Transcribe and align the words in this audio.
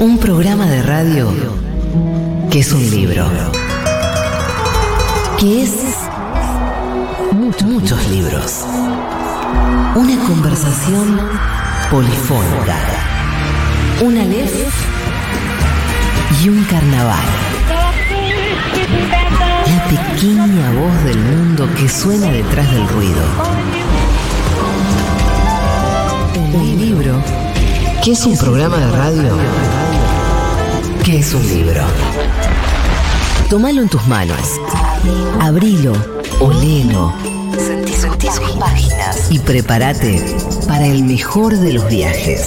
Un 0.00 0.16
programa 0.18 0.66
de 0.66 0.80
radio 0.80 1.28
que 2.52 2.60
es 2.60 2.72
un 2.72 2.88
libro. 2.88 3.26
Que 5.40 5.64
es 5.64 5.72
muchos, 7.32 8.08
libros. 8.08 8.64
Una 9.96 10.16
conversación 10.24 11.18
polifónica. 11.90 12.76
Una 14.00 14.22
lef 14.22 14.54
y 16.44 16.48
un 16.48 16.62
carnaval. 16.64 17.18
La 19.66 19.84
pequeña 19.88 20.70
voz 20.78 21.04
del 21.04 21.18
mundo 21.18 21.68
que 21.76 21.88
suena 21.88 22.30
detrás 22.30 22.70
del 22.70 22.88
ruido. 22.88 23.22
Un 26.54 26.78
libro 26.78 27.20
que 28.04 28.12
es 28.12 28.24
un 28.26 28.38
programa 28.38 28.76
de 28.76 28.90
radio 28.92 29.77
es 31.16 31.32
un 31.32 31.46
libro. 31.46 31.80
Tómalo 33.48 33.82
en 33.82 33.88
tus 33.88 34.06
manos. 34.06 34.60
Abrilo, 35.40 35.92
olelo. 36.38 37.14
Sentí, 37.56 37.94
sentí 37.94 38.26
sus 38.26 38.50
páginas. 38.52 39.30
Y 39.30 39.38
prepárate 39.38 40.22
para 40.66 40.86
el 40.86 41.04
mejor 41.04 41.56
de 41.56 41.72
los 41.72 41.88
viajes. 41.88 42.44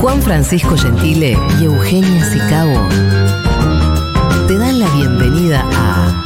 Juan 0.00 0.20
Francisco 0.22 0.76
Gentile 0.76 1.38
y 1.60 1.64
Eugenia 1.64 2.24
Sicabo 2.30 2.88
te 4.46 4.58
dan 4.58 4.80
la 4.80 4.88
bienvenida 4.90 5.64
a 5.72 6.24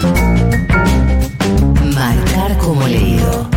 Marcar 1.95 2.59
como 2.59 2.87
leído. 2.89 3.54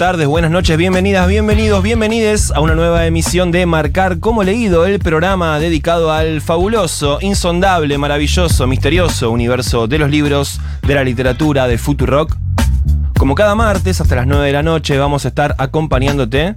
Tardes, 0.00 0.26
buenas 0.26 0.50
noches, 0.50 0.78
bienvenidas, 0.78 1.28
bienvenidos, 1.28 1.82
bienvenides 1.82 2.50
a 2.52 2.60
una 2.60 2.74
nueva 2.74 3.04
emisión 3.04 3.52
de 3.52 3.66
Marcar 3.66 4.18
como 4.18 4.42
leído, 4.42 4.86
el 4.86 4.98
programa 4.98 5.58
dedicado 5.58 6.10
al 6.10 6.40
fabuloso, 6.40 7.18
insondable, 7.20 7.98
maravilloso, 7.98 8.66
misterioso 8.66 9.30
universo 9.30 9.88
de 9.88 9.98
los 9.98 10.08
libros, 10.08 10.58
de 10.86 10.94
la 10.94 11.04
literatura, 11.04 11.68
de 11.68 11.76
Futurock. 11.76 12.34
Como 13.18 13.34
cada 13.34 13.54
martes 13.54 14.00
hasta 14.00 14.16
las 14.16 14.26
9 14.26 14.46
de 14.46 14.52
la 14.54 14.62
noche 14.62 14.96
vamos 14.96 15.26
a 15.26 15.28
estar 15.28 15.54
acompañándote 15.58 16.56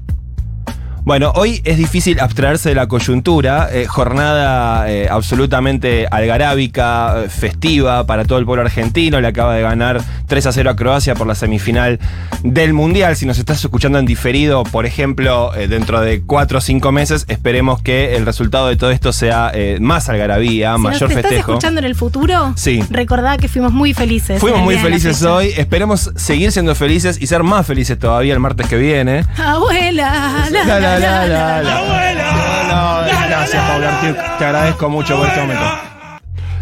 bueno, 1.06 1.34
hoy 1.36 1.62
es 1.66 1.76
difícil 1.76 2.22
abstraerse 2.22 2.70
de 2.70 2.76
la 2.76 2.88
coyuntura, 2.88 3.68
eh, 3.74 3.88
jornada 3.88 4.90
eh, 4.90 5.10
absolutamente 5.10 6.08
algarábica, 6.10 7.24
eh, 7.24 7.30
festiva 7.30 8.06
para 8.06 8.24
todo 8.24 8.40
el 8.40 8.46
pueblo 8.46 8.64
argentino, 8.64 9.20
le 9.20 9.28
acaba 9.28 9.54
de 9.54 9.64
ganar 9.64 10.02
3 10.34 10.48
a 10.48 10.52
0 10.52 10.70
a 10.72 10.76
Croacia 10.76 11.14
por 11.14 11.28
la 11.28 11.36
semifinal 11.36 12.00
del 12.42 12.74
Mundial. 12.74 13.16
Si 13.16 13.28
nos 13.28 13.38
estás 13.38 13.64
escuchando 13.64 14.00
en 14.00 14.08
diferido, 14.08 14.64
por 14.64 14.88
ejemplo, 14.88 15.52
dentro 15.70 16.02
de 16.02 16.24
4 16.24 16.58
o 16.58 16.62
5 16.62 16.92
meses, 16.92 17.26
esperemos 17.28 17.84
que 17.84 18.16
el 18.16 18.26
resultado 18.26 18.68
de 18.68 18.76
todo 18.76 18.90
esto 18.90 19.14
sea 19.14 19.52
más 19.80 20.10
algarabía, 20.10 20.74
si 20.76 20.82
mayor 20.82 21.02
nos 21.04 21.14
festejo. 21.14 21.28
estás 21.28 21.50
escuchando 21.50 21.80
en 21.82 21.86
el 21.86 21.94
futuro? 21.94 22.52
Sí. 22.56 22.84
Recordá 22.90 23.38
que 23.38 23.48
fuimos 23.48 23.74
muy 23.74 23.94
felices. 23.94 24.40
Fuimos 24.40 24.62
muy 24.62 24.74
la 24.74 24.82
felices 24.82 25.22
hoy, 25.22 25.54
esperemos 25.56 26.10
seguir 26.16 26.52
siendo 26.52 26.74
felices 26.74 27.22
y 27.22 27.28
ser 27.28 27.44
más 27.44 27.68
felices 27.68 28.00
todavía 28.00 28.34
el 28.34 28.40
martes 28.40 28.66
que 28.68 28.78
viene. 28.78 29.24
Abuela, 29.38 30.48
la, 30.50 30.64
La, 30.66 30.80
la, 30.80 30.80
la, 30.80 31.00
la, 31.00 31.28
la, 31.28 31.62
la, 31.62 31.62
la. 31.62 32.34
No, 32.64 33.04
no, 33.04 33.28
gracias, 33.28 33.70
Paula 33.70 33.98
Artiuk. 34.00 34.18
Te 34.40 34.46
agradezco 34.46 34.90
mucho 34.90 35.16
por 35.16 35.28
este 35.28 35.42
momento. 35.42 35.64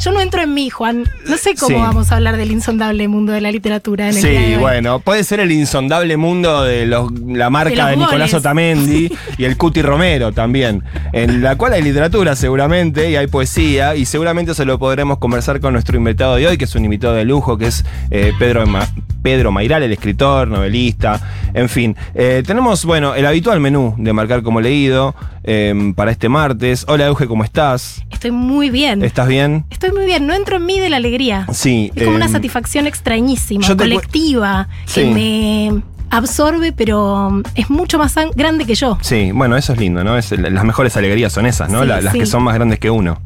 Yo 0.03 0.11
no 0.11 0.19
entro 0.19 0.41
en 0.41 0.53
mí, 0.53 0.69
Juan. 0.71 1.03
No 1.29 1.37
sé 1.37 1.53
cómo 1.55 1.75
Sí. 1.77 1.81
vamos 1.81 2.11
a 2.11 2.15
hablar 2.15 2.35
del 2.37 2.51
insondable 2.51 3.07
mundo 3.07 3.33
de 3.33 3.41
la 3.41 3.51
literatura 3.51 4.09
en 4.09 4.15
el 4.17 4.21
Sí, 4.21 4.55
bueno, 4.59 4.99
puede 4.99 5.23
ser 5.23 5.39
el 5.39 5.51
insondable 5.51 6.17
mundo 6.17 6.63
de 6.63 6.87
los- 6.87 7.11
la 7.27 7.49
marca 7.51 7.87
De 7.87 7.97
Nicolás. 7.97 8.33
Otamendi 8.33 9.11
y 9.37 9.43
el 9.43 9.57
Cuti 9.57 9.81
Romero 9.83 10.31
también, 10.31 10.83
en 11.13 11.43
la 11.43 11.55
cual 11.55 11.73
hay 11.73 11.83
literatura 11.83 12.35
seguramente 12.35 13.11
y 13.11 13.15
hay 13.15 13.27
poesía 13.27 13.95
y 13.95 14.05
seguramente 14.05 14.55
se 14.55 14.65
lo 14.65 14.79
podremos 14.79 15.19
conversar 15.19 15.59
con 15.59 15.73
nuestro 15.73 15.97
invitado 15.97 16.35
de 16.35 16.47
hoy, 16.47 16.57
que 16.57 16.65
es 16.65 16.73
un 16.75 16.83
invitado 16.85 17.13
de 17.13 17.23
lujo, 17.25 17.57
que 17.59 17.67
es 17.67 17.85
eh, 18.09 18.31
Pedro, 18.39 18.65
Ma- 18.65 18.87
Pedro 19.21 19.51
Mairal, 19.51 19.83
el 19.83 19.91
escritor, 19.91 20.47
novelista, 20.47 21.21
en 21.53 21.69
fin. 21.69 21.95
Eh, 22.15 22.41
tenemos, 22.45 22.85
bueno, 22.85 23.13
el 23.13 23.25
habitual 23.27 23.59
menú 23.59 23.93
de 23.99 24.13
marcar 24.13 24.41
como 24.41 24.61
leído 24.61 25.13
eh, 25.43 25.93
para 25.95 26.11
este 26.11 26.29
martes. 26.29 26.85
Hola 26.87 27.07
Euge, 27.07 27.27
¿cómo 27.27 27.43
estás? 27.43 28.03
Estoy 28.09 28.31
muy 28.31 28.69
bien. 28.69 29.03
¿Estás 29.03 29.27
bien? 29.27 29.65
Estoy 29.69 29.91
muy 29.91 30.05
bien. 30.05 30.27
No 30.27 30.33
entro 30.33 30.57
en 30.57 30.65
mí 30.65 30.79
de 30.79 30.89
la 30.89 30.97
alegría. 30.97 31.45
Sí. 31.53 31.91
Es 31.95 32.03
como 32.03 32.15
una 32.15 32.25
eh, 32.27 32.29
satisfacción 32.29 32.87
extrañísima, 32.87 33.67
colectiva, 33.75 34.67
Sí. 34.85 35.01
que 35.01 35.07
me 35.11 35.81
absorbe, 36.09 36.71
pero 36.73 37.41
es 37.55 37.69
mucho 37.69 37.97
más 37.97 38.13
grande 38.35 38.65
que 38.65 38.75
yo. 38.75 38.97
Sí, 39.01 39.31
bueno, 39.33 39.55
eso 39.55 39.73
es 39.73 39.79
lindo, 39.79 40.03
¿no? 40.03 40.17
Es, 40.17 40.31
las 40.31 40.63
mejores 40.63 40.97
alegrías 40.97 41.31
son 41.31 41.45
esas, 41.45 41.69
¿no? 41.69 41.81
Sí, 41.81 41.87
La- 41.87 42.01
las 42.01 42.13
sí. 42.13 42.19
que 42.19 42.25
son 42.25 42.43
más 42.43 42.53
grandes 42.55 42.79
que 42.79 42.89
uno. 42.89 43.19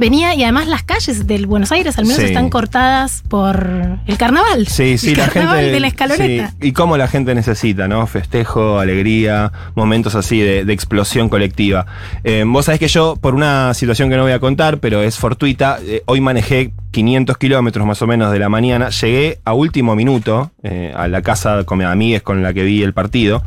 Venía 0.00 0.34
y 0.34 0.42
además 0.42 0.66
las 0.66 0.82
calles 0.82 1.26
del 1.26 1.46
Buenos 1.46 1.70
Aires 1.72 1.98
al 1.98 2.06
menos 2.06 2.20
Sí. 2.20 2.24
están 2.28 2.48
cortadas 2.48 3.22
por 3.28 3.98
el 4.06 4.16
carnaval. 4.16 4.66
Sí, 4.66 4.96
sí, 4.96 5.10
el 5.10 5.18
la 5.18 5.28
carnaval 5.28 5.56
gente. 5.58 5.72
de 5.72 5.80
la 5.80 5.86
escaloneta. 5.88 6.48
sí, 6.48 6.56
y 6.68 6.72
cómo 6.72 6.96
la 6.96 7.06
gente 7.06 7.34
necesita, 7.34 7.86
¿no? 7.86 8.06
Festejo, 8.06 8.78
alegría, 8.80 9.52
momentos 9.74 10.14
así 10.14 10.40
de, 10.40 10.64
de 10.64 10.72
explosión 10.72 11.28
colectiva. 11.28 11.84
Eh, 12.24 12.44
vos 12.46 12.64
sabés 12.64 12.80
que 12.80 12.88
yo, 12.88 13.16
por 13.20 13.34
una 13.34 13.74
situación 13.74 14.08
que 14.08 14.16
no 14.16 14.22
voy 14.22 14.32
a 14.32 14.40
contar, 14.40 14.78
pero 14.78 15.02
es 15.02 15.18
fortuita, 15.18 15.78
eh, 15.84 16.02
hoy 16.06 16.22
manejé 16.22 16.72
500 16.92 17.36
kilómetros 17.36 17.86
más 17.86 18.00
o 18.00 18.06
menos 18.06 18.32
de 18.32 18.38
la 18.38 18.48
mañana. 18.48 18.88
Llegué 18.88 19.38
a 19.44 19.52
último 19.52 19.94
minuto 19.94 20.50
eh, 20.62 20.92
a 20.96 21.08
la 21.08 21.20
casa 21.22 21.62
con 21.64 21.76
mis 21.78 21.86
amigues 21.86 22.22
con 22.22 22.42
la 22.42 22.52
que 22.54 22.64
vi 22.64 22.82
el 22.82 22.94
partido. 22.94 23.42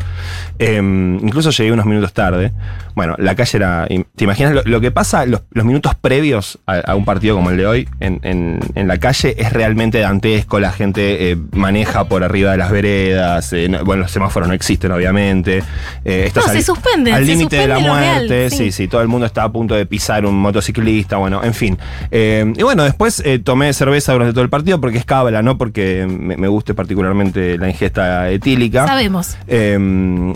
Eh, 0.60 0.78
incluso 0.78 1.50
llegué 1.50 1.72
unos 1.72 1.86
minutos 1.88 2.14
tarde. 2.14 2.54
Bueno, 2.96 3.16
la 3.18 3.36
calle 3.36 3.58
era. 3.58 3.88
¿Te 4.16 4.24
imaginas 4.24 4.54
lo, 4.54 4.62
lo 4.64 4.80
que 4.80 4.92
pasa 4.92 5.26
los, 5.26 5.42
los 5.52 5.66
minutos 5.66 5.96
previos 5.96 6.43
a, 6.66 6.80
a 6.80 6.96
un 6.96 7.06
partido 7.06 7.36
como 7.36 7.50
el 7.50 7.58
de 7.58 7.66
hoy 7.68 7.90
en, 8.00 8.20
en- 8.24 8.60
en 8.76 8.88
la 8.88 8.98
calle? 9.00 9.36
Es 9.38 9.52
realmente 9.54 10.00
dantesco. 10.00 10.60
La 10.60 10.72
gente 10.72 11.32
eh, 11.32 11.38
maneja 11.52 12.06
por 12.06 12.24
arriba 12.24 12.52
de 12.52 12.58
las 12.58 12.72
veredas. 12.72 13.52
eh, 13.54 13.68
no- 13.70 13.84
bueno, 13.84 14.04
los 14.04 14.12
semáforos 14.12 14.48
no 14.48 14.54
existen, 14.54 14.92
obviamente. 14.92 15.64
Eh, 16.06 16.24
estás 16.28 16.48
No, 16.48 16.54
se 16.54 16.62
suspenden, 16.62 17.14
Al 17.14 17.26
límite 17.26 17.56
de 17.58 17.68
la 17.68 17.78
real, 17.78 17.88
muerte. 18.28 18.50
sí. 18.50 18.58
sí, 18.58 18.72
sí, 18.72 18.88
todo 18.88 19.02
el 19.02 19.08
mundo 19.08 19.26
está 19.26 19.44
a 19.44 19.52
punto 19.52 19.76
de 19.76 19.86
pisar 19.86 20.26
un 20.26 20.36
motociclista. 20.38 21.18
Bueno, 21.18 21.44
en 21.44 21.54
fin. 21.54 21.78
Y 22.12 22.64
bueno, 22.64 22.84
después 22.84 23.24
tomé 23.44 23.74
cerveza 23.74 24.14
durante 24.14 24.34
todo 24.34 24.44
el 24.44 24.50
partido 24.50 24.80
porque 24.80 24.98
es 24.98 25.06
cábala, 25.06 25.42
no 25.42 25.58
porque 25.58 26.06
me, 26.08 26.38
me 26.38 26.48
guste 26.48 26.74
particularmente 26.74 27.58
la 27.58 27.70
ingesta 27.70 28.30
etílica. 28.30 28.86
Sabemos. 28.88 29.38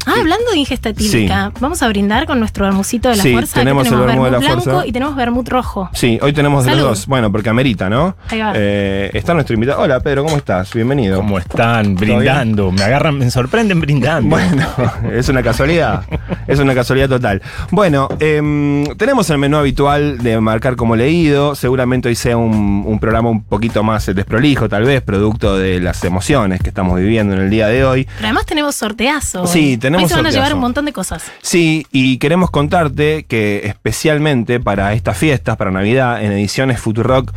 Ah, 0.06 0.14
hablando 0.20 0.52
de 0.52 0.58
ingesta 0.58 0.90
etílica, 0.90 1.52
vamos 1.60 1.82
a 1.82 1.88
brindar 1.88 2.26
con 2.26 2.40
nuestro 2.40 2.66
vermucito 2.66 3.10
de 3.10 3.18
la 3.18 3.24
Sí, 3.24 3.32
fuerza. 3.34 3.54
que 3.56 3.60
tenemos 3.62 3.86
el 3.86 3.92
tenemos 3.92 4.08
vermut 4.08 4.26
de 4.26 4.32
la 4.32 4.38
blanco 4.40 4.62
fuerza. 4.62 4.88
y 4.88 4.92
tenemos 4.92 5.16
vermut 5.16 5.48
rojo. 5.50 5.90
Sí, 5.98 6.20
hoy 6.22 6.32
tenemos 6.32 6.64
de 6.64 6.70
los 6.70 6.78
Salud. 6.78 6.90
dos. 6.92 7.08
Bueno, 7.08 7.32
porque 7.32 7.50
amerita, 7.50 7.90
¿no? 7.90 8.16
Ahí 8.30 8.40
va. 8.40 8.54
Eh, 8.56 9.10
está 9.16 9.34
nuestro 9.34 9.56
invitado. 9.56 9.82
Hola, 9.82 10.00
Pedro, 10.00 10.24
¿cómo 10.26 10.38
estás? 10.38 10.72
Bienvenido. 10.72 11.18
¿Cómo 11.18 11.40
están? 11.40 11.96
Brindando. 11.96 12.72
Me 12.72 12.84
agarran, 12.84 13.18
me 13.18 13.32
sorprenden 13.32 13.82
brindando. 13.82 14.30
Bueno, 14.30 14.68
es 15.12 15.28
una 15.28 15.42
casualidad. 15.42 16.04
Es 16.46 16.60
una 16.60 16.76
casualidad 16.76 17.10
total. 17.10 17.42
Bueno, 17.72 18.10
em, 18.20 18.86
tenemos 18.96 19.28
el 19.32 19.40
menú 19.40 19.58
habitual 19.58 20.20
de 20.20 20.40
marcar 20.40 20.76
como 20.76 20.96
leído. 20.96 21.56
Seguramente 21.56 22.10
hoy 22.10 22.16
sea 22.16 22.38
un, 22.38 22.84
un 22.86 23.00
programa 23.00 23.32
un 23.32 23.44
poquito 23.44 23.82
más 23.82 24.08
eh, 24.08 24.14
desprolijo, 24.14 24.70
tal 24.70 24.84
vez, 24.84 25.02
producto 25.02 25.58
de 25.58 25.80
las 25.80 26.04
emociones 26.04 26.62
que 26.62 26.70
estamos 26.70 27.00
viviendo 27.00 27.34
en 27.34 27.40
el 27.42 27.50
día 27.50 27.70
de 27.70 27.84
hoy. 27.84 28.04
Pero 28.18 28.28
además 28.28 28.46
tenemos 28.46 28.76
sorteazo. 28.76 29.48
Sí, 29.48 29.78
tenemos 29.80 30.04
Hoy 30.04 30.10
se 30.10 30.14
van 30.16 30.28
a 30.28 30.30
sorteazo. 30.30 30.38
llevar 30.46 30.54
un 30.54 30.62
montón 30.62 30.86
de 30.86 30.94
cosas. 30.94 31.24
Sí, 31.42 31.88
y 31.92 32.20
queremos 32.20 32.52
contarte 32.52 33.26
que 33.28 33.66
especialmente 33.66 34.60
para 34.60 34.94
estas 34.94 35.18
fiestas, 35.18 35.58
para 35.58 35.72
Navidad, 35.72 35.87
en 35.96 36.32
ediciones 36.32 36.80
Futurock, 36.80 37.32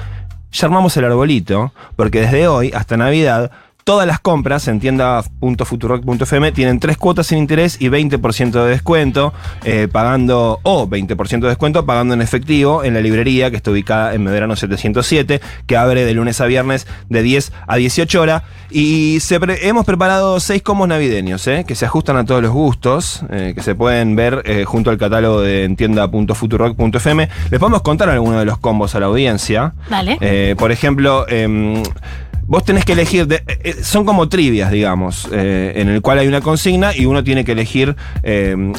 ya 0.52 0.67
armamos 0.67 0.97
el 0.97 1.05
arbolito, 1.05 1.73
porque 1.97 2.20
desde 2.20 2.49
hoy 2.49 2.73
hasta 2.75 2.97
Navidad, 2.97 3.50
todas 3.85 4.06
las 4.06 4.21
compras 4.21 4.69
en 4.69 4.81
tienda.futurock.fm 4.81 6.53
tienen 6.53 6.81
tres 6.81 6.97
cuotas 6.97 7.27
sin 7.29 7.38
interés 7.38 7.77
y 7.81 7.88
20% 7.88 8.50
de 8.65 8.71
descuento, 8.71 9.32
eh, 9.65 9.88
pagando, 9.91 10.61
o 10.62 10.87
20% 10.88 11.41
de 11.41 11.49
descuento 11.49 11.85
pagando 11.87 12.15
en 12.15 12.23
efectivo 12.23 12.85
en 12.85 12.94
la 12.94 13.00
librería 13.00 13.50
que 13.50 13.56
está 13.56 13.71
ubicada 13.71 14.15
en 14.15 14.23
Medrano 14.25 14.56
707, 14.56 15.41
que 15.67 15.77
abre 15.77 16.05
de 16.05 16.15
lunes 16.15 16.41
a 16.41 16.47
viernes 16.47 16.87
de 17.09 17.23
10 17.23 17.53
a 17.67 17.77
18 17.77 18.21
horas. 18.21 18.43
Y 18.71 19.19
se 19.21 19.41
pre- 19.41 19.67
hemos 19.69 19.85
preparado 19.85 20.38
seis 20.41 20.62
combos 20.62 20.87
navideños, 20.88 21.47
eh, 21.49 21.65
que 21.67 21.75
se 21.75 21.85
ajustan 21.87 22.17
a 22.17 22.25
todos 22.25 22.43
los 22.43 22.53
gustos, 22.53 23.23
eh, 23.31 23.53
que 23.55 23.62
se 23.62 23.75
pueden 23.75 24.15
ver 24.17 24.43
eh, 24.44 24.65
junto 24.65 24.91
al 24.91 24.99
catálogo 24.99 25.41
de 25.41 25.65
en 25.65 25.77
tienda.futurock.fm. 25.77 27.29
Les 27.50 27.61
podemos 27.61 27.82
contar 27.82 28.09
algunos 28.09 28.38
de 28.38 28.44
los 28.44 28.59
combos 28.59 28.94
a 28.94 29.00
la 29.00 29.06
audiencia. 29.06 29.75
Dale. 29.88 30.17
Eh, 30.21 30.55
por 30.59 30.71
ejemplo, 30.73 31.27
em, 31.29 31.82
vos 32.50 32.64
tenés 32.64 32.85
que 32.85 32.94
elegir, 32.94 33.29
de- 33.29 33.37
eh, 33.47 33.61
eh, 33.62 33.75
son 33.85 34.05
como 34.05 34.29
trivias, 34.29 34.73
digamos, 34.73 35.29
eh, 35.32 35.73
en 35.76 35.88
el 35.88 36.02
cual 36.02 36.19
hay 36.19 36.26
una 36.26 36.41
consigna 36.41 36.94
y 36.97 37.06
uno 37.06 37.23
tiene 37.23 37.44
que 37.44 37.52
elegir 37.52 37.94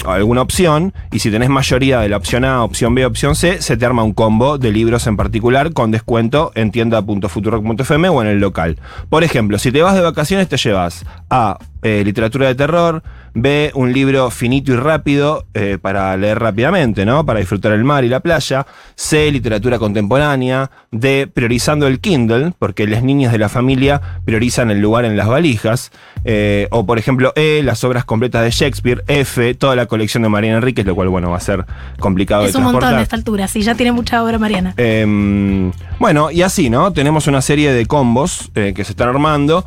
alguna 0.06 0.42
opción 0.42 0.94
y 1.10 1.20
si 1.20 1.32
tenés 1.32 1.50
mayoría 1.50 2.00
de 2.02 2.10
la 2.10 2.18
opción 2.18 2.44
A, 2.44 2.64
opción 2.66 2.94
B, 2.94 3.06
opción 3.06 3.34
C, 3.34 3.62
se 3.62 3.78
te 3.78 3.86
arma 3.86 4.04
un 4.04 4.14
combo 4.14 4.58
de 4.58 4.74
libros 4.74 5.08
en 5.08 5.16
particular 5.16 5.72
con 5.72 5.90
descuento 5.90 6.52
en 6.56 6.72
tienda.futurock.fm 6.72 8.10
o 8.10 8.22
en 8.22 8.28
el 8.28 8.40
local. 8.40 8.78
Por 9.10 9.24
ejemplo, 9.24 9.58
si 9.58 9.72
te 9.72 9.82
vas 9.82 9.96
de 9.96 10.02
vacaciones 10.02 10.50
te 10.50 10.58
llevas 10.58 11.06
A, 11.30 11.58
literatura 11.82 12.48
de 12.48 12.56
terror, 12.56 13.04
B, 13.34 13.72
un 13.76 13.94
libro 13.94 14.30
finito 14.30 14.74
y 14.74 14.76
rápido 14.76 15.46
eh, 15.54 15.78
para 15.82 16.16
leer 16.18 16.40
rápidamente, 16.40 17.06
¿no? 17.06 17.26
Para 17.26 17.40
disfrutar 17.40 17.72
el 17.72 17.84
mar 17.84 18.04
y 18.04 18.10
la 18.10 18.20
playa. 18.20 18.66
C, 18.96 19.32
literatura 19.32 19.80
contemporánea. 19.80 20.70
D, 20.92 21.30
priorizando 21.34 21.88
el 21.88 22.02
Kindle, 22.02 22.52
porque 22.60 22.86
las 22.88 23.04
niñas 23.04 23.32
de 23.32 23.38
la 23.38 23.48
familia 23.48 24.02
priorizan 24.26 24.70
el 24.70 24.80
lugar 24.80 25.06
en 25.06 25.16
las 25.16 25.28
valijas. 25.28 25.92
Eh, 26.26 26.68
o, 26.72 26.86
por 26.86 27.00
ejemplo, 27.00 27.32
E, 27.36 27.62
las 27.64 27.84
obras 27.86 28.04
completas 28.04 28.44
de 28.44 28.52
Shakespeare. 28.52 29.04
F, 29.08 29.54
toda 29.56 29.76
la 29.76 29.86
colección 29.86 30.24
de 30.24 30.30
Mariana 30.30 30.58
Enríquez, 30.58 30.86
lo 30.86 30.96
cual, 30.96 31.08
bueno, 31.08 31.30
va 31.32 31.38
a 31.38 31.42
ser 31.42 31.66
complicado 32.00 32.46
Es 32.46 32.52
de 32.52 32.58
un 32.58 32.66
montón 32.66 32.82
transportar. 32.82 33.00
de 33.00 33.04
esta 33.04 33.16
altura, 33.16 33.48
sí, 33.48 33.62
ya 33.62 33.76
tiene 33.76 33.94
mucha 33.94 34.22
obra 34.24 34.38
Mariana. 34.40 34.74
Eh, 34.76 35.72
bueno, 36.00 36.32
y 36.32 36.42
así, 36.42 36.70
¿no? 36.70 36.92
Tenemos 36.92 37.28
una 37.28 37.42
serie 37.42 37.72
de 37.72 37.86
combos 37.86 38.52
eh, 38.56 38.74
que 38.76 38.84
se 38.84 38.92
están 38.92 39.10
armando 39.10 39.66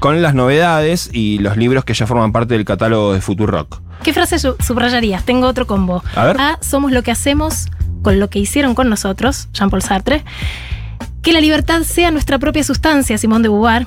con 0.00 0.20
las 0.20 0.34
novedades 0.34 1.10
y 1.12 1.38
los 1.38 1.56
libros 1.56 1.84
que 1.84 1.94
ya 1.94 2.06
forman 2.06 2.32
parte 2.32 2.54
del 2.54 2.64
catálogo 2.64 2.99
de 3.12 3.20
Futurock. 3.20 3.80
¿Qué 4.02 4.12
frase 4.14 4.38
su- 4.38 4.56
subrayarías? 4.64 5.24
Tengo 5.24 5.46
otro 5.46 5.66
combo. 5.66 6.02
A 6.14 6.24
ver. 6.24 6.36
somos 6.60 6.92
lo 6.92 7.02
que 7.02 7.10
hacemos 7.10 7.66
con 8.02 8.18
lo 8.18 8.30
que 8.30 8.38
hicieron 8.38 8.74
con 8.74 8.88
nosotros, 8.88 9.48
Jean-Paul 9.52 9.82
Sartre. 9.82 10.24
Que 11.22 11.32
la 11.34 11.40
libertad 11.40 11.82
sea 11.82 12.10
nuestra 12.10 12.38
propia 12.38 12.64
sustancia, 12.64 13.18
Simón 13.18 13.42
de 13.42 13.48
Beauvoir. 13.50 13.86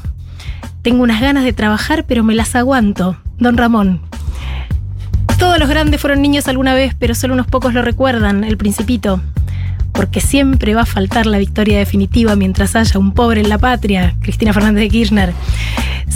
Tengo 0.83 1.01
unas 1.03 1.19
ganas 1.21 1.43
de 1.45 1.53
trabajar, 1.53 2.05
pero 2.07 2.23
me 2.23 2.35
las 2.35 2.55
aguanto, 2.55 3.17
Don 3.39 3.57
Ramón. 3.57 4.01
Todos 5.39 5.57
los 5.59 5.67
grandes 5.67 5.99
fueron 5.99 6.21
niños 6.21 6.47
alguna 6.47 6.73
vez, 6.73 6.93
pero 6.97 7.15
solo 7.15 7.33
unos 7.33 7.47
pocos 7.47 7.73
lo 7.73 7.81
recuerdan, 7.81 8.43
el 8.43 8.57
principito. 8.57 9.19
Porque 9.93 10.21
siempre 10.21 10.73
va 10.75 10.81
a 10.81 10.85
faltar 10.85 11.25
la 11.25 11.37
victoria 11.37 11.77
definitiva 11.77 12.35
mientras 12.35 12.75
haya 12.75 12.99
un 12.99 13.13
pobre 13.13 13.41
en 13.41 13.49
la 13.49 13.57
patria, 13.57 14.15
Cristina 14.21 14.53
Fernández 14.53 14.83
de 14.83 14.89
Kirchner. 14.89 15.33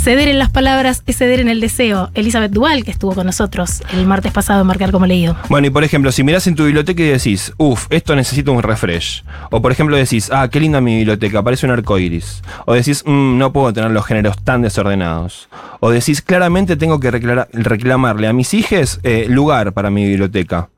Ceder 0.07 0.29
en 0.29 0.39
las 0.39 0.49
palabras 0.49 1.03
es 1.05 1.17
ceder 1.17 1.41
en 1.41 1.49
el 1.49 1.59
deseo. 1.59 2.11
Elizabeth 2.13 2.53
Duval, 2.53 2.85
que 2.85 2.91
estuvo 2.91 3.13
con 3.13 3.25
nosotros 3.25 3.83
el 3.91 4.07
martes 4.07 4.31
pasado 4.31 4.61
en 4.61 4.67
Marcar 4.67 4.89
como 4.93 5.05
leído. 5.05 5.35
Bueno, 5.49 5.67
y 5.67 5.69
por 5.69 5.83
ejemplo, 5.83 6.13
si 6.13 6.23
mirás 6.23 6.47
en 6.47 6.55
tu 6.55 6.63
biblioteca 6.63 7.03
y 7.03 7.07
decís, 7.07 7.51
uff, 7.57 7.87
esto 7.89 8.15
necesita 8.15 8.51
un 8.51 8.63
refresh. 8.63 9.25
O 9.51 9.61
por 9.61 9.73
ejemplo 9.73 9.97
decís, 9.97 10.29
ah, 10.31 10.47
qué 10.49 10.61
linda 10.61 10.79
mi 10.79 10.95
biblioteca, 10.95 11.43
parece 11.43 11.65
un 11.65 11.73
arco 11.73 11.99
iris. 11.99 12.41
O 12.65 12.73
decís, 12.73 13.03
"Mm, 13.05 13.37
no 13.37 13.51
puedo 13.51 13.73
tener 13.73 13.91
los 13.91 14.05
géneros 14.05 14.41
tan 14.41 14.61
desordenados. 14.61 15.49
O 15.81 15.89
decís, 15.89 16.21
claramente 16.21 16.77
tengo 16.77 17.01
que 17.01 17.11
reclamarle 17.11 18.27
a 18.29 18.33
mis 18.33 18.53
hijos 18.53 19.01
eh, 19.03 19.25
lugar 19.27 19.73
para 19.73 19.89
mi 19.89 20.05
biblioteca. 20.05 20.69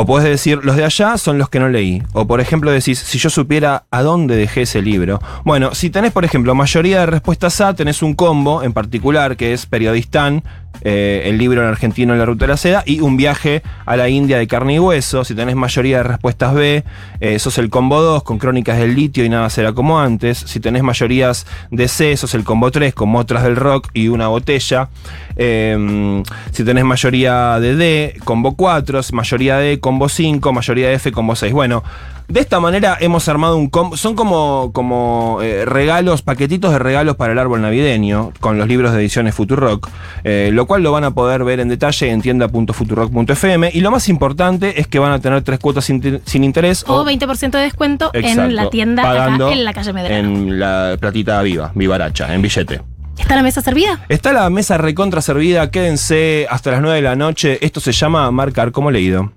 O 0.00 0.06
podés 0.06 0.28
decir, 0.28 0.60
los 0.62 0.76
de 0.76 0.84
allá 0.84 1.18
son 1.18 1.38
los 1.38 1.48
que 1.48 1.58
no 1.58 1.68
leí. 1.68 2.04
O 2.12 2.24
por 2.24 2.40
ejemplo 2.40 2.70
decís, 2.70 3.00
si 3.00 3.18
yo 3.18 3.30
supiera 3.30 3.82
a 3.90 4.02
dónde 4.02 4.36
dejé 4.36 4.62
ese 4.62 4.80
libro. 4.80 5.18
Bueno, 5.44 5.74
si 5.74 5.90
tenés, 5.90 6.12
por 6.12 6.24
ejemplo, 6.24 6.54
mayoría 6.54 7.00
de 7.00 7.06
respuestas 7.06 7.60
A, 7.60 7.74
tenés 7.74 8.00
un 8.00 8.14
combo 8.14 8.62
en 8.62 8.72
particular 8.72 9.36
que 9.36 9.52
es 9.52 9.66
Periodistán, 9.66 10.44
eh, 10.82 11.22
el 11.24 11.38
libro 11.38 11.62
en 11.62 11.68
argentino 11.68 12.12
en 12.12 12.18
la 12.18 12.26
ruta 12.26 12.46
de 12.46 12.48
la 12.52 12.56
seda, 12.56 12.82
y 12.86 13.00
un 13.00 13.16
viaje 13.16 13.62
a 13.86 13.96
la 13.96 14.08
India 14.08 14.38
de 14.38 14.46
carne 14.46 14.74
y 14.74 14.78
hueso. 14.78 15.24
Si 15.24 15.34
tenés 15.34 15.56
mayoría 15.56 15.98
de 15.98 16.02
respuestas 16.04 16.54
B, 16.54 16.84
eh, 17.20 17.38
sos 17.38 17.58
el 17.58 17.70
combo 17.70 18.00
2 18.00 18.22
con 18.22 18.38
crónicas 18.38 18.78
del 18.78 18.94
litio 18.94 19.24
y 19.24 19.28
nada 19.28 19.50
será 19.50 19.72
como 19.72 20.00
antes. 20.00 20.38
Si 20.38 20.60
tenés 20.60 20.82
mayorías 20.82 21.46
de 21.70 21.88
C, 21.88 22.16
sos 22.16 22.34
el 22.34 22.44
combo 22.44 22.70
3 22.70 22.94
con 22.94 23.14
otras 23.16 23.44
del 23.44 23.56
rock 23.56 23.88
y 23.94 24.08
una 24.08 24.28
botella. 24.28 24.88
Eh, 25.36 26.22
si 26.52 26.64
tenés 26.64 26.84
mayoría 26.84 27.60
de 27.60 27.76
D, 27.76 28.20
combo 28.24 28.54
4, 28.54 29.00
mayoría 29.12 29.58
D, 29.58 29.80
combo 29.80 30.08
5, 30.08 30.52
mayoría 30.52 30.88
de 30.88 30.94
F, 30.94 31.12
combo 31.12 31.36
6. 31.36 31.52
Bueno, 31.52 31.82
de 32.28 32.40
esta 32.40 32.60
manera 32.60 32.96
hemos 33.00 33.28
armado 33.28 33.56
un 33.56 33.68
combo. 33.68 33.96
Son 33.96 34.14
como, 34.14 34.70
como 34.72 35.38
eh, 35.42 35.64
regalos, 35.64 36.22
paquetitos 36.22 36.72
de 36.72 36.78
regalos 36.78 37.16
para 37.16 37.32
el 37.32 37.38
árbol 37.38 37.62
navideño, 37.62 38.32
con 38.40 38.58
los 38.58 38.68
libros 38.68 38.92
de 38.92 39.00
ediciones 39.00 39.34
Futurock, 39.34 39.88
eh, 40.24 40.50
lo 40.52 40.66
cual 40.66 40.82
lo 40.82 40.92
van 40.92 41.04
a 41.04 41.12
poder 41.12 41.42
ver 41.44 41.60
en 41.60 41.68
detalle 41.68 42.10
en 42.10 42.20
tienda.futurock.fm. 42.20 43.70
Y 43.72 43.80
lo 43.80 43.90
más 43.90 44.08
importante 44.08 44.80
es 44.80 44.86
que 44.86 44.98
van 44.98 45.12
a 45.12 45.20
tener 45.20 45.42
tres 45.42 45.58
cuotas 45.58 45.86
sin, 45.86 46.20
sin 46.24 46.44
interés. 46.44 46.84
O 46.86 47.04
20% 47.04 47.50
de 47.50 47.60
descuento 47.60 48.10
en 48.12 48.54
la 48.54 48.68
tienda 48.70 49.02
pagando 49.02 49.46
acá 49.46 49.54
en 49.54 49.64
la 49.64 49.72
calle 49.72 49.92
Medrano. 49.92 50.16
En 50.16 50.58
la 50.58 50.96
platita 51.00 51.40
viva, 51.42 51.72
vivaracha, 51.74 52.32
en 52.34 52.42
billete. 52.42 52.82
¿Está 53.18 53.34
la 53.36 53.42
mesa 53.42 53.62
servida? 53.62 54.04
Está 54.08 54.32
la 54.32 54.48
mesa 54.48 54.78
recontra 54.78 55.20
servida, 55.20 55.70
quédense 55.70 56.46
hasta 56.50 56.70
las 56.70 56.82
9 56.82 56.96
de 56.96 57.02
la 57.02 57.16
noche. 57.16 57.58
Esto 57.62 57.80
se 57.80 57.92
llama 57.92 58.30
Marcar 58.30 58.70
como 58.70 58.90
leído. 58.90 59.32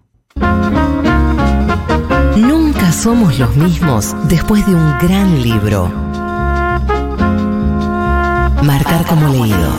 Somos 2.91 3.39
los 3.39 3.55
mismos 3.55 4.15
después 4.27 4.65
de 4.67 4.75
un 4.75 4.97
gran 4.99 5.41
libro. 5.41 5.89
Marcar 8.63 9.05
como 9.07 9.27
leído. 9.29 9.71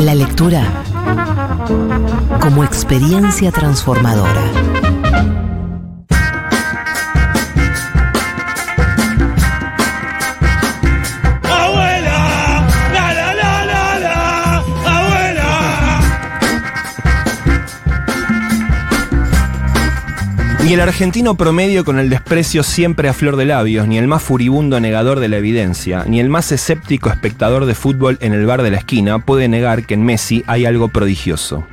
La 0.00 0.14
lectura 0.14 0.62
como 2.40 2.62
experiencia 2.64 3.52
transformadora. 3.52 4.69
Ni 20.70 20.74
el 20.74 20.82
argentino 20.82 21.34
promedio 21.34 21.84
con 21.84 21.98
el 21.98 22.08
desprecio 22.10 22.62
siempre 22.62 23.08
a 23.08 23.12
flor 23.12 23.34
de 23.34 23.44
labios, 23.44 23.88
ni 23.88 23.98
el 23.98 24.06
más 24.06 24.22
furibundo 24.22 24.78
negador 24.78 25.18
de 25.18 25.26
la 25.26 25.38
evidencia, 25.38 26.04
ni 26.06 26.20
el 26.20 26.28
más 26.28 26.52
escéptico 26.52 27.10
espectador 27.10 27.64
de 27.64 27.74
fútbol 27.74 28.18
en 28.20 28.34
el 28.34 28.46
bar 28.46 28.62
de 28.62 28.70
la 28.70 28.76
esquina 28.76 29.18
puede 29.18 29.48
negar 29.48 29.84
que 29.84 29.94
en 29.94 30.04
Messi 30.04 30.44
hay 30.46 30.66
algo 30.66 30.86
prodigioso. 30.86 31.64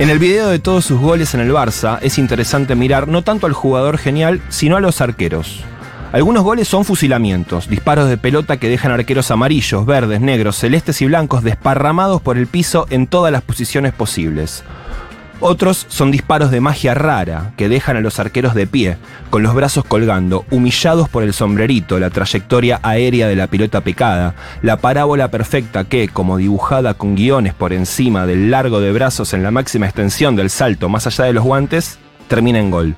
En 0.00 0.10
el 0.10 0.18
video 0.18 0.48
de 0.48 0.58
todos 0.58 0.84
sus 0.84 0.98
goles 0.98 1.32
en 1.34 1.42
el 1.42 1.52
Barça 1.52 2.00
es 2.02 2.18
interesante 2.18 2.74
mirar 2.74 3.06
no 3.06 3.22
tanto 3.22 3.46
al 3.46 3.52
jugador 3.52 3.98
genial, 3.98 4.40
sino 4.48 4.76
a 4.76 4.80
los 4.80 5.00
arqueros. 5.00 5.62
Algunos 6.10 6.42
goles 6.42 6.66
son 6.66 6.84
fusilamientos, 6.84 7.68
disparos 7.68 8.08
de 8.08 8.18
pelota 8.18 8.56
que 8.56 8.68
dejan 8.68 8.90
arqueros 8.90 9.30
amarillos, 9.30 9.86
verdes, 9.86 10.20
negros, 10.20 10.56
celestes 10.56 11.00
y 11.02 11.06
blancos 11.06 11.44
desparramados 11.44 12.20
por 12.20 12.36
el 12.36 12.48
piso 12.48 12.88
en 12.90 13.06
todas 13.06 13.30
las 13.30 13.42
posiciones 13.42 13.92
posibles. 13.92 14.64
Otros 15.42 15.86
son 15.88 16.10
disparos 16.10 16.50
de 16.50 16.60
magia 16.60 16.92
rara 16.92 17.54
que 17.56 17.70
dejan 17.70 17.96
a 17.96 18.02
los 18.02 18.18
arqueros 18.20 18.54
de 18.54 18.66
pie, 18.66 18.98
con 19.30 19.42
los 19.42 19.54
brazos 19.54 19.86
colgando, 19.86 20.44
humillados 20.50 21.08
por 21.08 21.22
el 21.22 21.32
sombrerito, 21.32 21.98
la 21.98 22.10
trayectoria 22.10 22.78
aérea 22.82 23.26
de 23.26 23.36
la 23.36 23.46
pilota 23.46 23.80
pecada, 23.80 24.34
la 24.60 24.76
parábola 24.76 25.30
perfecta 25.30 25.84
que, 25.84 26.08
como 26.08 26.36
dibujada 26.36 26.92
con 26.92 27.14
guiones 27.14 27.54
por 27.54 27.72
encima 27.72 28.26
del 28.26 28.50
largo 28.50 28.80
de 28.80 28.92
brazos 28.92 29.32
en 29.32 29.42
la 29.42 29.50
máxima 29.50 29.86
extensión 29.86 30.36
del 30.36 30.50
salto 30.50 30.90
más 30.90 31.06
allá 31.06 31.24
de 31.24 31.32
los 31.32 31.44
guantes, 31.44 31.98
termina 32.28 32.58
en 32.58 32.70
gol. 32.70 32.96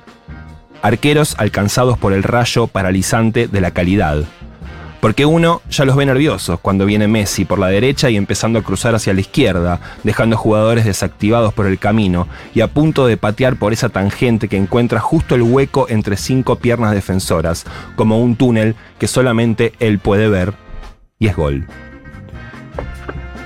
Arqueros 0.81 1.35
alcanzados 1.37 1.97
por 1.97 2.11
el 2.11 2.23
rayo 2.23 2.67
paralizante 2.67 3.47
de 3.47 3.61
la 3.61 3.71
calidad. 3.71 4.25
Porque 5.03 5.25
uno 5.25 5.61
ya 5.69 5.83
los 5.83 5.97
ve 5.97 6.05
nerviosos 6.05 6.61
cuando 6.61 6.85
viene 6.85 7.09
Messi 7.09 7.43
por 7.43 7.59
la 7.59 7.67
derecha 7.67 8.09
y 8.09 8.15
empezando 8.15 8.59
a 8.59 8.61
cruzar 8.61 8.95
hacia 8.95 9.13
la 9.13 9.19
izquierda, 9.19 9.81
dejando 10.03 10.37
jugadores 10.37 10.85
desactivados 10.85 11.53
por 11.53 11.67
el 11.67 11.77
camino 11.77 12.29
y 12.55 12.61
a 12.61 12.67
punto 12.67 13.05
de 13.05 13.17
patear 13.17 13.57
por 13.57 13.73
esa 13.73 13.89
tangente 13.89 14.47
que 14.47 14.55
encuentra 14.55 15.01
justo 15.01 15.35
el 15.35 15.41
hueco 15.41 15.87
entre 15.89 16.15
cinco 16.15 16.55
piernas 16.55 16.93
defensoras, 16.93 17.65
como 17.97 18.21
un 18.21 18.37
túnel 18.37 18.77
que 18.97 19.09
solamente 19.09 19.73
él 19.79 19.99
puede 19.99 20.29
ver, 20.29 20.53
y 21.19 21.27
es 21.27 21.35
gol. 21.35 21.67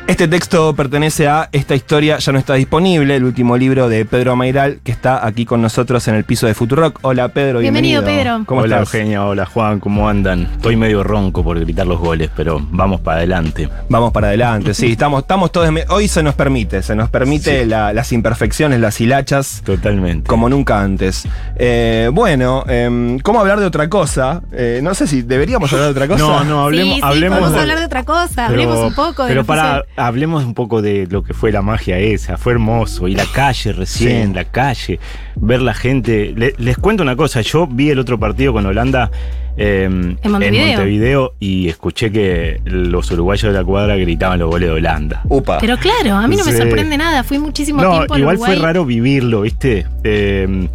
Este 0.07 0.29
texto 0.29 0.73
pertenece 0.73 1.27
a 1.27 1.49
Esta 1.51 1.75
historia 1.75 2.17
ya 2.19 2.31
no 2.31 2.39
está 2.39 2.53
disponible, 2.53 3.17
el 3.17 3.25
último 3.25 3.57
libro 3.57 3.89
de 3.89 4.05
Pedro 4.05 4.31
Amairal, 4.31 4.79
que 4.81 4.93
está 4.93 5.25
aquí 5.27 5.45
con 5.45 5.61
nosotros 5.61 6.07
en 6.07 6.15
el 6.15 6.23
piso 6.23 6.47
de 6.47 6.53
Futurock. 6.53 6.99
Hola 7.01 7.27
Pedro, 7.27 7.59
bienvenido. 7.59 8.01
Bienvenido, 8.01 8.23
Pedro. 8.37 8.45
¿Cómo 8.45 8.61
hola 8.61 8.77
estás? 8.77 8.93
Eugenia, 8.95 9.25
hola 9.25 9.45
Juan, 9.45 9.81
¿cómo 9.81 10.07
andan? 10.07 10.43
Estoy 10.43 10.77
medio 10.77 11.03
ronco 11.03 11.43
por 11.43 11.59
gritar 11.59 11.85
los 11.85 11.99
goles, 11.99 12.29
pero 12.37 12.65
vamos 12.71 13.01
para 13.01 13.17
adelante. 13.17 13.67
Vamos 13.89 14.13
para 14.13 14.27
adelante, 14.27 14.73
sí, 14.73 14.91
estamos, 14.93 15.23
estamos 15.23 15.51
todos. 15.51 15.69
Hoy 15.89 16.07
se 16.07 16.23
nos 16.23 16.35
permite, 16.35 16.81
se 16.83 16.95
nos 16.95 17.09
permite 17.09 17.63
Sí. 17.63 17.69
la- 17.69 17.91
las 17.91 18.13
imperfecciones, 18.13 18.79
las 18.79 19.01
hilachas, 19.01 19.61
Totalmente. 19.65 20.25
como 20.29 20.47
nunca 20.47 20.81
antes. 20.81 21.27
Eh, 21.57 22.09
bueno, 22.13 22.63
em, 22.69 23.19
¿cómo 23.19 23.41
hablar 23.41 23.59
de 23.59 23.65
otra 23.65 23.89
cosa? 23.89 24.41
Eh, 24.53 24.79
no 24.81 24.95
sé 24.95 25.05
si 25.05 25.21
deberíamos 25.21 25.71
hablar 25.73 25.87
de 25.87 25.91
otra 25.91 26.07
cosa. 26.07 26.23
No, 26.23 26.43
no, 26.45 26.61
hablemos, 26.63 26.95
sí, 26.95 27.01
sí, 27.01 27.05
hablemos 27.05 27.39
podemos 27.39 27.53
de- 27.55 27.59
hablar 27.61 27.79
de 27.79 27.85
otra 27.85 28.03
cosa, 28.05 28.29
pero- 28.35 28.47
hablemos 28.47 28.77
un 28.87 28.95
poco 28.95 29.23
de 29.23 29.29
Pero 29.29 29.43
para, 29.43 29.83
hablemos 29.98 30.46
un 30.46 30.54
poco 30.54 30.82
de 30.82 31.08
lo 31.08 31.24
que 31.24 31.34
fue 31.34 31.51
la 31.51 31.62
magia 31.62 31.98
esa, 32.00 32.38
fue 32.38 32.54
hermoso. 32.54 33.08
Y 33.08 33.16
la 33.16 33.25
calle 33.25 33.74
recién, 33.74 34.30
Sí. 34.30 34.34
la 34.34 34.46
calle, 34.46 35.00
ver 35.36 35.62
la 35.62 35.74
gente. 35.74 36.34
Le- 36.36 36.54
les 36.58 36.77
cuento 36.77 37.04
una 37.04 37.16
cosa, 37.16 37.42
yo 37.42 37.68
vi 37.68 37.89
el 37.89 38.00
otro 38.00 38.20
partido 38.20 38.54
con 38.54 38.66
Holanda 38.66 39.12
eh, 39.57 39.83
¿En 39.85 40.17
Montevideo? 40.31 40.67
Montevideo 40.67 41.33
y 41.39 41.67
escuché 41.67 42.11
que 42.11 42.61
los 42.65 43.09
uruguayos 43.11 43.51
de 43.51 43.57
la 43.59 43.63
cuadra 43.65 43.95
gritaban 43.95 44.39
los 44.39 44.49
goles 44.49 44.69
de 44.69 44.75
Holanda. 44.75 45.21
Upa. 45.29 45.57
Pero 45.59 45.77
claro, 45.77 46.15
a 46.15 46.27
mí 46.27 46.35
no 46.35 46.45
me 46.45 46.53
sorprende 46.53 46.97
nada. 46.97 47.23
Fui 47.23 47.39
muchísimo 47.39 47.81
No, 47.81 47.91
tiempo 47.91 48.13
al 48.13 48.19
igual 48.21 48.35
Uruguay. 48.37 48.55
fue 48.57 48.63
raro 48.63 48.85
vivirlo, 48.85 49.41
¿viste? 49.41 49.85
Eh, 50.03 50.67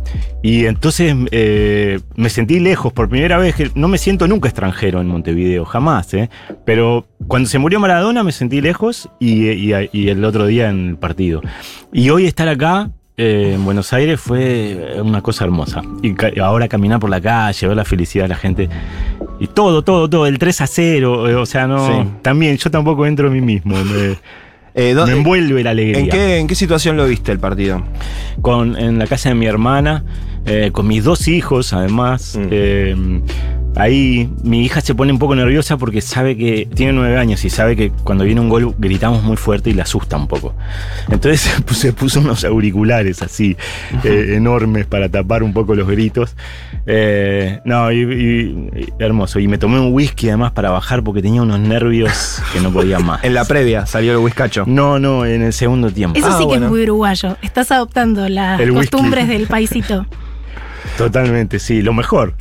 y 0.42 0.66
entonces 0.66 1.14
eh, 1.30 2.00
me 2.16 2.28
sentí 2.28 2.58
lejos 2.58 2.92
por 2.92 3.08
primera 3.08 3.38
vez, 3.38 3.54
que 3.54 3.70
no 3.76 3.86
me 3.88 3.98
siento 3.98 4.26
nunca 4.26 4.48
extranjero 4.48 5.00
en 5.00 5.06
Montevideo, 5.06 5.64
jamás, 5.64 6.12
¿eh? 6.14 6.28
Pero 6.64 7.06
cuando 7.28 7.48
se 7.48 7.58
murió 7.58 7.78
Maradona 7.78 8.24
me 8.24 8.32
sentí 8.32 8.60
lejos 8.60 9.08
y, 9.20 9.48
y- 9.50 9.72
y 9.92 10.08
el 10.08 10.24
otro 10.24 10.46
día 10.46 10.68
en 10.70 10.88
el 10.90 10.96
partido. 10.96 11.40
Y 11.92 12.10
hoy 12.10 12.26
estar 12.26 12.48
acá 12.48 12.90
eh, 13.22 13.52
en 13.54 13.64
Buenos 13.64 13.92
Aires 13.92 14.20
fue 14.20 14.96
una 15.02 15.22
cosa 15.22 15.44
hermosa. 15.44 15.82
Y 16.02 16.14
ca- 16.14 16.32
ahora 16.42 16.68
caminar 16.68 16.98
por 17.00 17.10
la 17.10 17.20
calle, 17.20 17.66
ver 17.66 17.76
la 17.76 17.84
felicidad 17.84 18.24
de 18.24 18.28
la 18.28 18.36
gente. 18.36 18.68
Y 19.38 19.46
todo, 19.46 19.82
todo, 19.82 20.08
todo, 20.10 20.26
el 20.26 20.38
3 20.38 20.60
a 20.60 20.66
0, 20.66 21.28
eh, 21.30 21.34
o 21.34 21.46
sea, 21.46 21.66
no... 21.66 21.86
Sí. 21.86 22.08
También, 22.22 22.56
yo 22.56 22.70
tampoco 22.70 23.06
entro 23.06 23.28
en 23.28 23.34
mí 23.34 23.40
mismo, 23.40 23.76
me, 23.76 24.16
Eh, 24.74 24.86
me 24.88 24.94
¿dónde- 24.94 25.12
envuelve 25.18 25.62
la 25.62 25.70
alegría 25.70 25.98
¿En 26.00 26.08
qué, 26.08 26.38
¿En 26.38 26.46
qué 26.46 26.54
situación 26.54 26.96
lo 26.96 27.04
viste 27.06 27.30
el 27.30 27.38
partido? 27.38 27.82
con, 28.40 28.74
en 28.78 28.98
la 28.98 29.06
casa 29.06 29.28
de 29.28 29.34
mi 29.34 29.44
hermana, 29.46 30.02
eh, 30.46 30.70
con 30.72 30.86
mis 30.86 31.04
dos 31.04 31.28
hijos 31.28 31.72
además. 31.72 32.36
Mm. 32.38 32.46
Eh, 32.50 33.22
ahí 33.74 34.28
mi 34.44 34.62
hija 34.66 34.82
se 34.82 34.94
pone 34.94 35.12
un 35.12 35.18
poco 35.18 35.34
nerviosa 35.34 35.78
porque 35.78 36.02
sabe 36.02 36.36
que 36.36 36.68
tiene 36.74 36.92
nueve 36.92 37.16
años 37.16 37.42
y 37.46 37.48
sabe 37.48 37.74
que 37.74 37.90
cuando 38.04 38.24
viene 38.24 38.38
un 38.42 38.50
gol 38.50 38.74
gritamos 38.78 39.22
muy 39.22 39.36
fuerte 39.38 39.70
y 39.70 39.72
le 39.72 39.80
asusta 39.82 40.16
un 40.18 40.28
poco. 40.28 40.54
Entonces 41.10 41.40
se 41.40 41.60
puso, 41.62 41.80
se 41.80 41.92
puso 41.92 42.20
unos 42.20 42.44
auriculares 42.44 43.22
así 43.22 43.56
eh, 44.04 44.34
enormes 44.36 44.84
para 44.86 45.08
tapar 45.08 45.42
un 45.42 45.52
poco 45.54 45.74
los 45.74 45.88
gritos. 45.88 46.36
Eh, 46.86 47.60
no, 47.64 47.90
y, 47.92 48.00
y- 48.02 48.68
y 48.80 48.88
hermoso. 49.02 49.38
Y 49.38 49.48
me 49.48 49.56
tomé 49.58 49.78
un 49.80 49.92
whisky 49.94 50.28
además 50.28 50.52
para 50.52 50.70
bajar 50.70 51.02
porque 51.02 51.22
tenía 51.22 51.40
unos 51.42 51.60
nervios 51.60 52.42
que 52.52 52.60
no 52.60 52.70
podía 52.72 52.98
más. 52.98 53.22
En 53.24 53.34
la 53.34 53.44
previa 53.44 53.86
salió 53.86 54.12
el 54.12 54.18
whiskacho. 54.18 54.64
No, 54.66 54.98
no, 54.98 55.24
en 55.24 55.42
el 55.42 55.52
segundo 55.52 55.90
tiempo. 55.90 56.18
Eso 56.18 56.28
Ah, 56.28 56.32
sí 56.32 56.40
que 56.40 56.44
bueno. 56.46 56.66
es 56.66 56.70
muy 56.72 56.82
uruguayo. 56.82 57.36
Estás 57.40 57.70
adoptando 57.70 58.28
las 58.28 58.60
El 58.60 58.72
whisky. 58.72 58.88
costumbres 58.90 59.28
del 59.28 59.46
paisito. 59.46 60.04
Totalmente, 60.96 61.58
sí, 61.58 61.82
lo 61.82 61.92
mejor. 61.92 62.34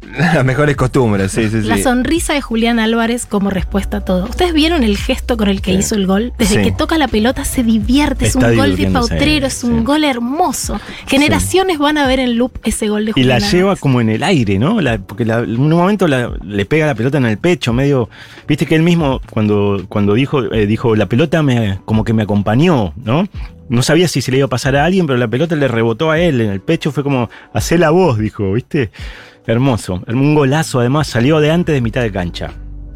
Las 0.18 0.44
mejores 0.44 0.76
costumbres, 0.76 1.30
sí, 1.30 1.48
sí, 1.50 1.62
sí. 1.62 1.68
La 1.68 1.76
sonrisa 1.78 2.32
de 2.32 2.40
Julián 2.40 2.78
Álvarez 2.78 3.26
como 3.26 3.50
respuesta 3.50 3.98
a 3.98 4.00
todo. 4.00 4.24
¿Ustedes 4.24 4.52
vieron 4.54 4.82
el 4.82 4.96
gesto 4.96 5.36
con 5.36 5.48
el 5.48 5.60
que 5.60 5.72
Sí. 5.72 5.78
hizo 5.78 5.94
el 5.94 6.06
gol? 6.06 6.32
Desde 6.38 6.56
Sí. 6.56 6.62
que 6.62 6.72
toca 6.72 6.96
la 6.98 7.06
pelota 7.06 7.44
se 7.44 7.62
divierte, 7.62 8.26
es 8.26 8.34
un 8.34 8.56
gol 8.56 8.76
de 8.76 8.86
pautrero, 8.88 9.46
es 9.46 9.62
un 9.62 9.84
gol 9.84 10.04
hermoso. 10.04 10.80
Generaciones 11.06 11.78
van 11.78 11.98
a 11.98 12.06
ver 12.06 12.18
en 12.18 12.36
loop 12.38 12.52
ese 12.64 12.88
gol 12.88 13.04
de 13.04 13.10
Y 13.10 13.12
Julián 13.12 13.28
la 13.28 13.34
Álvarez. 13.36 13.52
lleva 13.52 13.76
como 13.76 14.00
en 14.00 14.08
el 14.08 14.22
aire, 14.22 14.58
¿no? 14.58 14.80
La- 14.80 14.98
porque 14.98 15.24
la- 15.24 15.40
en 15.40 15.60
un 15.60 15.68
momento 15.70 16.08
la- 16.08 16.32
le 16.44 16.64
pega 16.64 16.86
la 16.86 16.94
pelota 16.94 17.18
en 17.18 17.26
el 17.26 17.38
pecho, 17.38 17.72
medio. 17.72 18.08
Viste 18.48 18.66
que 18.66 18.74
él 18.76 18.82
mismo, 18.82 19.20
cuando, 19.30 19.84
cuando 19.88 20.14
dijo, 20.14 20.42
eh, 20.52 20.66
dijo, 20.66 20.96
la 20.96 21.06
pelota 21.06 21.42
me, 21.42 21.78
como 21.84 22.04
que 22.04 22.12
me 22.14 22.22
acompañó, 22.22 22.94
¿no? 23.04 23.28
No 23.68 23.82
sabía 23.82 24.08
si 24.08 24.20
se 24.22 24.32
le 24.32 24.38
iba 24.38 24.46
a 24.46 24.50
pasar 24.50 24.74
a 24.74 24.84
alguien, 24.84 25.06
pero 25.06 25.18
la 25.18 25.28
pelota 25.28 25.54
le 25.54 25.68
rebotó 25.68 26.10
a 26.10 26.18
él 26.18 26.40
en 26.40 26.50
el 26.50 26.60
pecho, 26.60 26.90
fue 26.90 27.04
como, 27.04 27.30
hacé 27.54 27.78
la 27.78 27.90
voz, 27.90 28.18
dijo, 28.18 28.52
¿viste? 28.54 28.90
Hermoso. 29.50 30.00
Un 30.06 30.36
golazo, 30.36 30.78
además, 30.78 31.08
salió 31.08 31.40
de 31.40 31.50
antes 31.50 31.74
de 31.74 31.80
mitad 31.80 32.02
de 32.02 32.12
cancha. 32.12 32.52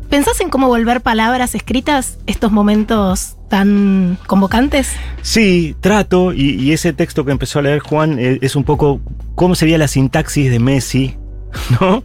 ¿Pensás 0.09 0.41
en 0.41 0.51
cómo 0.51 0.69
volver 0.69 1.01
palabras 1.01 1.57
escritas 1.57 2.19
estos 2.27 2.53
momentos 2.53 3.37
tan 3.49 4.17
convocantes? 4.29 4.93
Sí, 5.23 5.75
trato, 5.81 6.33
y, 6.33 6.51
y 6.51 6.73
ese 6.73 6.93
texto 6.93 7.25
que 7.25 7.33
empezó 7.33 7.59
a 7.59 7.63
leer 7.63 7.81
Juan 7.81 8.21
eh, 8.21 8.39
es 8.41 8.55
un 8.55 8.63
poco 8.63 9.01
cómo 9.35 9.57
sería 9.57 9.79
la 9.79 9.89
sintaxis 9.89 10.49
de 10.49 10.61
Messi, 10.61 11.17
¿no? 11.81 12.03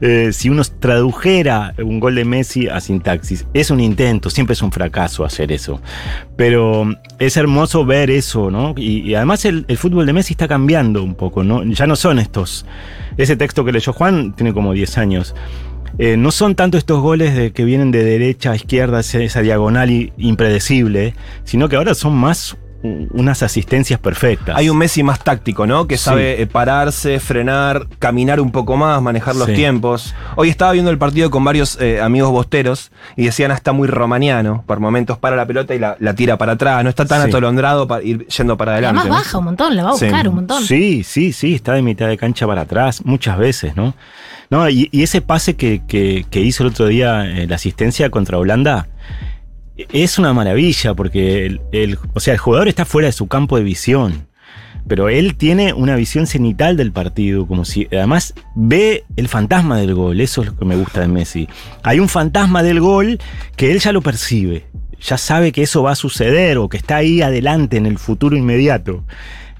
Eh, 0.00 0.30
si 0.32 0.48
uno 0.48 0.62
tradujera 0.64 1.74
un 1.78 2.00
gol 2.00 2.14
de 2.14 2.24
Messi 2.24 2.68
a 2.68 2.80
sintaxis, 2.80 3.46
es 3.52 3.70
un 3.70 3.80
intento, 3.80 4.30
siempre 4.30 4.54
es 4.54 4.62
un 4.62 4.72
fracaso 4.72 5.24
hacer 5.24 5.52
eso, 5.52 5.80
pero 6.36 6.84
mm, 6.84 6.96
es 7.18 7.36
hermoso 7.36 7.84
ver 7.84 8.10
eso, 8.10 8.50
¿no? 8.50 8.74
Y, 8.76 9.14
además 9.14 9.44
el, 9.44 9.64
fútbol 9.76 10.06
de 10.06 10.12
Messi 10.12 10.34
está 10.34 10.48
cambiando 10.48 11.02
un 11.02 11.14
poco, 11.14 11.42
¿no? 11.42 11.64
Ya 11.64 11.86
no 11.86 11.96
son 11.96 12.18
estos, 12.18 12.66
ese 13.16 13.36
texto 13.36 13.64
que 13.64 13.72
leyó 13.72 13.92
Juan 13.92 14.34
tiene 14.34 14.52
como 14.52 14.72
10 14.72 14.98
años. 14.98 15.34
Eh, 15.98 16.16
no 16.16 16.30
son 16.30 16.54
tanto 16.54 16.78
estos 16.78 17.00
goles 17.00 17.34
de, 17.34 17.52
que 17.52 17.64
vienen 17.64 17.90
de 17.90 18.04
derecha 18.04 18.52
a 18.52 18.56
izquierda, 18.56 19.00
esa, 19.00 19.18
esa 19.18 19.40
diagonal 19.40 20.12
impredecible, 20.16 21.14
sino 21.44 21.68
que 21.68 21.76
ahora 21.76 21.94
son 21.94 22.14
más 22.14 22.56
unas 22.82 23.42
asistencias 23.42 23.98
perfectas. 23.98 24.56
Hay 24.56 24.68
un 24.70 24.78
Messi 24.78 25.02
más 25.02 25.18
táctico, 25.18 25.66
¿no? 25.66 25.86
Que 25.86 25.98
sabe 25.98 26.40
eh, 26.40 26.46
pararse, 26.46 27.18
frenar, 27.18 27.88
caminar 27.98 28.40
un 28.40 28.52
poco 28.52 28.76
más, 28.76 29.02
manejar 29.02 29.34
los 29.34 29.46
Sí. 29.48 29.54
tiempos. 29.54 30.14
Hoy 30.36 30.48
estaba 30.48 30.72
viendo 30.72 30.90
el 30.90 30.98
partido 30.98 31.30
con 31.30 31.42
varios 31.44 31.76
eh, 31.80 32.00
amigos 32.00 32.30
bosteros 32.30 32.92
y 33.16 33.24
decían, 33.24 33.50
ah, 33.50 33.54
está 33.54 33.72
muy 33.72 33.88
romaniano. 33.88 34.62
Por 34.66 34.78
momentos 34.80 35.18
para 35.18 35.34
la 35.34 35.44
pelota 35.46 35.74
y 35.74 35.78
la, 35.80 35.96
la 35.98 36.14
tira 36.14 36.38
para 36.38 36.52
atrás. 36.52 36.84
No 36.84 36.90
está 36.90 37.04
tan 37.04 37.22
Sí. 37.22 37.28
atolondrado 37.28 37.88
para 37.88 38.02
ir 38.04 38.26
yendo 38.28 38.56
para 38.56 38.72
adelante. 38.72 39.00
además 39.00 39.16
¿no? 39.18 39.24
baja 39.24 39.38
un 39.38 39.44
montón, 39.44 39.76
la 39.76 39.82
va 39.84 39.90
a 39.90 39.94
Sí. 39.96 40.04
buscar 40.04 40.28
un 40.28 40.34
montón. 40.36 40.62
Sí, 40.62 41.02
sí, 41.02 41.32
sí, 41.32 41.54
está 41.56 41.72
de 41.72 41.82
mitad 41.82 42.06
de 42.06 42.16
cancha 42.16 42.46
para 42.46 42.60
atrás, 42.62 43.04
muchas 43.04 43.38
veces, 43.38 43.74
¿no? 43.76 43.94
No, 44.50 44.68
y, 44.70 44.88
y 44.92 45.02
ese 45.02 45.20
pase 45.20 45.56
que, 45.56 45.82
que- 45.86 46.24
que 46.30 46.40
hizo 46.40 46.62
el 46.62 46.70
otro 46.70 46.86
día, 46.86 47.26
eh, 47.26 47.46
la 47.46 47.56
asistencia 47.56 48.08
contra 48.10 48.38
Holanda, 48.38 48.86
es 49.92 50.18
una 50.18 50.32
maravilla, 50.32 50.94
porque 50.94 51.46
el, 51.72 51.98
o 52.14 52.20
sea, 52.20 52.34
el 52.34 52.38
jugador 52.38 52.68
está 52.68 52.84
fuera 52.84 53.06
de 53.06 53.12
su 53.12 53.28
campo 53.28 53.56
de 53.56 53.62
visión. 53.62 54.26
Pero 54.86 55.10
él 55.10 55.36
tiene 55.36 55.74
una 55.74 55.96
visión 55.96 56.26
cenital 56.26 56.76
del 56.76 56.92
partido, 56.92 57.46
como 57.46 57.66
si 57.66 57.86
además 57.92 58.34
ve 58.54 59.04
el 59.16 59.28
fantasma 59.28 59.78
del 59.78 59.94
gol. 59.94 60.20
Eso 60.20 60.42
es 60.42 60.48
lo 60.48 60.56
que 60.56 60.64
me 60.64 60.76
gusta 60.76 61.00
de 61.00 61.08
Messi. 61.08 61.46
Hay 61.82 62.00
un 62.00 62.08
fantasma 62.08 62.62
del 62.62 62.80
gol 62.80 63.18
que 63.56 63.70
él 63.70 63.80
ya 63.80 63.92
lo 63.92 64.00
percibe. 64.00 64.66
Ya 65.00 65.18
sabe 65.18 65.52
que 65.52 65.62
eso 65.62 65.82
va 65.82 65.92
a 65.92 65.96
suceder 65.96 66.58
o 66.58 66.68
que 66.68 66.78
está 66.78 66.96
ahí 66.96 67.20
adelante 67.20 67.76
en 67.76 67.86
el 67.86 67.98
futuro 67.98 68.34
inmediato. 68.34 69.04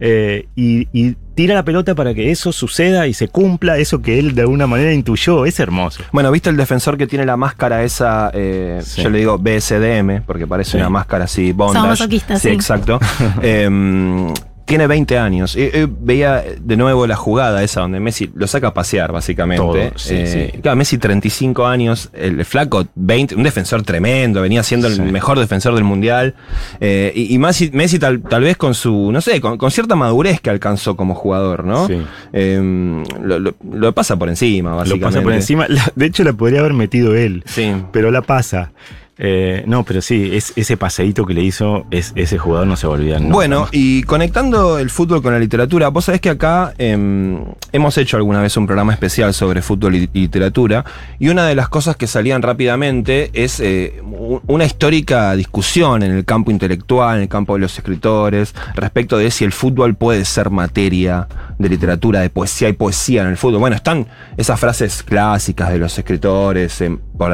Eh, 0.01 0.47
y, 0.57 0.87
y 0.93 1.17
tira 1.35 1.55
la 1.55 1.65
pelota 1.65 1.95
para 1.95 2.15
que 2.15 2.31
eso 2.31 2.53
suceda 2.53 3.07
y 3.07 3.15
se 3.15 3.29
cumpla 3.29 3.79
eso 3.79 4.03
que 4.03 4.19
él 4.19 4.35
de 4.35 4.43
alguna 4.43 4.67
manera 4.67 4.93
intuyó. 4.93 5.45
Es 5.47 5.59
hermoso. 5.61 6.03
Bueno, 6.13 6.31
¿viste 6.31 6.51
el 6.51 6.57
defensor 6.57 6.97
que 6.99 7.07
tiene 7.07 7.25
la 7.27 7.37
máscara 7.37 7.83
esa? 7.85 8.31
eh, 8.35 8.81
Sí. 8.83 9.03
Yo 9.03 9.11
le 9.11 9.19
digo 9.19 9.39
BSDM, 9.39 10.23
porque 10.27 10.47
parece 10.47 10.73
Sí. 10.73 10.77
una 10.79 10.91
máscara 10.91 11.25
así, 11.25 11.53
bondage. 11.53 11.79
Sadomasoquista, 11.79 12.39
sí. 12.39 12.49
exacto. 12.49 12.99
Em, 13.43 14.33
tiene 14.69 14.87
20 14.87 15.19
años. 15.19 15.57
Eh, 15.57 15.71
eh, 15.75 15.87
veía 15.91 16.45
de 16.61 16.77
nuevo 16.77 17.07
la 17.07 17.17
jugada 17.17 17.63
esa 17.65 17.81
donde 17.81 17.99
Messi 17.99 18.31
lo 18.35 18.47
saca 18.47 18.69
a 18.69 18.75
pasear, 18.75 19.11
básicamente. 19.11 19.63
Todo, 19.63 19.75
sí, 19.99 20.15
Eh, 20.15 20.51
sí. 20.55 20.59
Claro, 20.61 20.77
Messi 20.77 20.99
35 20.99 21.67
años, 21.67 22.11
el 22.13 22.45
flaco 22.45 22.87
20, 22.95 23.35
un 23.35 23.43
defensor 23.43 23.83
tremendo, 23.83 24.43
venía 24.43 24.63
siendo 24.63 24.89
Sí. 24.91 25.01
el 25.01 25.11
mejor 25.11 25.39
defensor 25.39 25.75
del 25.75 25.85
mundial. 25.85 26.35
Y 26.81 27.35
y 27.35 27.39
Messi, 27.39 27.71
Messi 27.73 27.99
tal, 27.99 28.21
tal 28.23 28.43
vez 28.43 28.57
con 28.57 28.75
su, 28.75 29.11
no 29.11 29.21
sé, 29.21 29.41
con, 29.41 29.59
con 29.59 29.71
cierta 29.71 29.97
madurez 29.97 30.41
que 30.41 30.51
alcanzó 30.51 30.97
como 30.97 31.15
jugador, 31.15 31.65
¿no? 31.65 31.87
Sí. 31.89 32.01
Em, 32.33 33.03
lo, 33.23 33.39
lo- 33.39 33.55
lo 33.73 33.93
pasa 33.93 34.17
por 34.19 34.29
encima, 34.29 34.71
Lo 34.71 34.77
básicamente. 34.77 35.07
pasa 35.07 35.23
por 35.23 35.33
encima. 35.33 35.67
De 35.97 36.07
hecho, 36.07 36.23
la 36.25 36.33
podría 36.35 36.61
haber 36.61 36.75
metido 36.75 37.17
él. 37.17 37.43
Sí. 37.47 37.73
Pero 37.93 38.11
la 38.11 38.23
pasa. 38.23 38.73
Eh, 39.21 39.65
no, 39.67 39.83
pero 39.83 40.01
sí, 40.01 40.31
es, 40.33 40.53
ese 40.55 40.77
paseíto 40.77 41.27
que 41.27 41.35
le 41.35 41.43
hizo, 41.43 41.87
es, 41.91 42.13
ese 42.15 42.39
jugador 42.39 42.69
no 42.69 42.77
se 42.77 42.87
va 42.87 42.95
a 42.95 42.97
olvidar. 42.97 43.21
nunca 43.21 43.35
Bueno, 43.35 43.69
y 43.73 44.05
conectando 44.05 44.79
el 44.79 44.91
fútbol 44.91 45.23
con 45.23 45.33
la 45.33 45.41
literatura, 45.41 45.89
vos 45.89 46.05
sabés 46.05 46.21
que 46.21 46.31
acá 46.31 46.73
em, 46.79 47.45
hemos 47.73 47.99
hecho 47.99 48.17
alguna 48.17 48.41
vez 48.41 48.57
un 48.57 48.67
programa 48.67 48.93
especial 48.93 49.35
sobre 49.35 49.61
fútbol 49.61 49.97
y 49.97 50.09
literatura, 50.13 50.85
y 51.19 51.29
una 51.29 51.47
de 51.47 51.57
las 51.57 51.69
cosas 51.69 51.97
que 51.97 52.07
salían 52.07 52.43
rápidamente 52.43 53.31
es 53.33 53.59
eh, 53.59 54.01
una 54.47 54.65
histórica 54.65 55.35
discusión 55.35 56.05
en 56.05 56.13
el 56.13 56.25
campo 56.25 56.53
intelectual, 56.53 57.17
en 57.17 57.23
el 57.23 57.29
campo 57.29 57.55
de 57.55 57.61
los 57.61 57.77
escritores, 57.77 58.55
respecto 58.75 59.19
de 59.19 59.33
si 59.33 59.45
el 59.45 59.53
fútbol 59.53 59.97
puede 59.97 60.25
ser 60.25 60.51
materia 60.51 61.27
de 61.59 61.69
literatura, 61.69 62.21
de 62.21 62.31
poesía 62.31 62.69
y 62.69 62.73
poesía 62.73 63.23
en 63.23 63.29
el 63.29 63.37
fútbol. 63.37 63.59
Bueno, 63.59 63.75
están 63.75 64.07
esas 64.37 64.61
frases 64.61 65.03
clásicas 65.03 65.71
de 65.71 65.79
los 65.79 65.99
escritores, 65.99 66.81
em, 66.81 66.99
por 67.19 67.33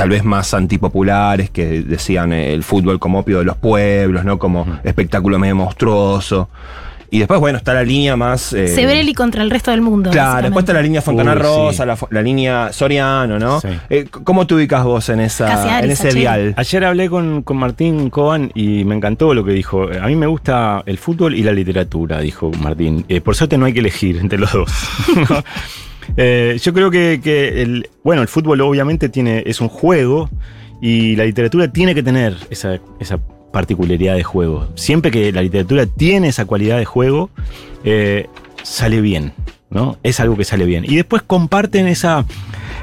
tal 0.00 0.08
vez 0.08 0.24
más 0.24 0.54
antipopulares 0.54 1.50
que 1.50 1.82
decían 1.82 2.32
el 2.32 2.62
fútbol 2.62 2.98
como 2.98 3.18
opio 3.18 3.40
de 3.40 3.44
los 3.44 3.56
pueblos, 3.58 4.24
¿no? 4.24 4.38
Como 4.38 4.66
espectáculo 4.82 5.38
medio 5.38 5.56
monstruoso. 5.56 6.48
Y 7.10 7.18
después, 7.18 7.38
bueno, 7.38 7.58
está 7.58 7.74
la 7.74 7.82
línea 7.82 8.16
más. 8.16 8.54
eh, 8.54 8.68
Sebrelli 8.68 9.12
contra 9.12 9.42
el 9.42 9.50
resto 9.50 9.72
del 9.72 9.82
mundo. 9.82 10.10
Claro, 10.10 10.42
después 10.42 10.62
está 10.62 10.72
la 10.72 10.80
línea 10.80 11.02
Fontana 11.02 11.32
Uy, 11.32 11.38
sí. 11.38 11.42
Rosa, 11.42 11.84
la, 11.84 12.22
línea 12.22 12.72
Soriano, 12.72 13.38
¿no? 13.38 13.60
Sí. 13.60 13.68
Eh, 13.90 14.06
¿Cómo 14.08 14.46
te 14.46 14.54
ubicas 14.54 14.84
vos 14.84 15.08
en, 15.10 15.20
esa, 15.20 15.76
Aris, 15.76 15.84
en 15.84 15.90
ese 15.90 16.16
dial? 16.16 16.54
Ayer 16.56 16.84
hablé 16.84 17.10
con, 17.10 17.42
con 17.42 17.58
Martín 17.58 18.08
Coban 18.08 18.52
y 18.54 18.84
me 18.84 18.94
encantó 18.94 19.34
lo 19.34 19.44
que 19.44 19.52
dijo. 19.52 19.88
A 20.00 20.06
mí 20.06 20.16
me 20.16 20.28
gusta 20.28 20.82
el 20.86 20.96
fútbol 20.96 21.34
y 21.34 21.42
la 21.42 21.52
literatura, 21.52 22.20
dijo 22.20 22.52
Martín. 22.62 23.04
Eh, 23.08 23.20
por 23.20 23.34
suerte 23.34 23.58
no 23.58 23.66
hay 23.66 23.74
que 23.74 23.80
elegir 23.80 24.16
entre 24.16 24.38
los 24.38 24.52
dos. 24.52 24.72
¿no? 25.28 25.44
Eh, 26.16 26.58
yo 26.62 26.72
creo 26.72 26.90
que, 26.90 27.62
el, 27.62 27.88
bueno, 28.02 28.22
el 28.22 28.28
fútbol 28.28 28.60
obviamente 28.60 29.08
tiene, 29.08 29.42
es 29.46 29.60
un 29.60 29.68
juego 29.68 30.28
y 30.80 31.16
la 31.16 31.24
literatura 31.24 31.70
tiene 31.72 31.94
que 31.94 32.02
tener 32.02 32.36
esa, 32.50 32.78
particularidad 33.52 34.14
de 34.14 34.22
juego. 34.22 34.68
Siempre 34.76 35.10
que 35.10 35.32
la 35.32 35.42
literatura 35.42 35.86
tiene 35.86 36.28
esa 36.28 36.44
cualidad 36.44 36.78
de 36.78 36.84
juego, 36.84 37.30
eh, 37.84 38.28
sale 38.62 39.00
bien, 39.00 39.32
¿no? 39.70 39.98
Es 40.02 40.20
algo 40.20 40.36
que 40.36 40.44
sale 40.44 40.64
bien. 40.66 40.84
Y 40.84 40.94
después 40.96 41.22
comparten 41.22 41.88
esa, 41.88 42.24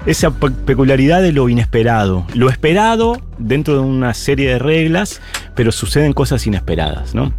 esa 0.06 0.32
pe- 0.32 0.52
peculiaridad 0.52 1.22
de 1.22 1.32
lo 1.32 1.48
inesperado. 1.48 2.26
Lo 2.34 2.50
esperado 2.50 3.22
dentro 3.38 3.76
de 3.76 3.80
una 3.80 4.14
serie 4.14 4.50
de 4.50 4.60
reglas, 4.60 5.22
pero 5.56 5.72
suceden 5.72 6.12
cosas 6.14 6.46
inesperadas, 6.48 7.16
¿no? 7.16 7.32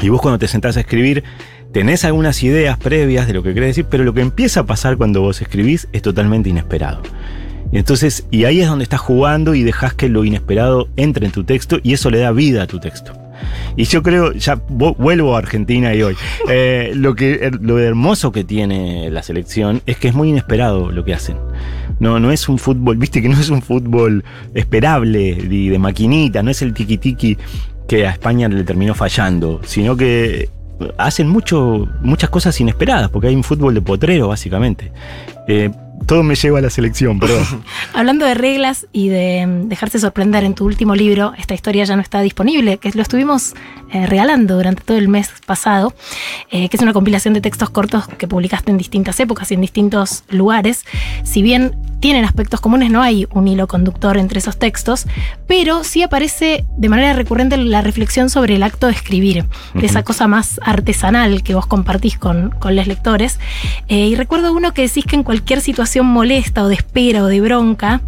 Y 0.00 0.08
vos 0.08 0.22
cuando 0.22 0.38
te 0.38 0.48
sentás 0.48 0.78
a 0.78 0.80
escribir, 0.80 1.22
tenés 1.72 2.04
algunas 2.04 2.42
ideas 2.42 2.78
previas 2.78 3.26
de 3.26 3.32
lo 3.34 3.42
que 3.42 3.54
querés 3.54 3.70
decir, 3.70 3.86
pero 3.88 4.04
lo 4.04 4.14
que 4.14 4.20
empieza 4.20 4.60
a 4.60 4.66
pasar 4.66 4.96
cuando 4.96 5.20
vos 5.22 5.40
escribís 5.42 5.88
es 5.92 6.02
totalmente 6.02 6.48
inesperado. 6.50 7.02
Y 7.72 7.78
entonces, 7.78 8.26
y 8.30 8.44
ahí 8.44 8.60
es 8.60 8.68
donde 8.68 8.82
estás 8.82 9.00
jugando 9.00 9.54
y 9.54 9.62
dejas 9.62 9.94
que 9.94 10.08
lo 10.10 10.24
inesperado 10.24 10.88
entre 10.96 11.24
en 11.26 11.32
tu 11.32 11.44
texto 11.44 11.78
y 11.82 11.94
eso 11.94 12.10
le 12.10 12.18
da 12.18 12.30
vida 12.30 12.64
a 12.64 12.66
tu 12.66 12.78
texto. 12.78 13.14
Y 13.76 13.84
yo 13.84 14.02
creo, 14.02 14.32
ya 14.34 14.56
vo- 14.68 14.94
vuelvo 14.98 15.34
a 15.34 15.38
Argentina 15.38 15.94
y 15.94 16.02
hoy, 16.02 16.14
eh, 16.50 16.92
lo, 16.94 17.14
que, 17.14 17.50
lo 17.60 17.78
hermoso 17.78 18.30
que 18.30 18.44
tiene 18.44 19.10
la 19.10 19.22
selección 19.22 19.80
es 19.86 19.96
que 19.96 20.08
es 20.08 20.14
muy 20.14 20.28
inesperado 20.28 20.92
lo 20.92 21.02
que 21.04 21.14
hacen. 21.14 21.38
No, 21.98 22.20
no 22.20 22.30
es 22.30 22.46
un 22.48 22.58
fútbol, 22.58 22.98
viste 22.98 23.22
que 23.22 23.28
no 23.30 23.40
es 23.40 23.48
un 23.48 23.62
fútbol 23.62 24.22
esperable 24.54 25.30
y 25.50 25.68
de 25.70 25.78
maquinita, 25.78 26.42
no 26.42 26.50
es 26.50 26.60
el 26.60 26.74
tiki-tiki 26.74 27.38
que 27.88 28.06
a 28.06 28.10
España 28.10 28.48
le 28.48 28.64
terminó 28.64 28.94
fallando, 28.94 29.60
sino 29.64 29.96
que 29.96 30.50
hacen 30.98 31.28
mucho, 31.28 31.88
muchas 32.00 32.30
cosas 32.30 32.60
inesperadas, 32.60 33.10
porque 33.10 33.28
hay 33.28 33.34
un 33.34 33.44
fútbol 33.44 33.74
de 33.74 33.82
potrero, 33.82 34.28
básicamente. 34.28 34.92
Eh, 35.48 35.70
todo 36.06 36.22
me 36.22 36.34
lleva 36.34 36.58
a 36.58 36.62
la 36.62 36.70
selección, 36.70 37.18
perdón. 37.18 37.44
Hablando 37.94 38.26
de 38.26 38.34
reglas 38.34 38.86
y 38.92 39.08
de 39.08 39.46
mm, 39.46 39.68
dejarse 39.68 39.98
sorprender 39.98 40.44
en 40.44 40.54
tu 40.54 40.64
último 40.64 40.94
libro, 40.94 41.32
esta 41.38 41.54
historia 41.54 41.84
ya 41.84 41.96
no 41.96 42.02
está 42.02 42.20
disponible, 42.20 42.78
que 42.78 42.90
lo 42.92 43.02
estuvimos 43.02 43.54
eh, 43.92 44.06
regalando 44.06 44.56
durante 44.56 44.82
todo 44.82 44.98
el 44.98 45.08
mes 45.08 45.30
pasado, 45.46 45.94
eh, 46.50 46.68
que 46.68 46.76
es 46.76 46.82
una 46.82 46.92
compilación 46.92 47.34
de 47.34 47.40
textos 47.40 47.70
cortos 47.70 48.06
que 48.08 48.26
publicaste 48.26 48.70
en 48.70 48.78
distintas 48.78 49.18
épocas 49.20 49.50
y 49.50 49.54
en 49.54 49.60
distintos 49.60 50.24
lugares. 50.28 50.84
Si 51.24 51.42
bien 51.42 51.76
tienen 52.02 52.24
aspectos 52.24 52.60
comunes, 52.60 52.90
no 52.90 53.00
hay 53.00 53.28
un 53.30 53.46
hilo 53.46 53.68
conductor 53.68 54.18
entre 54.18 54.40
esos 54.40 54.58
textos, 54.58 55.06
pero 55.46 55.84
sí 55.84 56.02
aparece 56.02 56.64
de 56.76 56.88
manera 56.88 57.12
recurrente 57.12 57.56
la 57.56 57.80
reflexión 57.80 58.28
sobre 58.28 58.56
el 58.56 58.64
acto 58.64 58.88
de 58.88 58.92
escribir, 58.92 59.46
de 59.72 59.86
esa 59.86 60.02
cosa 60.02 60.26
más 60.26 60.58
artesanal 60.64 61.44
que 61.44 61.54
vos 61.54 61.64
compartís 61.66 62.18
con, 62.18 62.50
con 62.58 62.74
los 62.74 62.88
lectores. 62.88 63.38
Eh, 63.86 64.08
y 64.08 64.16
recuerdo 64.16 64.52
uno 64.52 64.74
que 64.74 64.82
decís 64.82 65.04
que 65.04 65.14
en 65.14 65.22
cualquier 65.22 65.60
situación 65.60 66.04
molesta 66.06 66.64
o 66.64 66.68
de 66.68 66.74
espera 66.74 67.22
o 67.22 67.26
de 67.28 67.40
bronca, 67.40 68.00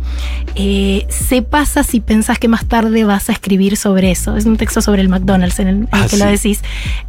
eh, 0.57 1.07
se 1.09 1.43
pasa 1.43 1.85
si 1.85 2.01
pensás 2.01 2.41
que 2.41 2.49
más 2.49 2.67
tarde 2.67 3.05
vas 3.05 3.29
a 3.29 3.33
escribir 3.33 3.77
sobre 3.77 4.11
eso. 4.11 4.37
Es 4.37 4.45
un 4.45 4.57
texto 4.57 4.83
sobre 4.83 5.03
el 5.03 5.09
McDonald's 5.09 5.61
en 5.61 5.69
el, 5.69 5.75
en 5.77 5.83
el 5.83 5.89
Ah, 5.93 6.07
que 6.11 6.17
lo 6.17 6.27
decís. 6.27 6.63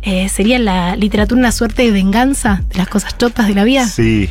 Eh, 0.04 0.30
¿Sería 0.30 0.60
la 0.60 0.96
literatura 0.96 1.40
una 1.40 1.52
suerte 1.52 1.82
de 1.82 1.90
venganza 1.92 2.62
de 2.70 2.78
las 2.78 2.88
cosas 2.90 3.18
chotas 3.18 3.48
de 3.48 3.56
la 3.56 3.64
vida? 3.64 3.88
Sí, 3.88 4.30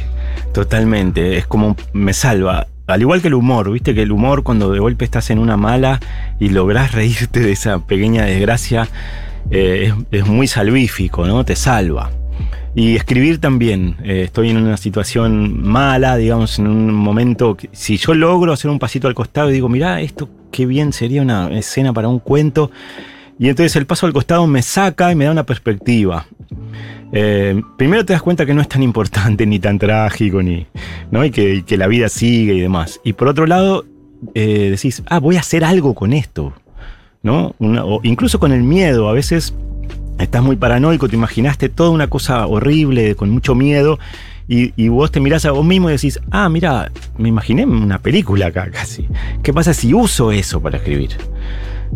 totalmente. 0.55 1.37
Es 1.37 1.47
como 1.47 1.77
me 1.93 2.15
salva. 2.15 2.69
Al 2.87 3.01
igual 3.03 3.21
que 3.21 3.29
el 3.29 3.35
humor, 3.35 3.71
viste 3.71 3.95
que 3.95 4.03
el 4.03 4.13
humor 4.13 4.43
cuando 4.43 4.71
de 4.71 4.79
golpe 4.79 5.05
estás 5.05 5.31
en 5.31 5.39
una 5.39 5.57
mala 5.57 6.01
y 6.39 6.49
lográs 6.49 6.93
reírte 6.93 7.41
de 7.41 7.53
esa 7.53 7.81
pequeña 7.81 8.25
desgracia 8.25 8.89
eh, 9.51 9.93
es, 10.11 10.27
muy 10.27 10.47
salvífico, 10.47 11.27
¿no? 11.27 11.45
Te 11.45 11.57
salva. 11.57 12.11
Y 12.75 12.97
escribir 12.97 13.39
también. 13.41 13.97
Eh, 14.05 14.23
estoy 14.25 14.51
en 14.51 14.57
una 14.57 14.77
situación 14.77 15.63
mala, 15.63 16.17
digamos, 16.17 16.59
en 16.59 16.67
un 16.67 16.93
momento. 16.95 17.57
que- 17.57 17.69
si 17.73 17.97
yo 17.97 18.15
logro 18.15 18.53
hacer 18.53 18.71
un 18.71 18.79
pasito 18.79 19.09
al 19.09 19.15
costado 19.15 19.51
y 19.51 19.55
digo, 19.55 19.69
mirá, 19.69 20.01
esto 20.01 20.29
qué 20.51 20.67
bien 20.67 20.93
sería 20.93 21.23
una 21.23 21.49
escena 21.57 21.93
para 21.93 22.09
un 22.09 22.19
cuento. 22.21 22.71
Y 23.39 23.49
entonces 23.49 23.75
el 23.77 23.87
paso 23.87 24.07
al 24.07 24.13
costado 24.13 24.47
me 24.47 24.63
saca 24.63 25.11
y 25.11 25.17
me 25.17 25.25
da 25.25 25.33
una 25.33 25.45
perspectiva. 25.45 26.27
Eh, 27.17 27.63
primero 27.77 28.05
te 28.05 28.13
das 28.13 28.23
cuenta 28.23 28.45
que 28.45 28.55
no 28.55 28.61
es 28.61 28.69
tan 28.69 28.83
importante 28.83 29.47
ni 29.47 29.61
tan 29.61 29.79
trágico, 29.79 30.43
ni, 30.43 30.67
¿no? 31.13 31.25
y, 31.25 31.31
que, 31.31 31.63
que 31.65 31.77
la 31.77 31.87
vida 31.87 32.09
sigue 32.09 32.55
y 32.55 32.61
demás. 32.61 33.01
Y 33.05 33.13
por 33.13 33.29
otro 33.29 33.47
lado, 33.47 33.85
eh, 34.35 34.71
decís, 34.71 35.03
ah, 35.07 35.21
voy 35.21 35.37
a 35.37 35.41
hacer 35.41 35.65
algo 35.65 35.95
con 35.95 36.13
esto. 36.13 36.53
¿no? 37.23 37.55
O 37.61 38.01
incluso 38.03 38.41
con 38.41 38.51
el 38.51 38.65
miedo, 38.65 39.09
a 39.09 39.13
veces 39.13 39.55
estás 40.19 40.43
muy 40.43 40.57
paranoico, 40.57 41.09
te 41.09 41.15
imaginaste 41.15 41.69
toda 41.69 41.91
una 41.91 42.09
cosa 42.09 42.47
horrible, 42.49 43.15
con 43.15 43.31
mucho 43.31 43.55
miedo, 43.55 44.01
y, 44.49 44.73
y 44.77 44.89
vos 44.89 45.13
te 45.13 45.21
mirás 45.21 45.45
a 45.47 45.53
vos 45.53 45.65
mismo 45.65 45.89
y 45.89 45.93
decís, 45.93 46.19
ah, 46.33 46.49
mira, 46.49 46.91
me 47.17 47.29
imaginé 47.29 47.65
una 47.65 48.01
película 48.01 48.49
acá 48.49 48.69
casi. 48.73 49.07
¿Qué 49.45 49.53
pasa 49.53 49.73
si 49.73 49.95
uso 49.95 50.33
eso 50.33 50.61
para 50.61 50.79
escribir? 50.79 51.11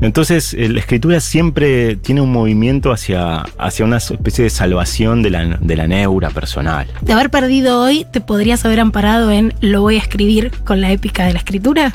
Entonces, 0.01 0.55
eh, 0.55 0.69
la 0.69 0.79
escritura 0.79 1.21
siempre 1.21 1.97
tiene 1.97 2.21
un 2.21 2.31
movimiento 2.31 2.93
hacia, 2.93 3.39
hacia 3.59 3.85
una 3.85 3.97
especie 3.97 4.45
de 4.45 4.51
salvación 4.51 5.23
de 5.23 5.31
la, 5.31 5.59
de 5.61 5.77
la 5.77 5.89
neura 5.89 6.31
personal. 6.31 6.87
De 7.01 7.13
haber 7.13 7.31
perdido 7.31 7.81
hoy, 7.81 8.07
¿te 8.13 8.21
podrías 8.21 8.65
haber 8.65 8.81
amparado 8.81 9.31
en 9.33 9.55
lo 9.61 9.83
voy 9.83 9.97
a 9.97 9.99
escribir 9.99 10.53
con 10.65 10.81
la 10.81 10.93
épica 10.93 11.27
de 11.27 11.33
la 11.33 11.39
escritura? 11.39 11.93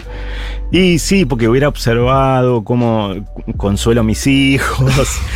Y 0.71 0.99
sí, 0.99 1.23
porque 1.23 1.47
hubiera 1.47 1.67
observado 1.69 2.63
cómo 2.63 3.25
consuelo 3.57 4.01
a 4.01 4.03
mis 4.03 4.27
hijos 4.27 4.91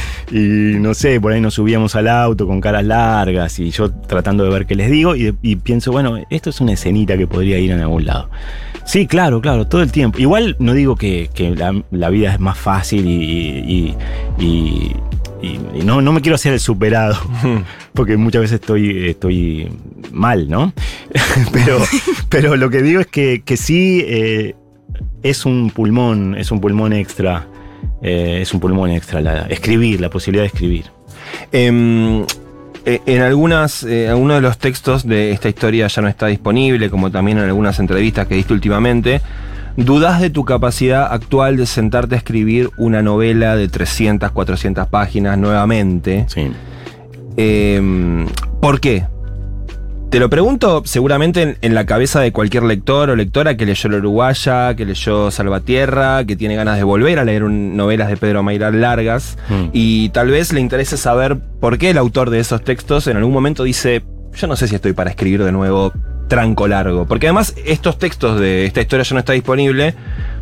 y 0.31 0.37
no 0.79 0.93
sé, 0.93 1.21
por 1.21 1.31
ahí 1.31 1.39
nos 1.39 1.53
subíamos 1.53 1.95
al 1.95 2.07
auto 2.07 2.47
con 2.47 2.59
caras 2.59 2.83
largas 2.83 3.59
y 3.59 3.71
yo 3.71 3.91
tratando 3.91 4.43
de 4.43 4.49
ver 4.49 4.65
qué 4.65 4.75
les 4.75 4.91
digo 4.91 5.15
y, 5.15 5.33
y 5.41 5.55
pienso, 5.57 5.91
bueno, 5.91 6.17
esto 6.29 6.49
es 6.49 6.59
una 6.59 6.73
escenita 6.73 7.17
que 7.17 7.27
podría 7.27 7.59
ir 7.59 7.71
en 7.71 7.79
algún 7.79 8.05
lado. 8.05 8.29
Sí, 8.87 9.05
claro, 9.05 9.41
claro, 9.41 9.67
todo 9.67 9.81
el 9.83 9.91
tiempo. 9.91 10.17
Igual 10.17 10.55
no 10.59 10.73
digo 10.73 10.95
que, 10.95 11.29
que 11.33 11.51
la, 11.51 11.83
la 11.91 12.09
vida 12.09 12.33
es 12.33 12.39
más 12.39 12.57
fácil 12.57 13.05
y, 13.05 13.11
y- 13.21 13.95
y- 14.39 14.91
y- 15.41 15.59
y 15.79 15.83
no, 15.83 16.01
no 16.01 16.13
me 16.13 16.21
quiero 16.21 16.35
hacer 16.35 16.53
el 16.53 16.59
superado, 16.61 17.17
porque 17.93 18.15
muchas 18.17 18.41
veces 18.43 18.61
estoy, 18.61 19.09
estoy 19.09 19.69
mal, 20.13 20.49
¿no? 20.49 20.71
pero, 21.51 21.79
pero 22.29 22.55
lo 22.55 22.69
que 22.69 22.81
digo 22.81 23.01
es 23.01 23.07
que, 23.07 23.41
que 23.45 23.57
sí 23.57 24.03
eh, 24.07 24.55
es 25.21 25.45
un 25.45 25.69
pulmón, 25.69 26.35
es 26.37 26.49
un 26.51 26.61
pulmón 26.61 26.93
extra. 26.93 27.45
eh, 28.01 28.39
es 28.41 28.53
un 28.53 28.61
pulmón 28.61 28.89
extra, 28.91 29.19
la, 29.21 29.41
escribir, 29.47 29.99
la 29.99 30.09
posibilidad 30.09 30.43
de 30.43 30.47
escribir. 30.47 30.85
Em, 31.51 32.23
eh, 32.89 33.01
en 33.05 33.21
algunas, 33.21 33.83
eh, 33.83 34.07
algunos 34.07 34.37
de 34.37 34.41
los 34.41 34.57
textos 34.59 35.05
de 35.05 35.31
esta 35.31 35.49
historia 35.49 35.87
ya 35.87 36.01
no 36.01 36.07
está 36.07 36.27
disponible, 36.27 36.89
como 36.89 37.11
también 37.11 37.37
en 37.37 37.43
algunas 37.43 37.79
entrevistas 37.79 38.27
que 38.27 38.35
diste 38.35 38.53
últimamente. 38.53 39.19
¿Dudas 39.75 40.21
de 40.21 40.29
tu 40.29 40.45
capacidad 40.45 41.11
actual 41.11 41.57
de 41.57 41.65
sentarte 41.65 42.15
a 42.15 42.17
escribir 42.17 42.69
una 42.77 43.01
novela 43.01 43.57
de 43.57 43.67
300, 43.67 44.31
400 44.31 44.87
páginas 44.87 45.37
nuevamente? 45.37 46.23
Sí. 46.29 46.49
Em, 47.35 48.25
¿Por 48.61 48.79
qué? 48.79 49.05
Te 50.09 50.19
lo 50.21 50.29
pregunto 50.29 50.83
seguramente 50.85 51.41
en, 51.41 51.57
en 51.61 51.75
la 51.75 51.85
cabeza 51.85 52.21
de 52.21 52.31
cualquier 52.31 52.63
lector 52.63 53.09
o 53.09 53.15
lectora 53.15 53.57
que 53.57 53.65
leyó 53.65 53.89
La 53.89 53.97
Uruguaya, 53.97 54.73
que 54.73 54.85
leyó 54.85 55.31
Salvatierra, 55.31 56.23
que 56.25 56.37
tiene 56.37 56.55
ganas 56.55 56.77
de 56.77 56.83
volver 56.83 57.19
a 57.19 57.25
leer 57.25 57.43
un- 57.43 57.75
novelas 57.75 58.07
de 58.07 58.15
Pedro 58.15 58.41
Mairal 58.41 58.79
largas 58.79 59.37
Mm. 59.49 59.69
y 59.73 60.09
tal 60.09 60.29
vez 60.29 60.53
le 60.53 60.61
interese 60.61 60.95
saber 60.95 61.37
por 61.59 61.77
qué 61.77 61.89
el 61.89 61.97
autor 61.97 62.29
de 62.29 62.39
esos 62.39 62.63
textos 62.63 63.07
en 63.07 63.17
algún 63.17 63.33
momento 63.33 63.63
dice, 63.63 64.01
yo 64.33 64.47
no 64.47 64.55
sé 64.55 64.69
si 64.69 64.75
estoy 64.75 64.93
para 64.93 65.09
escribir 65.09 65.43
de 65.43 65.51
nuevo 65.51 65.91
tranco 66.29 66.69
largo, 66.69 67.05
porque 67.05 67.27
además 67.27 67.53
estos 67.65 67.99
textos 67.99 68.39
de 68.39 68.65
esta 68.65 68.79
historia 68.79 69.03
ya 69.03 69.13
no 69.13 69.19
está 69.19 69.33
disponible, 69.33 69.93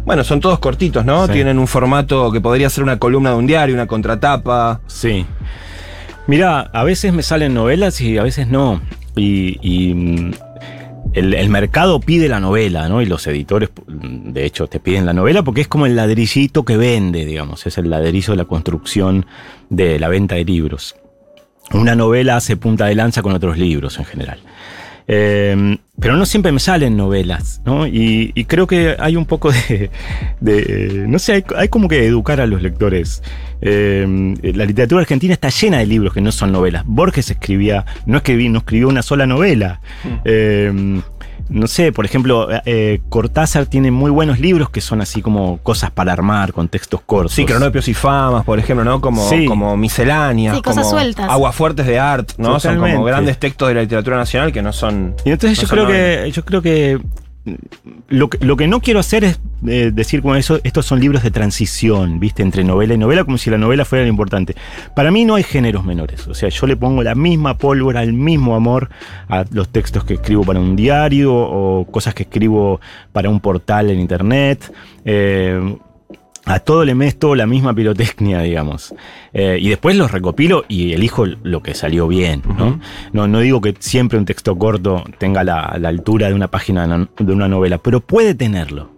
bueno, 0.06 0.24
son 0.24 0.42
todos 0.42 0.60
cortitos, 0.60 1.06
¿no? 1.06 1.26
Sí. 1.26 1.34
Tienen 1.34 1.58
un 1.58 1.68
formato 1.68 2.32
que 2.32 2.40
podría 2.40 2.70
ser 2.70 2.84
una 2.84 3.00
columna 3.00 3.32
de 3.32 3.36
un 3.38 3.48
diario, 3.48 3.74
una 3.74 3.88
contratapa. 3.88 4.82
Sí. 4.86 5.26
Mira, 6.28 6.62
a 6.74 6.84
veces 6.84 7.14
me 7.14 7.22
salen 7.24 7.54
novelas 7.54 8.00
y 8.02 8.18
a 8.18 8.24
veces 8.24 8.48
no. 8.48 8.82
Y, 9.16 9.94
mm, 9.94 10.32
el, 11.14 11.34
el 11.34 11.50
mercado 11.50 12.00
pide 12.00 12.28
la 12.28 12.40
novela, 12.40 12.90
¿no? 12.90 13.02
Y 13.02 13.06
los 13.06 13.26
editores, 13.28 13.70
mm, 13.88 14.32
de 14.32 14.46
hecho, 14.46 14.68
te 14.68 14.80
piden 14.80 15.06
la 15.06 15.14
novela 15.14 15.44
porque 15.44 15.62
es 15.62 15.68
como 15.68 15.86
el 15.86 15.96
ladrillito 15.96 16.66
que 16.66 16.78
vende, 16.78 17.26
digamos. 17.26 17.66
Es 17.66 17.78
el 17.78 17.90
ladrillo 17.90 18.34
de 18.34 18.38
la 18.38 18.46
construcción 18.46 19.26
de 19.70 20.00
la 20.00 20.10
venta 20.10 20.36
de 20.36 20.46
libros. 20.46 20.96
Una 21.72 21.96
novela 21.96 22.36
hace 22.36 22.58
punta 22.58 22.86
de 22.86 22.96
lanza 22.96 23.22
con 23.22 23.34
otros 23.34 23.58
libros 23.58 23.98
en 23.98 24.06
general. 24.06 24.40
Eh, 25.08 25.78
pero 26.00 26.18
no 26.18 26.26
siempre 26.26 26.52
me 26.52 26.60
salen 26.60 26.98
novelas, 26.98 27.62
¿no? 27.66 27.88
Y, 27.88 28.32
y 28.36 28.46
creo 28.46 28.68
que 28.68 28.96
hay 29.00 29.16
un 29.16 29.26
poco 29.26 29.52
de. 29.52 29.90
de- 30.42 31.06
no 31.08 31.20
sé, 31.20 31.34
hay, 31.34 31.44
hay 31.56 31.68
como 31.70 31.88
que 31.88 32.06
educar 32.06 32.42
a 32.42 32.48
los 32.48 32.62
lectores. 32.62 33.22
Eh, 33.62 34.36
la 34.54 34.66
literatura 34.66 35.02
argentina 35.02 35.34
está 35.34 35.50
llena 35.50 35.78
de 35.78 35.86
libros 35.86 36.14
que 36.14 36.22
no 36.22 36.32
son 36.32 36.52
novelas. 36.52 36.84
Borges 36.86 37.30
escribía, 37.32 37.86
no 38.06 38.18
escribía, 38.18 38.50
no 38.50 38.60
escribió 38.60 38.90
una 38.90 39.02
sola 39.04 39.26
novela. 39.26 39.80
Eh, 40.26 41.02
no 41.50 41.68
sé, 41.68 41.92
por 41.92 42.06
ejemplo, 42.06 42.48
eh, 42.66 43.02
Cortázar 43.10 43.66
tiene 43.68 43.92
muy 43.92 44.10
buenos 44.12 44.40
libros 44.40 44.70
que 44.70 44.82
son 44.82 45.02
así 45.02 45.22
como 45.22 45.58
cosas 45.60 45.92
para 45.92 46.12
armar, 46.14 46.54
con 46.54 46.68
textos 46.70 47.02
cortos. 47.06 47.34
Sí, 47.34 47.46
cronopios 47.46 47.88
y 47.88 47.94
famas, 47.94 48.44
por 48.44 48.58
ejemplo, 48.60 48.84
¿no? 48.84 49.00
Como, 49.02 49.28
Sí. 49.30 49.46
como 49.46 49.78
misceláneas. 49.78 50.56
Sí, 50.56 50.62
cosas 50.62 50.84
como 50.86 50.90
sueltas. 50.98 51.30
Aguafuertes 51.30 51.86
de 51.86 52.00
art, 52.00 52.32
¿no? 52.38 52.60
Son 52.60 52.78
como 52.80 53.04
grandes 53.04 53.38
textos 53.40 53.68
de 53.68 53.76
la 53.76 53.82
literatura 53.82 54.18
nacional 54.18 54.52
que 54.52 54.62
no 54.62 54.74
son. 54.74 55.16
Y 55.24 55.32
entonces 55.32 55.58
no 55.58 55.62
yo 55.64 55.68
son 55.68 55.78
creo 55.78 55.88
que 55.88 56.32
yo 56.32 56.46
creo 56.46 56.62
que 56.62 57.00
lo, 58.10 58.30
que- 58.30 58.44
lo 58.46 58.58
que 58.58 58.68
no 58.68 58.80
quiero 58.82 59.00
hacer 59.00 59.24
es 59.24 59.40
eh, 59.68 59.92
decir 59.94 60.22
como 60.22 60.36
eso, 60.36 60.60
estos 60.64 60.86
son 60.86 61.00
libros 61.00 61.24
de 61.24 61.32
transición, 61.32 62.20
¿viste? 62.20 62.42
Entre 62.44 62.64
novela 62.64 62.94
y 62.94 62.98
novela, 62.98 63.24
como 63.24 63.38
si 63.38 63.50
la 63.50 63.58
novela 63.58 63.86
fuera 63.86 64.04
lo 64.04 64.10
importante. 64.10 64.56
Para 64.96 65.12
mí 65.12 65.26
no 65.26 65.36
hay 65.36 65.44
géneros 65.44 65.86
menores. 65.86 66.28
O 66.28 66.34
sea, 66.34 66.50
yo 66.50 66.68
le 66.68 66.76
pongo 66.76 67.04
la 67.04 67.16
misma 67.16 67.58
pólvora, 67.58 68.04
el 68.04 68.14
mismo 68.14 68.56
amor 68.56 68.90
a 69.30 69.46
los 69.52 69.70
textos 69.70 70.04
que 70.04 70.16
escribo 70.16 70.44
para 70.44 70.60
un 70.60 70.76
diario 70.76 71.34
o 71.34 71.86
cosas 71.86 72.14
que 72.14 72.24
escribo 72.24 72.80
para 73.12 73.30
un 73.30 73.40
portal 73.40 73.90
en 73.90 74.00
internet. 74.00 74.74
Eh, 75.06 75.78
a 76.46 76.60
todo 76.60 76.86
le 76.86 76.94
meto 76.96 77.34
la 77.36 77.48
misma 77.48 77.74
pirotecnia, 77.74 78.40
digamos. 78.42 78.94
Eh, 79.34 79.58
y 79.60 79.70
después 79.70 79.96
los 79.96 80.12
recopilo 80.12 80.64
y 80.68 80.94
elijo 80.94 81.26
lo 81.26 81.62
que 81.64 81.74
salió 81.74 82.08
bien, 82.08 82.44
¿no? 82.58 82.80
No, 83.14 83.28
no 83.28 83.40
digo 83.40 83.62
que 83.62 83.74
siempre 83.80 84.18
un 84.20 84.26
texto 84.26 84.56
corto 84.58 85.04
tenga 85.18 85.44
la, 85.44 85.76
la 85.80 85.90
altura 85.90 86.28
de 86.28 86.34
una 86.36 86.48
página 86.50 86.88
de 86.88 86.94
una- 86.94 87.10
de 87.18 87.34
una 87.34 87.48
novela, 87.48 87.80
pero 87.80 88.00
puede 88.00 88.36
tenerlo. 88.36 88.92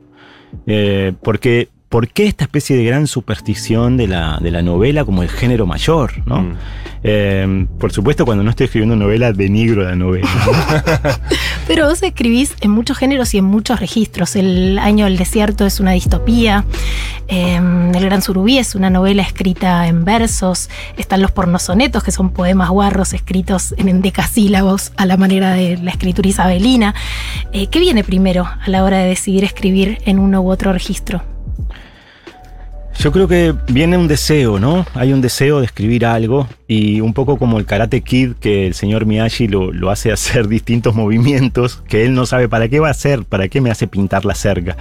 Eh, 0.65 1.13
porque, 1.23 1.69
¿por 1.89 2.09
qué 2.09 2.27
esta 2.27 2.43
especie 2.43 2.75
de 2.75 2.83
gran 2.83 3.07
superstición 3.07 3.95
de 3.97 4.07
la, 4.07 4.39
de 4.41 4.51
la 4.51 4.61
novela 4.61 5.05
como 5.05 5.23
el 5.23 5.29
género 5.29 5.65
mayor? 5.65 6.11
¿no? 6.25 6.41
Mm. 6.41 6.57
Eh, 7.03 7.67
por 7.79 7.91
supuesto, 7.91 8.25
cuando 8.25 8.43
no 8.43 8.49
estoy 8.49 8.65
escribiendo 8.65 8.95
novela, 8.95 9.31
denigro 9.31 9.83
la 9.83 9.95
novela. 9.95 10.27
¿no? 10.45 11.13
Pero 11.67 11.87
vos 11.87 12.03
escribís 12.03 12.55
en 12.61 12.71
muchos 12.71 12.97
géneros 12.97 13.33
y 13.33 13.37
en 13.37 13.45
muchos 13.45 13.79
registros. 13.79 14.35
El 14.35 14.79
Año 14.79 15.05
del 15.05 15.17
Desierto 15.17 15.65
es 15.65 15.79
una 15.79 15.91
distopía. 15.91 16.65
eh, 17.27 17.55
el 17.55 18.05
Gran 18.05 18.21
Surubí 18.21 18.57
es 18.57 18.75
una 18.75 18.89
novela 18.89 19.21
escrita 19.21 19.87
en 19.87 20.03
versos. 20.03 20.69
Están 20.97 21.21
los 21.21 21.31
pornosonetos, 21.31 22.03
que 22.03 22.11
son 22.11 22.31
poemas 22.31 22.69
guarros 22.69 23.13
escritos 23.13 23.73
en 23.77 23.87
endecasílabos 23.89 24.91
a 24.97 25.05
la 25.05 25.17
manera 25.17 25.53
de 25.53 25.77
la 25.77 25.91
escritura 25.91 26.27
isabelina. 26.27 26.95
Eh, 27.53 27.67
¿Qué 27.67 27.79
viene 27.79 28.03
primero 28.03 28.45
a 28.45 28.69
la 28.69 28.83
hora 28.83 28.97
de 28.97 29.07
decidir 29.07 29.43
escribir 29.43 29.99
en 30.05 30.19
uno 30.19 30.41
u 30.41 30.51
otro 30.51 30.73
registro? 30.73 31.36
Yo 32.99 33.11
creo 33.11 33.27
que 33.27 33.53
viene 33.69 33.95
un 33.95 34.07
deseo, 34.07 34.59
¿no? 34.59 34.85
Hay 34.95 35.13
un 35.13 35.21
deseo 35.21 35.59
de 35.59 35.65
escribir 35.65 36.03
algo 36.03 36.47
y 36.67 36.99
un 36.99 37.13
poco 37.13 37.37
como 37.37 37.59
el 37.59 37.65
Karate 37.65 38.01
Kid 38.01 38.33
que 38.39 38.65
el 38.65 38.73
señor 38.73 39.05
Miyagi 39.05 39.47
lo, 39.47 39.71
lo 39.71 39.91
hace 39.91 40.11
hacer 40.13 40.47
distintos 40.47 40.95
movimientos 40.95 41.83
que 41.87 42.05
él 42.05 42.15
no 42.15 42.25
sabe 42.25 42.49
para 42.49 42.67
qué 42.69 42.79
va 42.79 42.87
a 42.87 42.91
hacer, 42.91 43.23
para 43.23 43.49
qué 43.49 43.61
me 43.61 43.69
hace 43.69 43.87
pintar 43.87 44.25
la 44.25 44.33
cerca. 44.33 44.77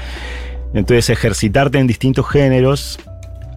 Entonces 0.72 1.10
ejercitarte 1.10 1.78
en 1.78 1.86
distintos 1.86 2.28
géneros 2.28 2.98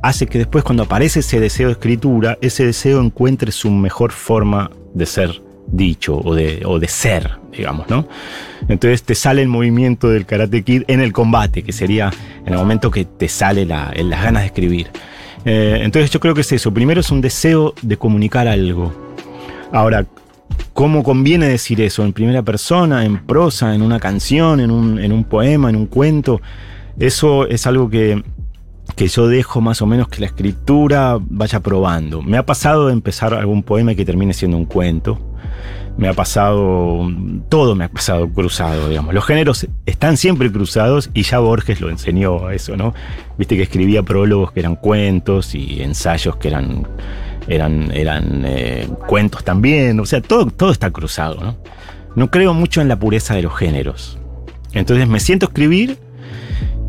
hace 0.04 0.28
que 0.28 0.38
después 0.38 0.64
cuando 0.64 0.84
aparece 0.84 1.22
ese 1.22 1.40
deseo 1.40 1.68
de 1.68 1.74
escritura, 1.74 2.38
ese 2.42 2.66
deseo 2.66 3.02
encuentre 3.02 3.52
su 3.52 3.72
mejor 3.72 4.12
forma 4.12 4.72
de 4.94 5.06
ser 5.06 5.49
dicho 5.68 6.20
o 6.24 6.34
de, 6.36 6.64
o 6.66 6.80
de 6.80 6.88
ser, 6.88 7.32
digamos, 7.56 7.90
¿no? 7.90 8.08
Entonces 8.68 9.04
te 9.04 9.16
sale 9.16 9.42
el 9.42 9.48
movimiento 9.48 10.10
del 10.10 10.26
Karate 10.26 10.64
Kid 10.64 10.84
en 10.88 11.00
el 11.02 11.14
combate, 11.14 11.64
que 11.64 11.72
sería 11.74 12.12
en 12.46 12.54
el 12.54 12.60
momento 12.60 12.90
que 12.92 13.06
te 13.06 13.28
sale 13.28 13.66
la- 13.66 13.92
en 13.96 14.10
las 14.10 14.24
ganas 14.24 14.44
de 14.44 14.48
escribir. 14.48 14.88
Eh, 15.46 15.80
entonces 15.84 16.12
yo 16.12 16.20
creo 16.20 16.34
que 16.34 16.42
es 16.42 16.52
eso. 16.52 16.74
Primero 16.74 17.00
es 17.02 17.12
un 17.12 17.22
deseo 17.22 17.74
de 17.82 17.98
comunicar 17.98 18.48
algo. 18.48 18.92
Ahora, 19.72 20.06
¿cómo 20.74 21.04
conviene 21.04 21.48
decir 21.48 21.80
eso? 21.82 22.04
¿En 22.04 22.14
primera 22.14 22.42
persona, 22.42 23.06
en 23.06 23.20
prosa, 23.26 23.74
en 23.76 23.82
una 23.82 24.00
canción, 24.00 24.60
en 24.60 24.72
un, 24.72 25.00
en 25.00 25.12
un 25.12 25.24
poema, 25.24 25.70
en 25.70 25.76
un 25.76 25.86
cuento? 25.86 26.42
Eso 27.00 27.48
es 27.48 27.66
algo 27.68 27.90
que, 27.90 28.22
que 28.96 29.08
yo 29.08 29.28
dejo 29.28 29.62
más 29.62 29.82
o 29.82 29.86
menos 29.86 30.10
que 30.10 30.20
la 30.20 30.26
escritura 30.26 31.18
vaya 31.22 31.60
probando. 31.62 32.22
Me 32.22 32.38
ha 32.38 32.46
pasado 32.46 32.88
de 32.88 32.94
empezar 32.94 33.34
algún 33.34 33.64
poema 33.64 33.96
que 33.96 34.04
termine 34.04 34.34
siendo 34.34 34.58
un 34.58 34.66
cuento. 34.66 35.18
Me 35.98 36.08
ha 36.08 36.14
pasado, 36.14 37.10
todo 37.50 37.76
me 37.76 37.86
ha 37.86 37.90
pasado 37.90 38.30
cruzado, 38.30 38.88
digamos. 38.88 39.14
Los 39.14 39.26
géneros 39.26 39.68
están 39.86 40.16
siempre 40.16 40.50
cruzados 40.52 41.10
y 41.14 41.24
ya 41.24 41.40
Borges 41.40 41.82
lo 41.82 41.90
enseñó 41.90 42.52
eso, 42.52 42.78
¿no? 42.78 42.94
Viste 43.38 43.58
que 43.58 43.64
escribía 43.64 44.02
prólogos 44.04 44.54
que 44.54 44.62
eran 44.62 44.76
cuentos 44.76 45.56
y 45.56 45.82
ensayos 45.82 46.38
que 46.38 46.48
eran, 46.48 46.88
eran, 47.50 47.92
eran 47.92 48.44
eh, 48.46 48.88
cuentos 49.08 49.44
también. 49.44 50.00
O 50.00 50.06
sea, 50.06 50.22
todo, 50.22 50.46
todo 50.48 50.72
está 50.72 50.90
cruzado, 50.92 51.42
¿no? 51.42 51.58
No 52.16 52.32
creo 52.32 52.54
mucho 52.54 52.82
en 52.82 52.88
la 52.88 52.98
pureza 52.98 53.36
de 53.36 53.42
los 53.42 53.56
géneros. 53.58 54.18
Entonces 54.74 55.08
me 55.08 55.20
siento 55.20 55.48
a 55.48 55.50
escribir 55.50 55.98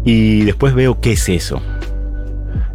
y 0.04 0.42
después 0.42 0.74
veo 0.74 1.00
qué 1.00 1.12
es 1.12 1.28
eso. 1.28 1.60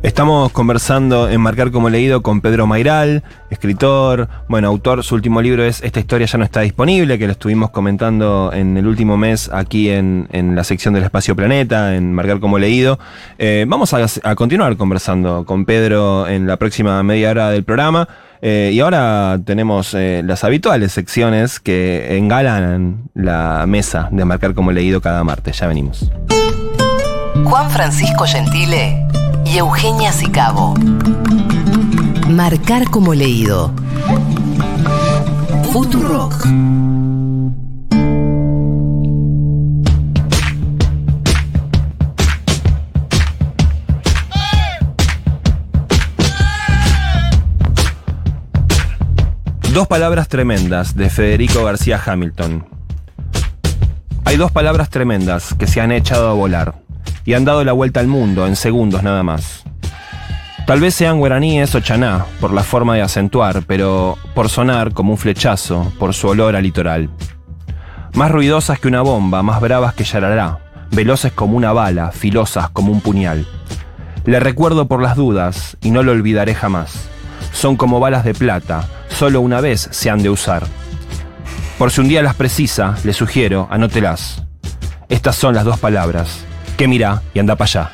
Estamos 0.05 0.51
conversando 0.51 1.27
en 1.27 1.41
Marcar 1.41 1.71
como 1.71 1.89
leído 1.89 2.21
con 2.21 2.39
Pedro 2.39 2.67
Mairal, 2.67 3.23
escritor, 3.49 4.29
bueno, 4.47 4.67
autor. 4.67 5.03
Su 5.03 5.15
último 5.15 5.41
libro 5.41 5.65
es 5.65 5.81
Esta 5.81 5.99
historia 5.99 6.27
ya 6.27 6.37
no 6.37 6.43
está 6.43 6.61
disponible, 6.61 7.17
que 7.17 7.25
lo 7.25 7.31
estuvimos 7.31 7.71
comentando 7.71 8.51
en 8.53 8.77
el 8.77 8.85
último 8.85 9.17
mes 9.17 9.49
aquí 9.51 9.89
en, 9.89 10.27
en 10.31 10.55
la 10.55 10.63
sección 10.63 10.93
del 10.93 11.05
Espacio 11.05 11.35
Planeta, 11.35 11.95
en 11.95 12.13
Marcar 12.13 12.39
como 12.39 12.59
leído. 12.59 12.99
Eh, 13.39 13.65
vamos 13.67 13.95
a, 13.95 14.35
continuar 14.35 14.77
conversando 14.77 15.43
con 15.43 15.65
Pedro 15.65 16.27
en 16.27 16.45
la 16.45 16.57
próxima 16.57 17.01
media 17.01 17.31
hora 17.31 17.49
del 17.49 17.63
programa. 17.63 18.07
Eh, 18.43 18.69
y 18.73 18.81
ahora 18.81 19.39
tenemos 19.43 19.95
eh, 19.95 20.21
las 20.23 20.43
habituales 20.43 20.91
secciones 20.91 21.59
que 21.59 22.15
engalanan 22.15 23.09
la 23.15 23.65
mesa 23.67 24.09
de 24.11 24.23
Marcar 24.23 24.53
como 24.53 24.71
leído 24.71 25.01
cada 25.01 25.23
martes. 25.23 25.57
Ya 25.57 25.65
venimos. 25.65 26.11
Juan 27.43 27.69
Francisco 27.71 28.25
Gentile 28.25 29.04
Eugenia 29.57 30.11
Sicabo. 30.11 30.73
Marcar 32.29 32.89
como 32.89 33.13
leído. 33.13 33.71
Futurock. 35.71 36.45
Dos 49.73 49.87
palabras 49.87 50.27
tremendas 50.27 50.97
de 50.97 51.09
Federico 51.09 51.63
García 51.63 52.01
Hamilton. 52.05 52.65
Hay 54.25 54.35
dos 54.35 54.51
palabras 54.51 54.89
tremendas 54.89 55.53
que 55.53 55.65
se 55.65 55.79
han 55.79 55.93
echado 55.93 56.27
a 56.27 56.33
volar 56.33 56.84
y 57.25 57.33
han 57.33 57.43
dado 57.43 57.63
la 57.63 57.73
vuelta 57.73 57.99
al 57.99 58.07
mundo 58.07 58.47
en 58.47 58.55
segundos 58.55 59.03
nada 59.03 59.23
más. 59.23 59.63
Tal 60.65 60.79
vez 60.79 60.95
sean 60.95 61.19
guaraníes 61.19 61.75
o 61.75 61.79
chaná 61.79 62.25
por 62.39 62.51
la 62.51 62.63
forma 62.63 62.95
de 62.95 63.01
acentuar, 63.01 63.63
pero 63.67 64.17
por 64.33 64.49
sonar 64.49 64.93
como 64.93 65.11
un 65.11 65.17
flechazo, 65.17 65.91
por 65.99 66.13
su 66.13 66.27
olor 66.27 66.55
a 66.55 66.61
litoral. 66.61 67.09
Más 68.13 68.31
ruidosas 68.31 68.79
que 68.79 68.87
una 68.87 69.01
bomba, 69.01 69.43
más 69.43 69.59
bravas 69.61 69.93
que 69.93 70.03
yarará, 70.03 70.87
veloces 70.91 71.33
como 71.33 71.57
una 71.57 71.73
bala, 71.73 72.11
filosas 72.11 72.69
como 72.69 72.91
un 72.91 73.01
puñal. 73.01 73.45
Le 74.25 74.39
recuerdo 74.39 74.87
por 74.87 75.03
las 75.03 75.15
dudas 75.15 75.77
y 75.81 75.91
no 75.91 76.01
lo 76.01 76.13
olvidaré 76.13 76.55
jamás. 76.55 77.09
Son 77.51 77.75
como 77.75 77.99
balas 77.99 78.23
de 78.23 78.33
plata, 78.33 78.87
solo 79.07 79.41
una 79.41 79.61
vez 79.61 79.87
se 79.91 80.09
han 80.09 80.23
de 80.23 80.29
usar. 80.29 80.63
Por 81.77 81.91
si 81.91 82.01
un 82.01 82.07
día 82.07 82.23
las 82.23 82.35
precisa, 82.35 82.95
le 83.03 83.13
sugiero, 83.13 83.67
anótelas. 83.69 84.43
Estas 85.09 85.35
son 85.35 85.53
las 85.53 85.65
dos 85.65 85.77
palabras. 85.77 86.43
Que 86.77 86.87
mira 86.87 87.21
y 87.33 87.39
anda 87.39 87.55
para 87.55 87.65
allá. 87.65 87.91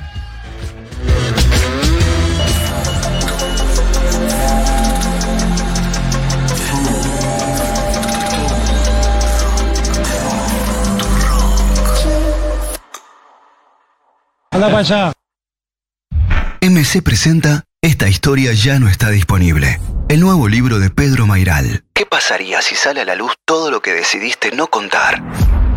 Anda 14.54 14.68
para 14.68 14.80
allá. 14.80 15.14
MC 16.62 17.02
presenta 17.02 17.64
Esta 17.82 18.08
historia 18.10 18.54
ya 18.54 18.80
no 18.80 18.90
está 18.90 19.10
disponible. 19.10 19.80
El 20.10 20.20
nuevo 20.20 20.48
libro 20.48 20.80
de 20.80 20.90
Pedro 20.90 21.26
Mairal. 21.26 21.84
¿Qué 21.94 22.06
pasaría 22.06 22.62
si 22.62 22.76
sale 22.76 23.02
a 23.02 23.06
la 23.06 23.16
luz 23.16 23.34
todo 23.46 23.72
lo 23.72 23.82
que 23.82 23.94
decidiste 23.94 24.52
no 24.52 24.68
contar? 24.68 25.24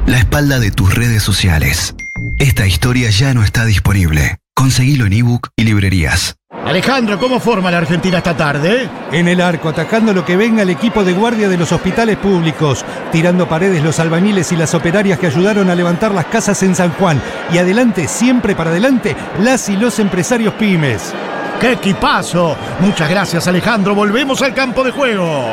La 0.07 0.19
espalda 0.19 0.59
de 0.59 0.71
tus 0.71 0.95
redes 0.95 1.23
sociales. 1.23 1.95
Esta 2.39 2.67
historia 2.67 3.11
ya 3.11 3.35
no 3.35 3.43
está 3.43 3.65
disponible. 3.65 4.39
Conseguilo 4.55 5.07
en 5.07 5.15
ebook 5.15 5.49
y 5.57 5.65
librerías. 5.65 6.37
Alejandro, 6.65 7.19
¿cómo 7.19 7.41
forma 7.41 7.71
la 7.71 7.79
Argentina 7.79 8.19
esta 8.19 8.37
tarde? 8.37 8.89
En 9.13 9.29
el 9.29 9.41
arco, 9.41 9.69
atacando 9.69 10.15
lo 10.15 10.25
que 10.25 10.37
venga 10.37 10.63
el 10.63 10.71
equipo 10.71 11.05
de 11.05 11.13
guardia 11.13 11.49
de 11.49 11.59
los 11.59 11.73
hospitales 11.73 12.17
públicos, 12.17 12.85
tirando 13.13 13.49
paredes 13.49 13.83
los 13.83 13.99
albañiles 13.99 14.51
y 14.53 14.57
las 14.57 14.75
operarias 14.75 15.19
que 15.19 15.27
ayudaron 15.27 15.69
a 15.69 15.75
levantar 15.75 16.13
las 16.13 16.27
casas 16.27 16.63
en 16.63 16.75
San 16.75 16.93
Juan. 16.93 17.21
Y 17.53 17.59
adelante, 17.59 18.09
siempre 18.09 18.55
para 18.55 18.71
adelante, 18.71 19.15
las 19.41 19.69
y 19.69 19.77
los 19.77 19.99
empresarios 19.99 20.55
pymes. 20.55 21.13
¡Qué 21.61 21.73
equipazo! 21.73 22.57
Muchas 22.81 23.11
gracias, 23.11 23.47
Alejandro. 23.47 23.95
Volvemos 23.95 24.41
al 24.41 24.55
campo 24.55 24.85
de 24.85 24.91
juego. 24.93 25.47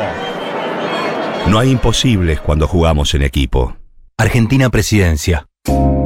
No 1.48 1.58
hay 1.58 1.70
imposibles 1.70 2.40
cuando 2.40 2.66
jugamos 2.68 3.14
en 3.14 3.22
equipo. 3.22 3.76
Argentina 4.16 4.70
Presidencia. 4.70 5.46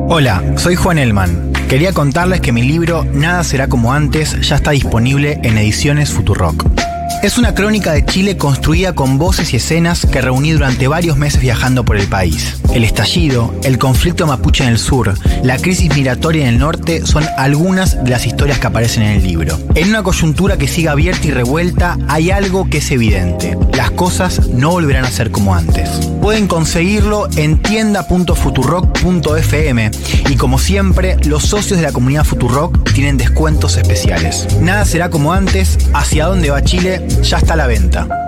Hola, 0.09 0.41
soy 0.57 0.77
Juan 0.77 0.99
Elman. 0.99 1.53
Quería 1.69 1.93
contarles 1.93 2.41
que 2.41 2.53
mi 2.53 2.63
libro 2.63 3.05
Nada 3.13 3.43
será 3.43 3.67
como 3.67 3.93
antes 3.93 4.41
ya 4.41 4.55
está 4.55 4.71
disponible 4.71 5.41
en 5.43 5.59
ediciones 5.59 6.11
Futurock. 6.13 6.65
Es 7.23 7.39
una 7.39 7.55
crónica 7.55 7.93
de 7.93 8.05
Chile 8.05 8.37
construida 8.37 8.95
con 8.95 9.19
voces 9.19 9.53
y 9.53 9.57
escenas 9.57 10.07
que 10.07 10.21
reuní 10.21 10.53
durante 10.53 10.87
varios 10.87 11.17
meses 11.17 11.41
viajando 11.41 11.85
por 11.85 11.97
el 11.97 12.07
país. 12.09 12.57
El 12.73 12.85
estallido, 12.85 13.53
el 13.65 13.79
conflicto 13.79 14.27
mapuche 14.27 14.65
en 14.65 14.71
el 14.71 14.79
sur, 14.79 15.15
la 15.43 15.57
crisis 15.57 15.95
migratoria 15.95 16.43
en 16.43 16.55
el 16.55 16.59
norte 16.59 17.07
son 17.07 17.25
algunas 17.37 18.03
de 18.05 18.11
las 18.11 18.27
historias 18.27 18.59
que 18.59 18.67
aparecen 18.67 19.03
en 19.03 19.17
el 19.17 19.23
libro. 19.23 19.59
En 19.75 19.89
una 19.89 20.03
coyuntura 20.03 20.57
que 20.57 20.69
sigue 20.69 20.89
abierta 20.89 21.27
y 21.27 21.31
revuelta 21.31 21.99
hay 22.09 22.31
algo 22.31 22.69
que 22.69 22.79
es 22.79 22.91
evidente. 22.91 23.57
Las 23.75 23.91
cosas 23.93 24.49
no 24.49 24.71
volverán 24.71 25.05
a 25.05 25.11
ser 25.11 25.31
como 25.31 25.55
antes. 25.55 25.89
Pueden 26.21 26.49
conseguirlo 26.49 27.29
en 27.37 27.63
tienda.futurock.fm 27.63 29.91
y 30.29 30.37
como 30.37 30.59
siempre, 30.59 31.17
los 31.25 31.45
socios 31.45 31.79
de 31.79 31.87
la 31.87 31.93
comunidad 31.93 32.25
Futurock 32.25 32.93
tienen 32.93 33.17
descuentos 33.17 33.77
especiales. 33.77 34.49
Nada 34.61 34.85
será 34.85 35.09
como 35.09 35.33
antes, 35.33 35.79
hacia 35.95 36.27
dónde 36.27 36.51
va 36.51 36.63
Chile 36.63 36.96
ya 37.23 37.39
está 37.39 37.55
a 37.55 37.57
la 37.57 37.67
venta. 37.67 38.26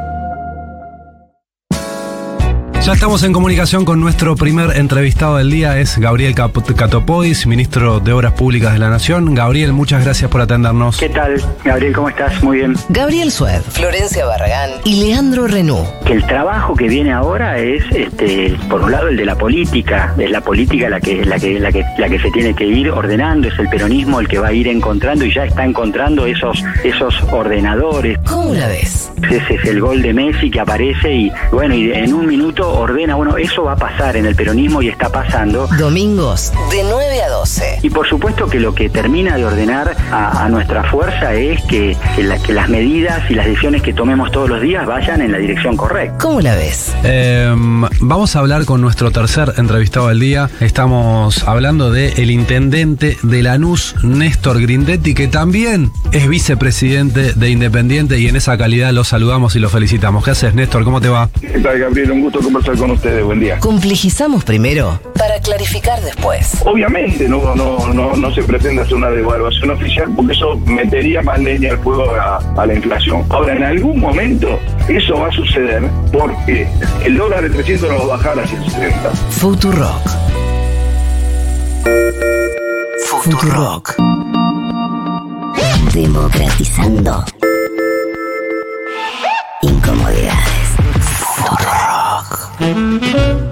Ya 2.89 2.95
estamos 2.95 3.23
en 3.23 3.35
comunicación 3.35 3.85
con 3.85 4.01
nuestro 4.01 4.35
primer 4.35 4.79
entrevistado 4.79 5.37
del 5.37 5.51
día, 5.51 5.79
es 5.79 5.99
Gabriel 5.99 6.35
Catopois, 6.35 7.47
ministro 7.47 8.01
de 8.01 8.15
Obras 8.15 8.33
Públicas 8.33 8.73
de 8.73 8.79
la 8.79 8.89
Nación. 8.89 9.35
Gabriel, 9.35 9.75
muchas 9.75 10.03
gracias 10.03 10.31
por 10.31 10.41
atendernos. 10.41 10.97
¿Qué 10.97 11.11
tal, 11.11 11.35
Gabriel? 11.63 11.93
¿Cómo 11.93 12.09
estás? 12.09 12.43
Muy 12.43 12.57
bien. 12.57 12.77
Gabriel 12.89 13.31
Sued, 13.31 13.61
Florencia 13.61 14.25
Barragán 14.25 14.71
y 14.87 15.05
Leandro 15.05 15.47
Renú. 15.47 15.85
Que 16.07 16.15
el 16.15 16.25
trabajo 16.25 16.75
que 16.77 16.89
viene 16.89 17.13
ahora 17.13 17.59
es, 17.59 17.85
este, 17.95 18.57
por 18.71 18.81
un 18.81 18.91
lado, 18.91 19.09
el 19.09 19.19
de 19.19 19.27
la 19.27 19.37
política. 19.37 20.15
Es 20.17 20.31
la 20.31 20.41
política 20.41 20.89
la 20.89 20.99
que, 20.99 21.27
la 21.27 21.39
que, 21.39 21.61
la 21.61 21.71
que, 21.71 21.85
la 21.99 22.09
que 22.09 22.19
se 22.19 22.31
tiene 22.31 22.55
que 22.55 22.65
ir 22.65 22.91
ordenando, 22.91 23.49
es 23.49 23.59
el 23.59 23.69
peronismo 23.69 24.19
el 24.19 24.29
que 24.29 24.39
va 24.39 24.49
a 24.49 24.53
ir 24.55 24.67
encontrando 24.67 25.27
y 25.27 25.35
ya 25.35 25.45
está 25.45 25.63
encontrando 25.63 26.25
esos, 26.25 26.65
esos 26.83 27.23
ordenadores. 27.33 28.19
¿Cómo 28.27 28.55
la 28.55 28.67
ves? 28.67 29.13
Ese 29.31 29.57
es 29.57 29.65
el 29.67 29.79
gol 29.83 30.01
de 30.01 30.15
Messi 30.15 30.51
que 30.51 30.61
aparece 30.61 31.13
y, 31.13 31.33
bueno, 31.53 31.75
y 31.75 31.93
en 31.93 32.15
un 32.15 32.27
minuto 32.27 32.78
ordena, 32.79 33.15
bueno, 33.17 33.37
eso 33.37 33.65
va 33.65 33.73
a 33.73 33.77
pasar 33.77 34.17
en 34.17 34.27
el 34.27 34.35
peronismo 34.35 34.83
y 34.83 34.89
está 34.89 35.09
pasando. 35.11 35.69
Domingos 35.79 36.53
de 36.71 36.83
9 36.85 37.23
a 37.23 37.29
12. 37.31 37.81
Y 37.83 37.91
por 37.91 38.09
supuesto 38.09 38.47
que 38.49 38.61
lo 38.61 38.75
que 38.75 38.89
termina 38.89 39.37
de 39.37 39.45
ordenar 39.45 39.97
a, 40.11 40.45
a 40.45 40.49
nuestra 40.49 40.85
fuerza 40.85 41.35
es 41.35 41.63
que, 41.65 41.97
que, 42.17 42.23
la- 42.23 42.39
que 42.39 42.53
las 42.53 42.69
medidas 42.69 43.31
y 43.31 43.35
las 43.35 43.47
decisiones 43.47 43.83
que 43.83 43.93
tomemos 43.93 44.31
todos 44.31 44.49
los 44.49 44.61
días 44.61 44.87
vayan 44.87 45.21
en 45.23 45.33
la 45.33 45.39
dirección 45.39 45.77
correcta. 45.77 46.19
¿Cómo 46.19 46.41
la 46.41 46.55
ves? 46.55 46.95
Eh, 47.05 47.53
vamos 48.01 48.37
a 48.37 48.39
hablar 48.39 48.65
con 48.65 48.81
nuestro 48.81 49.11
tercer 49.11 49.55
entrevistado 49.57 50.09
del 50.09 50.21
día. 50.21 50.49
Estamos 50.61 51.43
hablando 51.47 51.91
de 51.91 52.09
el 52.15 52.31
intendente 52.31 53.17
de 53.23 53.43
Lanús, 53.43 53.95
Néstor 54.03 54.61
Grindetti, 54.61 55.15
que 55.15 55.27
también 55.29 55.91
es 56.13 56.29
vicepresidente 56.29 57.33
de 57.35 57.51
Independiente 57.51 58.19
y 58.19 58.29
en 58.29 58.37
esa 58.37 58.57
calidad 58.59 58.93
lo 58.93 59.05
saludamos 59.05 59.57
y 59.57 59.59
lo 59.59 59.69
felicitamos. 59.69 60.25
¿Qué 60.25 60.31
haces, 60.33 60.55
Néstor? 60.55 60.85
¿Cómo 60.85 61.01
te 61.01 61.09
va? 61.09 61.29
¿Qué 61.41 61.59
tal, 61.61 61.79
Gabriel? 61.79 62.13
Un 62.13 62.21
gusto 62.23 62.41
conversar 62.41 62.68
con 62.77 62.91
ustedes. 62.91 63.25
Buen 63.25 63.41
día. 63.41 63.59
Complejizamos 63.61 64.45
primero 64.45 65.01
para 65.17 65.41
clarificar 65.41 66.01
después. 66.03 66.63
Obviamente 66.65 67.29
no, 67.29 67.55
no, 67.55 67.93
no, 67.93 68.17
no 68.17 68.35
se 68.35 68.43
pretende 68.43 68.83
hacer 68.83 68.95
una 68.95 69.11
devaluación 69.11 69.71
oficial 69.71 70.11
porque 70.15 70.33
eso 70.33 70.57
metería 70.67 71.23
más 71.23 71.39
leña 71.39 71.71
al 71.73 71.79
fuego 71.79 72.11
a, 72.15 72.39
a 72.57 72.67
la 72.67 72.75
inflación. 72.75 73.25
Ahora, 73.31 73.55
en 73.55 73.63
algún 73.63 74.01
momento 74.01 74.59
eso 74.89 75.19
va 75.19 75.29
a 75.29 75.33
suceder 75.33 75.83
porque 76.13 76.69
el 77.05 77.17
dólar 77.17 77.43
de 77.43 77.51
300 77.51 77.91
no 77.91 77.99
va 77.99 78.15
a 78.15 78.17
bajar 78.19 78.39
a 78.39 78.47
170. 78.47 79.11
Futurock. 79.31 80.09
Futurock. 83.23 83.95
Democratizando 85.93 87.25
incomodidades. 89.63 90.69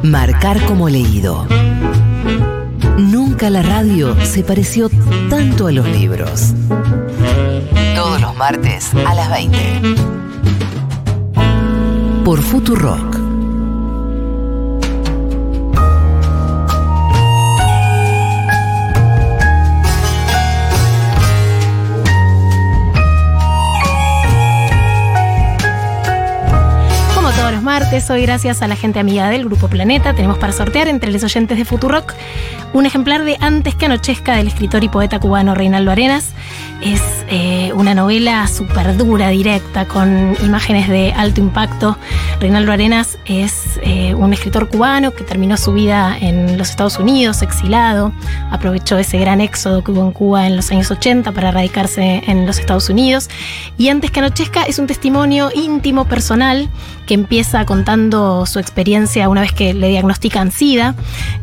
Marcar 0.02 0.64
como 0.64 0.88
leído. 0.88 1.46
Nunca 2.98 3.50
la 3.50 3.62
radio 3.62 4.16
se 4.24 4.42
pareció 4.42 4.88
tanto 5.30 5.66
a 5.68 5.72
los 5.72 5.86
libros. 5.88 6.54
Todos 7.94 8.20
los 8.20 8.34
martes 8.36 8.90
a 9.06 9.14
las 9.14 9.30
20. 9.30 9.58
Por 12.24 12.42
Futurock. 12.42 13.15
Martes, 27.66 28.08
hoy 28.10 28.22
gracias 28.22 28.62
a 28.62 28.68
la 28.68 28.76
gente 28.76 29.00
amiga 29.00 29.28
del 29.28 29.44
Grupo 29.44 29.66
Planeta, 29.66 30.14
tenemos 30.14 30.38
para 30.38 30.52
sortear 30.52 30.86
entre 30.86 31.10
los 31.10 31.24
oyentes 31.24 31.58
de 31.58 31.64
Futurock 31.64 32.14
un 32.72 32.86
ejemplar 32.86 33.24
de 33.24 33.36
Antes 33.40 33.74
que 33.74 33.86
anochezca 33.86 34.36
del 34.36 34.46
escritor 34.46 34.84
y 34.84 34.88
poeta 34.88 35.18
cubano 35.18 35.52
Reinaldo 35.52 35.90
Arenas. 35.90 36.32
Es 36.82 37.02
eh, 37.28 37.72
una 37.74 37.94
novela 37.94 38.46
súper 38.46 38.96
dura, 38.96 39.30
directa, 39.30 39.86
con 39.86 40.36
imágenes 40.44 40.88
de 40.88 41.12
alto 41.12 41.40
impacto. 41.40 41.96
Reinaldo 42.38 42.70
Arenas 42.70 43.18
es 43.24 43.80
eh, 43.82 44.14
un 44.14 44.32
escritor 44.32 44.68
cubano 44.68 45.10
que 45.12 45.24
terminó 45.24 45.56
su 45.56 45.72
vida 45.72 46.16
en 46.20 46.58
los 46.58 46.70
Estados 46.70 46.98
Unidos, 46.98 47.42
exilado. 47.42 48.12
Aprovechó 48.50 48.98
ese 48.98 49.18
gran 49.18 49.40
éxodo 49.40 49.82
que 49.82 49.92
hubo 49.92 50.02
en 50.02 50.12
Cuba 50.12 50.46
en 50.46 50.56
los 50.56 50.70
años 50.70 50.90
80 50.90 51.32
para 51.32 51.50
radicarse 51.50 52.22
en 52.26 52.46
los 52.46 52.58
Estados 52.58 52.88
Unidos. 52.88 53.28
Y 53.78 53.88
Antes 53.88 54.10
que 54.10 54.20
anochezca 54.20 54.64
es 54.64 54.78
un 54.78 54.86
testimonio 54.86 55.50
íntimo, 55.54 56.04
personal, 56.04 56.68
que 57.06 57.14
empieza 57.14 57.64
contando 57.64 58.44
su 58.46 58.58
experiencia 58.58 59.28
una 59.28 59.40
vez 59.40 59.52
que 59.52 59.72
le 59.72 59.88
diagnostican 59.88 60.50
SIDA, 60.50 60.94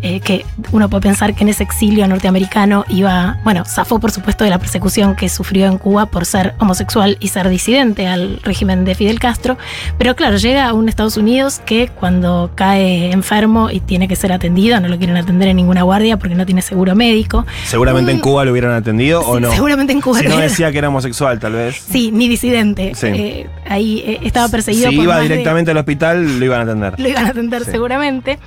eh, 0.01 0.19
que 0.19 0.45
uno 0.71 0.89
puede 0.89 1.01
pensar 1.01 1.33
que 1.33 1.43
en 1.43 1.49
ese 1.49 1.63
exilio 1.63 2.07
norteamericano 2.07 2.85
iba, 2.89 3.39
bueno, 3.43 3.63
zafó 3.65 3.99
por 3.99 4.11
supuesto 4.11 4.43
de 4.43 4.49
la 4.49 4.59
persecución 4.59 5.15
que 5.15 5.22
sufrió 5.29 5.65
en 5.67 5.77
Cuba 5.77 6.07
por 6.07 6.25
ser 6.25 6.53
homosexual 6.59 7.17
y 7.19 7.27
ser 7.29 7.49
disidente 7.49 8.07
al 8.07 8.39
régimen 8.43 8.85
de 8.85 8.95
Fidel 8.95 9.19
Castro, 9.19 9.57
pero 9.97 10.15
claro, 10.15 10.37
llega 10.37 10.67
a 10.67 10.73
un 10.73 10.89
Estados 10.89 11.17
Unidos 11.17 11.61
que 11.65 11.87
cuando 11.87 12.51
cae 12.55 13.11
enfermo 13.11 13.69
y 13.69 13.79
tiene 13.79 14.07
que 14.07 14.15
ser 14.15 14.31
atendido, 14.31 14.79
no 14.79 14.87
lo 14.87 14.97
quieren 14.97 15.17
atender 15.17 15.47
en 15.49 15.57
ninguna 15.57 15.83
guardia 15.83 16.17
porque 16.17 16.35
no 16.35 16.45
tiene 16.45 16.61
seguro 16.61 16.95
médico. 16.95 17.45
Seguramente 17.65 18.11
en 18.11 18.19
Cuba 18.19 18.45
lo 18.45 18.51
hubieran 18.51 18.71
atendido 18.73 19.21
o 19.21 19.39
no. 19.39 19.51
Seguramente 19.53 19.93
en 19.93 20.01
Cuba. 20.01 20.19
Si 20.19 20.27
no 20.27 20.37
decía 20.37 20.71
que 20.71 20.77
era 20.77 20.89
homosexual, 20.89 21.39
tal 21.39 21.53
vez. 21.53 21.81
Sí, 21.89 22.11
ni 22.11 22.27
disidente. 22.27 22.93
Sí. 22.95 23.07
Eh, 23.07 23.47
ahí 23.67 24.03
eh, 24.05 24.19
estaba 24.23 24.47
perseguido 24.49 24.89
Si 24.89 24.95
por 24.95 25.05
iba 25.05 25.17
de- 25.17 25.23
directamente 25.23 25.71
al 25.71 25.77
hospital, 25.77 26.39
lo 26.39 26.45
iban 26.45 26.59
a 26.61 26.63
atender. 26.63 26.99
lo 26.99 27.07
iban 27.07 27.25
a 27.25 27.29
atender 27.29 27.63
Sí. 27.65 27.71
seguramente. 27.71 28.39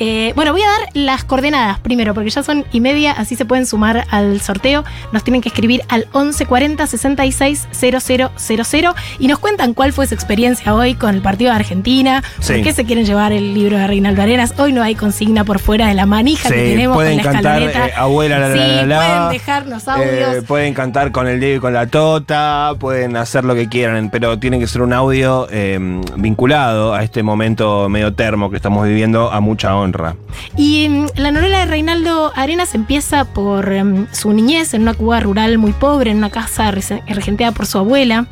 Eh, 0.00 0.32
bueno, 0.36 0.52
voy 0.52 0.62
a 0.62 0.66
dar 0.68 0.80
las 0.94 1.24
coordenadas 1.24 1.80
primero, 1.80 2.14
porque 2.14 2.30
ya 2.30 2.42
son 2.42 2.64
y 2.72 2.80
media, 2.80 3.12
así 3.12 3.34
se 3.36 3.44
pueden 3.44 3.66
sumar 3.66 4.04
al 4.10 4.40
sorteo. 4.40 4.84
Nos 5.12 5.24
tienen 5.24 5.40
que 5.40 5.48
escribir 5.48 5.82
al 5.88 6.06
1140 6.14 6.86
66 6.86 7.68
000 7.72 8.94
y 9.18 9.26
nos 9.28 9.38
cuentan 9.38 9.74
cuál 9.74 9.92
fue 9.92 10.06
su 10.06 10.14
experiencia 10.14 10.74
hoy 10.74 10.94
con 10.94 11.14
el 11.14 11.20
partido 11.22 11.50
de 11.50 11.56
Argentina, 11.56 12.22
Sí. 12.40 12.54
por 12.54 12.62
qué 12.62 12.72
se 12.72 12.84
quieren 12.84 13.04
llevar 13.04 13.32
el 13.32 13.54
libro 13.54 13.76
de 13.78 13.86
Reinaldo 13.86 14.22
Arenas. 14.22 14.54
Hoy 14.58 14.72
no 14.72 14.82
hay 14.82 14.94
consigna 14.94 15.44
por 15.44 15.58
fuera 15.58 15.88
de 15.88 15.94
la 15.94 16.06
manija 16.06 16.48
que 16.48 16.54
tenemos 16.54 16.96
pueden 16.96 17.18
con 17.18 17.26
la 17.26 17.32
cantar 17.32 17.62
eh, 17.62 17.92
abuela 17.96 18.38
la 18.38 18.48
la 18.48 18.54
sí, 18.54 18.58
la 18.58 18.86
la. 18.86 18.98
pueden 18.98 19.32
dejarnos 19.32 19.88
audios. 19.88 20.34
Eh, 20.36 20.42
pueden 20.42 20.74
cantar 20.74 21.12
con 21.12 21.26
el 21.28 21.40
Diego 21.40 21.56
y 21.56 21.60
con 21.60 21.72
la 21.72 21.86
Tota, 21.86 22.72
pueden 22.78 23.16
hacer 23.16 23.44
lo 23.44 23.54
que 23.54 23.68
quieran, 23.68 24.10
pero 24.10 24.38
tiene 24.38 24.58
que 24.58 24.66
ser 24.66 24.82
un 24.82 24.92
audio 24.92 25.46
eh, 25.50 25.78
vinculado 26.16 26.94
a 26.94 27.02
este 27.02 27.22
momento 27.22 27.88
medio 27.88 28.14
termo 28.14 28.50
que 28.50 28.56
estamos 28.56 28.86
viviendo 28.86 29.30
a 29.30 29.40
mucha 29.40 29.74
honra. 29.76 30.16
Y 30.56 30.88
mm, 30.88 31.06
la 31.16 31.30
novela 31.30 31.60
de 31.60 31.66
Reinaldo 31.66 32.32
Arenas 32.36 32.74
empieza 32.74 33.24
por 33.24 33.70
mm, 33.70 34.08
su 34.12 34.32
niñez 34.32 34.74
en 34.74 34.82
una 34.82 34.94
Cuba 34.94 35.20
rural 35.20 35.58
muy 35.58 35.72
pobre, 35.72 35.97
en 36.06 36.18
una 36.18 36.30
casa 36.30 36.70
regenteada 36.70 37.52
por 37.52 37.66
su 37.66 37.78
abuela, 37.78 38.26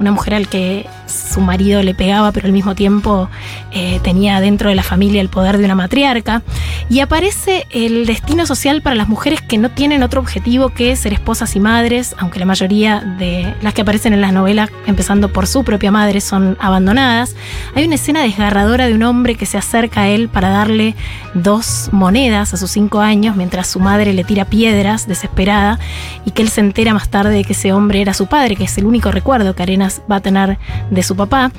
una 0.00 0.10
mujer 0.10 0.34
al 0.34 0.48
que 0.48 0.86
su 1.06 1.40
marido 1.40 1.82
le 1.82 1.94
pegaba, 1.94 2.32
pero 2.32 2.46
al 2.46 2.52
mismo 2.52 2.74
tiempo 2.74 3.28
eh, 3.70 4.00
tenía 4.02 4.40
dentro 4.40 4.68
de 4.68 4.74
la 4.74 4.82
familia 4.82 5.20
el 5.20 5.28
poder 5.28 5.58
de 5.58 5.64
una 5.64 5.74
matriarca. 5.74 6.42
Y 6.88 7.00
aparece 7.00 7.66
el 7.70 8.06
destino 8.06 8.46
social 8.46 8.82
para 8.82 8.96
las 8.96 9.08
mujeres 9.08 9.40
que 9.40 9.58
no 9.58 9.70
tienen 9.70 10.02
otro 10.02 10.20
objetivo 10.20 10.70
que 10.70 10.96
ser 10.96 11.12
esposas 11.12 11.54
y 11.54 11.60
madres, 11.60 12.14
aunque 12.18 12.38
la 12.38 12.46
mayoría 12.46 13.00
de 13.00 13.54
las 13.62 13.74
que 13.74 13.82
aparecen 13.82 14.12
en 14.12 14.20
las 14.20 14.32
novelas, 14.32 14.70
empezando 14.86 15.32
por 15.32 15.46
su 15.46 15.64
propia 15.64 15.90
madre, 15.90 16.20
son 16.20 16.56
abandonadas. 16.60 17.36
Hay 17.74 17.84
una 17.84 17.94
escena 17.94 18.22
desgarradora 18.22 18.86
de 18.86 18.94
un 18.94 19.02
hombre 19.02 19.36
que 19.36 19.46
se 19.46 19.58
acerca 19.58 20.02
a 20.02 20.08
él 20.08 20.28
para 20.28 20.48
darle 20.48 20.96
dos 21.34 21.90
monedas 21.92 22.54
a 22.54 22.56
sus 22.56 22.70
cinco 22.70 23.00
años, 23.00 23.36
mientras 23.36 23.68
su 23.68 23.80
madre 23.80 24.12
le 24.12 24.24
tira 24.24 24.44
piedras 24.44 25.06
desesperada, 25.06 25.78
y 26.24 26.32
que 26.32 26.42
él 26.42 26.48
se 26.48 26.60
entera 26.60 26.94
más 26.94 27.08
tarde 27.12 27.36
de 27.36 27.44
que 27.44 27.52
ese 27.52 27.72
hombre 27.72 28.00
era 28.00 28.12
su 28.12 28.26
padre, 28.26 28.56
que 28.56 28.64
es 28.64 28.76
el 28.78 28.86
único 28.86 29.12
recuerdo 29.12 29.54
que 29.54 29.62
Arenas 29.62 30.02
va 30.10 30.16
a 30.16 30.20
tener 30.20 30.58
de 30.90 31.02
su 31.04 31.14
papá. 31.14 31.52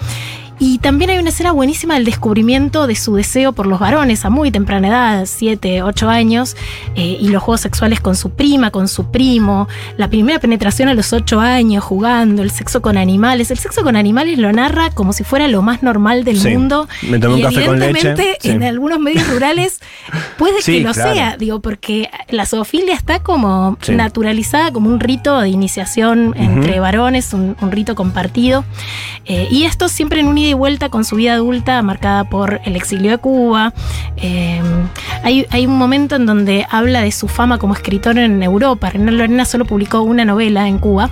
Y 0.59 0.77
también 0.77 1.09
hay 1.09 1.17
una 1.17 1.29
escena 1.29 1.51
buenísima 1.51 1.95
del 1.95 2.05
descubrimiento 2.05 2.87
de 2.87 2.95
su 2.95 3.15
deseo 3.15 3.53
por 3.53 3.65
los 3.67 3.79
varones 3.79 4.23
a 4.23 4.29
muy 4.29 4.51
temprana 4.51 4.87
edad, 4.87 5.25
7, 5.25 5.81
8 5.83 6.09
años, 6.09 6.55
eh, 6.95 7.17
y 7.19 7.29
los 7.29 7.41
juegos 7.43 7.61
sexuales 7.61 7.99
con 7.99 8.15
su 8.15 8.29
prima, 8.31 8.71
con 8.71 8.87
su 8.87 9.11
primo, 9.11 9.67
la 9.97 10.09
primera 10.09 10.39
penetración 10.39 10.89
a 10.89 10.93
los 10.93 11.11
8 11.11 11.39
años 11.39 11.83
jugando, 11.83 12.43
el 12.43 12.51
sexo 12.51 12.81
con 12.81 12.97
animales. 12.97 13.51
El 13.51 13.57
sexo 13.57 13.83
con 13.83 13.95
animales 13.95 14.37
lo 14.37 14.51
narra 14.51 14.89
como 14.91 15.11
si 15.11 15.23
fuera 15.23 15.47
lo 15.47 15.61
más 15.61 15.83
normal 15.83 16.23
del 16.23 16.39
Sí, 16.39 16.49
mundo. 16.49 16.87
me 17.09 17.19
tomé 17.19 17.33
un 17.35 17.39
y 17.39 17.43
café 17.43 17.65
con 17.65 17.79
leche, 17.79 17.89
evidentemente 17.89 18.37
sí. 18.41 18.49
en 18.51 18.63
algunos 18.63 18.99
medios 18.99 19.27
rurales 19.29 19.79
puede 20.37 20.61
Sí, 20.61 20.77
que 20.77 20.81
lo 20.81 20.93
claro. 20.93 21.13
sea, 21.13 21.37
digo, 21.37 21.61
porque 21.61 22.09
la 22.29 22.45
zoofilia 22.45 22.93
está 22.93 23.19
como 23.21 23.77
naturalizada 23.89 24.71
como 24.71 24.89
un 24.89 24.99
rito 24.99 25.39
de 25.39 25.49
iniciación 25.49 26.33
entre 26.37 26.79
varones, 26.79 27.33
un, 27.33 27.55
un 27.59 27.71
rito 27.71 27.95
compartido. 27.95 28.63
Eh, 29.25 29.47
y 29.49 29.63
esto 29.63 29.87
siempre 29.89 30.19
en 30.19 30.27
un 30.27 30.37
ida 30.43 30.51
y 30.51 30.53
vuelta 30.53 30.89
con 30.89 31.05
su 31.05 31.15
vida 31.15 31.33
adulta 31.33 31.81
marcada 31.81 32.25
por 32.25 32.61
el 32.65 32.75
exilio 32.75 33.11
de 33.11 33.17
Cuba. 33.17 33.73
Eh, 34.17 34.61
hay, 35.23 35.45
hay 35.49 35.65
un 35.65 35.77
momento 35.77 36.15
en 36.15 36.25
donde 36.25 36.65
habla 36.69 37.01
de 37.01 37.11
su 37.11 37.27
fama 37.27 37.57
como 37.57 37.73
escritor 37.73 38.17
en 38.17 38.43
Europa. 38.43 38.89
Renan 38.89 39.17
Lorena 39.17 39.45
solo 39.45 39.65
publicó 39.65 40.01
una 40.01 40.25
novela 40.25 40.67
en 40.67 40.79
Cuba 40.79 41.09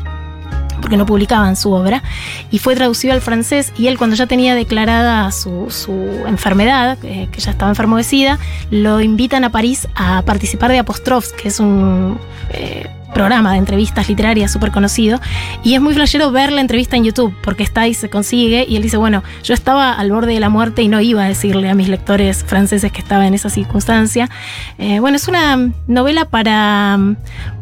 porque 0.82 0.98
no 0.98 1.06
publicaban 1.06 1.56
su 1.56 1.72
obra, 1.72 2.02
y 2.50 2.58
fue 2.58 2.76
traducido 2.76 3.14
al 3.14 3.22
francés, 3.22 3.72
y 3.78 3.86
él 3.86 4.00
cuando 4.00 4.16
ya 4.16 4.26
tenía 4.26 4.56
declarada 4.56 5.32
su, 5.32 5.70
su 5.70 5.94
enfermedad, 6.26 6.98
eh, 7.04 7.30
que 7.32 7.40
ya 7.40 7.52
estaba 7.52 7.70
enfermo 7.70 7.98
de 7.98 8.04
SIDA, 8.04 8.40
lo 8.72 9.00
invitan 9.00 9.44
a 9.44 9.52
París 9.52 9.88
a 9.94 10.24
participar 10.24 10.72
de 10.72 10.80
Apostrofs, 10.80 11.34
que 11.34 11.50
es 11.50 11.60
un 11.60 12.18
eh, 12.50 12.90
programa 13.14 13.52
de 13.52 13.58
entrevistas 13.58 14.10
literarias 14.10 14.52
súper 14.52 14.72
conocido, 14.72 15.20
y 15.64 15.76
es 15.76 15.82
muy 15.82 15.94
flashero 15.94 16.32
ver 16.32 16.52
la 16.52 16.62
entrevista 16.62 16.96
en 16.96 17.04
YouTube, 17.04 17.36
porque 17.44 17.64
está 17.64 17.88
y 17.88 17.94
se 17.94 18.10
consigue, 18.10 18.66
y 18.68 18.76
él 18.76 18.82
dice, 18.82 18.98
bueno, 18.98 19.24
yo 19.44 19.54
estaba 19.54 19.94
al 19.94 20.12
borde 20.12 20.34
de 20.34 20.40
la 20.40 20.50
muerte 20.50 20.82
y 20.82 20.88
no 20.88 21.02
iba 21.02 21.24
a 21.24 21.28
decirle 21.28 21.70
a 21.70 21.76
mis 21.76 21.90
lectores 21.90 22.44
franceses 22.44 22.92
que 22.92 23.00
estaba 23.00 23.28
en 23.28 23.34
esa 23.34 23.50
circunstancia. 23.50 24.30
Eh, 24.78 25.00
bueno, 25.00 25.18
es 25.18 25.28
una 25.28 25.72
novela 25.88 26.26
para, 26.26 27.00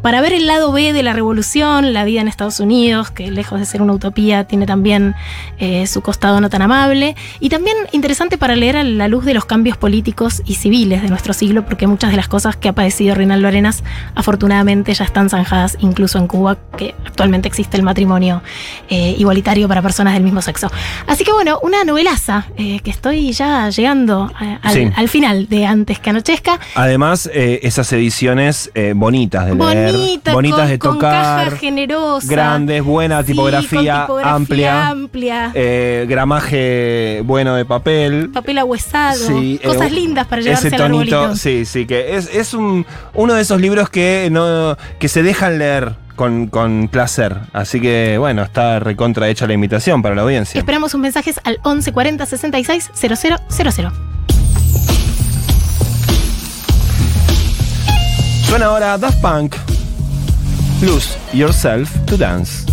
para 0.02 0.20
ver 0.20 0.32
el 0.32 0.46
lado 0.46 0.72
B 0.72 0.92
de 0.92 1.02
la 1.02 1.12
revolución, 1.12 1.92
la 1.92 2.04
vida 2.04 2.20
en 2.20 2.28
Estados 2.28 2.60
Unidos, 2.60 3.10
que 3.10 3.30
lejos 3.30 3.58
de 3.58 3.66
ser 3.66 3.82
una 3.82 3.92
utopía 3.92 4.44
tiene 4.44 4.66
también 4.66 5.14
eh, 5.58 5.86
su 5.86 6.00
costado 6.00 6.40
no 6.40 6.48
tan 6.48 6.62
amable, 6.62 7.16
y 7.40 7.48
también 7.48 7.76
interesante 7.92 8.38
para 8.38 8.56
leer 8.56 8.76
a 8.76 8.84
la 8.84 9.08
luz 9.08 9.24
de 9.24 9.34
los 9.34 9.44
cambios 9.44 9.76
políticos 9.76 10.42
y 10.44 10.54
civiles 10.54 11.02
de 11.02 11.08
nuestro 11.08 11.32
siglo, 11.32 11.64
porque 11.64 11.86
muchas 11.86 12.10
de 12.10 12.16
las 12.16 12.28
cosas 12.28 12.56
que 12.56 12.68
ha 12.68 12.72
padecido 12.72 13.14
Reinaldo 13.14 13.48
Arenas 13.48 13.82
afortunadamente 14.14 14.94
ya 14.94 15.04
están 15.04 15.28
incluso 15.80 16.18
en 16.18 16.26
Cuba, 16.26 16.56
que 16.76 16.94
actualmente 17.06 17.48
existe 17.48 17.76
el 17.76 17.82
matrimonio 17.82 18.42
eh, 18.88 19.14
igualitario 19.18 19.68
para 19.68 19.82
personas 19.82 20.14
del 20.14 20.22
mismo 20.22 20.42
sexo. 20.42 20.70
Así 21.06 21.24
que 21.24 21.32
bueno, 21.32 21.58
una 21.62 21.84
novelaza 21.84 22.46
eh, 22.56 22.80
que 22.80 22.90
estoy 22.90 23.32
ya 23.32 23.68
llegando 23.70 24.30
eh, 24.40 24.58
al, 24.62 24.72
Sí. 24.74 24.90
al 24.94 25.08
final 25.08 25.48
de 25.48 25.66
Antes 25.66 25.98
que 25.98 26.10
Anochezca. 26.10 26.58
Además, 26.74 27.28
eh, 27.32 27.60
esas 27.62 27.92
ediciones 27.92 28.70
bonitas 28.94 29.46
de 29.46 29.54
leer, 29.54 29.92
Bonita, 29.92 30.32
bonitas 30.32 30.60
con, 30.60 30.68
de 30.68 30.78
con 30.78 30.94
tocar, 30.94 31.56
generosa. 31.58 32.26
grandes, 32.30 32.82
buena 32.82 33.20
Sí, 33.22 33.32
tipografía, 33.32 34.06
con 34.06 34.18
tipografía 34.22 34.88
amplia, 34.88 34.88
amplia. 34.88 36.04
gramaje 36.06 37.22
bueno 37.24 37.54
de 37.54 37.64
papel. 37.64 38.30
papel 38.32 38.58
ahuesado, 38.58 39.16
Sí, 39.26 39.60
cosas 39.64 39.90
lindas 39.92 40.26
para 40.26 40.42
llevarse 40.42 40.68
ese 40.68 40.76
al 40.76 40.82
arbolito. 40.82 41.16
tonito, 41.22 41.36
sí, 41.36 41.64
sí, 41.64 41.86
que 41.86 42.16
es, 42.16 42.28
es 42.34 42.54
un, 42.54 42.86
uno 43.14 43.34
de 43.34 43.42
esos 43.42 43.60
libros 43.60 43.88
que 43.90 44.28
no 44.30 44.76
que 44.98 45.08
se 45.08 45.22
dejan 45.30 45.58
leer 45.58 45.94
con, 46.16 46.48
con 46.48 46.88
placer. 46.88 47.36
Así 47.52 47.80
que 47.80 48.18
bueno, 48.18 48.42
está 48.42 48.80
recontra 48.80 49.28
hecha 49.28 49.46
la 49.46 49.52
invitación 49.52 50.02
para 50.02 50.16
la 50.16 50.22
audiencia. 50.22 50.58
Esperamos 50.58 50.90
sus 50.90 51.00
mensajes 51.00 51.38
al 51.44 51.60
11 51.62 51.92
40 51.92 52.26
66 52.26 52.90
0000. 52.94 53.92
Suena 58.42 58.66
ahora 58.66 58.98
Daft 58.98 59.20
Punk. 59.20 59.54
Lose 60.82 61.16
yourself 61.32 61.88
to 62.06 62.16
dance. 62.16 62.64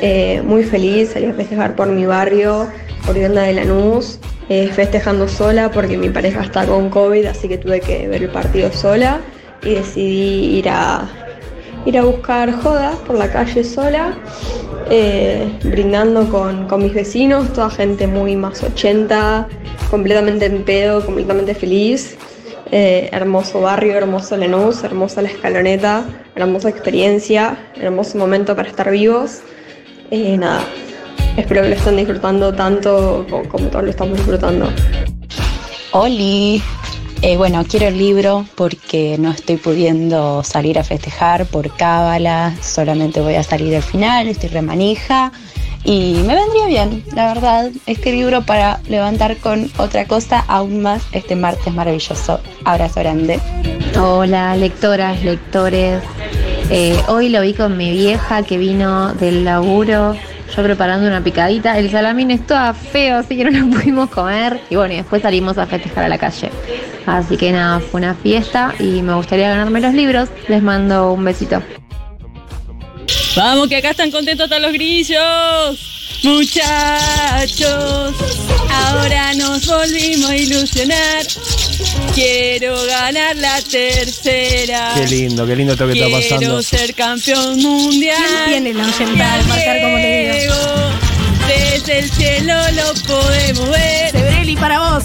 Eh, 0.00 0.42
muy 0.44 0.64
feliz, 0.64 1.12
salí 1.12 1.26
a 1.26 1.32
festejar 1.32 1.74
por 1.74 1.88
mi 1.88 2.04
barrio, 2.04 2.68
por 3.06 3.14
Vivienda 3.14 3.42
de 3.42 3.54
Lanús, 3.54 4.18
eh, 4.50 4.68
festejando 4.68 5.28
sola 5.28 5.70
porque 5.70 5.96
mi 5.96 6.10
pareja 6.10 6.42
está 6.42 6.66
con 6.66 6.90
COVID, 6.90 7.24
así 7.24 7.48
que 7.48 7.56
tuve 7.56 7.80
que 7.80 8.06
ver 8.06 8.22
el 8.22 8.28
partido 8.28 8.70
sola 8.70 9.20
y 9.62 9.74
decidí 9.74 10.58
ir 10.58 10.68
a, 10.68 11.08
ir 11.86 11.98
a 11.98 12.02
buscar 12.02 12.52
joda 12.62 12.92
por 13.06 13.16
la 13.16 13.30
calle 13.30 13.64
sola, 13.64 14.16
eh, 14.90 15.48
brindando 15.64 16.28
con, 16.30 16.66
con 16.68 16.82
mis 16.82 16.94
vecinos, 16.94 17.52
toda 17.52 17.70
gente 17.70 18.06
muy 18.06 18.36
más 18.36 18.62
80, 18.62 19.48
completamente 19.90 20.46
en 20.46 20.64
pedo, 20.64 21.04
completamente 21.04 21.54
feliz. 21.54 22.16
Eh, 22.70 23.08
hermoso 23.12 23.60
barrio, 23.60 23.94
hermoso 23.94 24.36
Lanús, 24.36 24.82
hermosa 24.82 25.22
la 25.22 25.28
escaloneta, 25.28 26.04
hermosa 26.34 26.70
experiencia, 26.70 27.56
hermoso 27.76 28.18
momento 28.18 28.56
para 28.56 28.68
estar 28.68 28.90
vivos. 28.90 29.42
Eh, 30.10 30.36
nada, 30.36 30.64
espero 31.36 31.62
que 31.62 31.68
lo 31.68 31.74
estén 31.74 31.96
disfrutando 31.96 32.52
tanto 32.52 33.26
como, 33.30 33.48
como 33.48 33.66
todos 33.68 33.84
lo 33.84 33.90
estamos 33.90 34.16
disfrutando. 34.16 34.68
Oli. 35.92 36.60
Eh, 37.26 37.38
bueno, 37.38 37.64
quiero 37.66 37.86
el 37.86 37.96
libro 37.96 38.44
porque 38.54 39.16
no 39.18 39.30
estoy 39.30 39.56
pudiendo 39.56 40.44
salir 40.44 40.78
a 40.78 40.84
festejar 40.84 41.46
por 41.46 41.74
cábala, 41.74 42.54
solamente 42.60 43.22
voy 43.22 43.36
a 43.36 43.42
salir 43.42 43.74
al 43.74 43.82
final, 43.82 44.28
estoy 44.28 44.50
remanija 44.50 45.32
y 45.84 46.16
me 46.26 46.34
vendría 46.34 46.66
bien, 46.66 47.02
la 47.14 47.32
verdad, 47.32 47.70
este 47.86 48.12
libro 48.12 48.42
para 48.42 48.82
levantar 48.90 49.38
con 49.38 49.70
otra 49.78 50.06
cosa 50.06 50.44
aún 50.48 50.82
más 50.82 51.02
este 51.12 51.34
martes 51.34 51.72
maravilloso. 51.72 52.40
Abrazo 52.66 53.00
grande. 53.00 53.40
Hola, 53.98 54.54
lectoras, 54.54 55.24
lectores. 55.24 56.02
Eh, 56.68 56.94
hoy 57.08 57.30
lo 57.30 57.40
vi 57.40 57.54
con 57.54 57.78
mi 57.78 57.90
vieja 57.90 58.42
que 58.42 58.58
vino 58.58 59.14
del 59.14 59.46
laburo, 59.46 60.14
yo 60.54 60.62
preparando 60.62 61.06
una 61.06 61.22
picadita. 61.22 61.78
El 61.78 61.90
salamín 61.90 62.30
estaba 62.30 62.74
feo, 62.74 63.18
así 63.18 63.36
que 63.36 63.44
no 63.44 63.50
lo 63.50 63.70
pudimos 63.78 64.10
comer. 64.10 64.60
Y 64.70 64.76
bueno, 64.76 64.94
y 64.94 64.98
después 64.98 65.22
salimos 65.22 65.58
a 65.58 65.66
festejar 65.66 66.04
a 66.04 66.08
la 66.08 66.18
calle. 66.18 66.50
Así 67.06 67.36
que 67.36 67.52
nada, 67.52 67.80
fue 67.80 68.00
una 68.00 68.14
fiesta 68.14 68.74
y 68.78 69.02
me 69.02 69.14
gustaría 69.14 69.48
ganarme 69.48 69.80
los 69.80 69.94
libros. 69.94 70.28
Les 70.48 70.62
mando 70.62 71.12
un 71.12 71.24
besito. 71.24 71.62
Vamos, 73.36 73.68
que 73.68 73.76
acá 73.76 73.90
están 73.90 74.10
contentos 74.10 74.48
todos 74.48 74.62
los 74.62 74.72
grillos. 74.72 75.93
Muchachos, 76.24 78.14
ahora 78.70 79.34
nos 79.34 79.66
volvimos 79.66 80.30
a 80.30 80.36
ilusionar. 80.36 81.26
Quiero 82.14 82.82
ganar 82.86 83.36
la 83.36 83.60
tercera. 83.60 84.92
Qué 84.94 85.06
lindo, 85.06 85.46
qué 85.46 85.54
lindo 85.54 85.74
esto 85.74 85.86
que 85.86 85.92
está 85.92 86.06
Quiero 86.06 86.22
pasando. 86.22 86.62
ser 86.62 86.94
campeón 86.94 87.60
mundial. 87.60 88.16
¿Quién 88.46 88.64
tiene 88.64 88.72
la 88.72 88.86
oyentada 88.88 89.36
de 89.36 89.44
marcar 89.44 89.80
como 89.82 89.96
le 89.98 90.40
digo? 90.40 90.54
Desde 91.46 91.98
el 91.98 92.10
cielo 92.10 92.54
lo 92.72 92.94
podemos 93.06 93.68
ver. 93.68 94.10
Sebrelli 94.12 94.56
para 94.56 94.78
vos. 94.80 95.04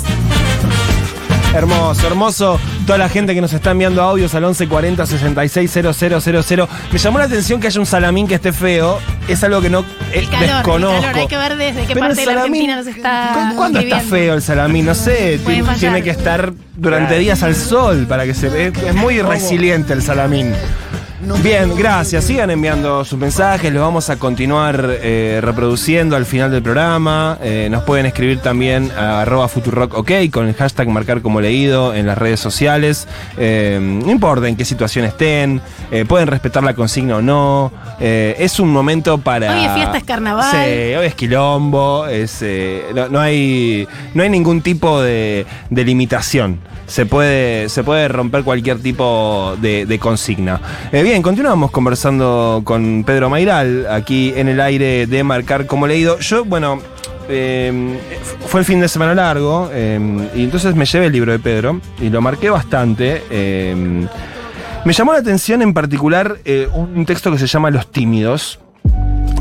Hermoso, 1.53 2.05
hermoso. 2.05 2.59
Toda 2.85 2.99
la 2.99 3.09
gente 3.09 3.33
que 3.33 3.41
nos 3.41 3.51
está 3.53 3.71
enviando 3.71 4.03
audios 4.03 4.35
al 4.35 4.43
1140 4.43 5.05
660000. 5.05 6.67
Me 6.91 6.97
llamó 6.99 7.17
la 7.17 7.25
atención 7.25 7.59
que 7.59 7.67
haya 7.67 7.79
un 7.79 7.85
salamín 7.87 8.27
que 8.27 8.35
esté 8.35 8.53
feo. 8.53 8.99
Es 9.27 9.43
algo 9.43 9.59
que 9.61 9.69
no 9.69 9.83
eh, 10.13 10.27
Calor, 10.29 10.43
el 10.43 10.55
desconozco. 10.55 11.01
calor, 11.01 11.17
hay 11.17 11.27
que 11.27 11.37
ver 11.37 11.57
desde 11.57 11.81
qué 11.85 11.93
Pero 11.93 11.99
parte 11.99 12.21
el 12.21 12.27
de 12.27 12.33
la 12.35 12.41
Argentina 12.41 12.75
nos 12.75 12.87
está 12.87 13.53
¿Cuándo 13.55 13.79
está 13.79 13.99
feo 13.99 14.33
el 14.35 14.41
salamín? 14.41 14.85
No 14.85 14.95
sé. 14.95 15.39
Tiene 15.79 16.03
que 16.03 16.11
estar 16.11 16.53
durante 16.75 17.17
días 17.17 17.41
al 17.43 17.55
sol 17.55 18.05
para 18.07 18.25
que 18.25 18.33
se 18.33 18.49
vea. 18.49 18.67
Es 18.67 18.95
muy 18.95 19.21
resiliente 19.21 19.93
el 19.93 20.03
salamín. 20.03 20.53
Bien, 21.21 21.75
gracias. 21.75 22.23
Sigan 22.23 22.49
enviando 22.49 23.03
sus 23.03 23.19
mensajes, 23.19 23.73
los 23.73 23.81
vamos 23.81 24.09
a 24.09 24.17
continuar 24.17 24.97
eh, 25.01 25.39
reproduciendo 25.43 26.15
al 26.15 26.25
final 26.25 26.49
del 26.49 26.63
programa. 26.63 27.37
Eh, 27.41 27.67
nos 27.69 27.83
pueden 27.83 28.05
escribir 28.05 28.39
también 28.39 28.89
a 28.97 29.21
arroba 29.21 29.49
futurock 29.49 29.95
ok 29.95 30.11
con 30.31 30.47
el 30.47 30.53
hashtag 30.53 30.87
marcar 30.87 31.21
como 31.21 31.41
leído 31.41 31.93
en 31.93 32.07
las 32.07 32.17
redes 32.17 32.39
sociales. 32.39 33.05
Eh, 33.37 33.79
no 33.81 34.09
importa 34.09 34.47
en 34.47 34.55
qué 34.55 34.63
situación 34.63 35.03
estén, 35.03 35.61
eh, 35.91 36.05
pueden 36.05 36.27
respetar 36.27 36.63
la 36.63 36.73
consigna 36.73 37.17
o 37.17 37.21
no. 37.21 37.73
Eh, 37.99 38.37
es 38.39 38.57
un 38.61 38.69
momento 38.69 39.17
para. 39.17 39.51
Hoy 39.51 39.65
es 39.65 39.73
fiesta, 39.73 39.97
es 39.97 40.03
carnaval. 40.05 40.51
Sí, 40.51 40.95
hoy 40.95 41.05
es 41.05 41.15
quilombo, 41.15 42.07
es, 42.07 42.37
eh, 42.41 42.85
no, 42.95 43.09
no 43.09 43.19
hay, 43.19 43.85
no 44.13 44.23
hay 44.23 44.29
ningún 44.29 44.61
tipo 44.61 45.01
de, 45.01 45.45
de 45.69 45.83
limitación. 45.83 46.59
Se 46.87 47.05
puede, 47.05 47.69
se 47.69 47.83
puede 47.83 48.07
romper 48.07 48.43
cualquier 48.43 48.79
tipo 48.79 49.55
de, 49.61 49.85
de 49.85 49.99
consigna. 49.99 50.59
Eh, 50.91 51.03
bien, 51.09 51.23
continuamos 51.23 51.71
conversando 51.71 52.61
con 52.63 53.03
Pedro 53.03 53.31
Mairal 53.31 53.87
aquí 53.89 54.31
en 54.35 54.47
el 54.47 54.61
aire 54.61 55.07
de 55.07 55.23
Marcar 55.23 55.65
como 55.65 55.87
leído. 55.87 56.19
Yo, 56.19 56.45
bueno, 56.45 56.79
eh, 57.27 57.97
fue 58.45 58.59
el 58.59 58.65
fin 58.65 58.79
de 58.79 58.87
semana 58.87 59.15
largo 59.15 59.71
eh, 59.73 59.99
y 60.35 60.43
entonces 60.43 60.75
me 60.75 60.85
llevé 60.85 61.07
el 61.07 61.11
libro 61.11 61.31
de 61.31 61.39
Pedro 61.39 61.81
y 61.99 62.09
lo 62.09 62.21
marqué 62.21 62.51
bastante. 62.51 63.23
eh, 63.31 64.05
me 64.85 64.93
llamó 64.93 65.13
la 65.13 65.19
atención 65.19 65.63
en 65.63 65.73
particular 65.73 66.37
eh, 66.45 66.67
un 66.71 67.03
texto 67.07 67.31
que 67.31 67.39
se 67.39 67.47
llama 67.47 67.71
Los 67.71 67.91
Tímidos. 67.91 68.59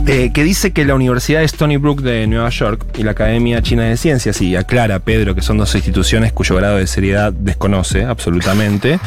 eh, 0.06 0.30
que 0.32 0.44
dice 0.44 0.72
que 0.72 0.86
la 0.86 0.94
Universidad 0.94 1.40
de 1.40 1.44
Stony 1.44 1.76
Brook 1.76 2.00
de 2.00 2.26
Nueva 2.26 2.48
York 2.48 2.86
y 2.96 3.02
la 3.02 3.10
Academia 3.10 3.60
China 3.60 3.84
de 3.84 3.98
Ciencias, 3.98 4.40
y 4.40 4.56
aclara 4.56 5.00
Pedro 5.00 5.34
que 5.34 5.42
son 5.42 5.58
dos 5.58 5.74
instituciones 5.74 6.32
cuyo 6.32 6.56
grado 6.56 6.78
de 6.78 6.86
seriedad 6.86 7.30
desconoce 7.30 8.04
absolutamente, 8.04 8.98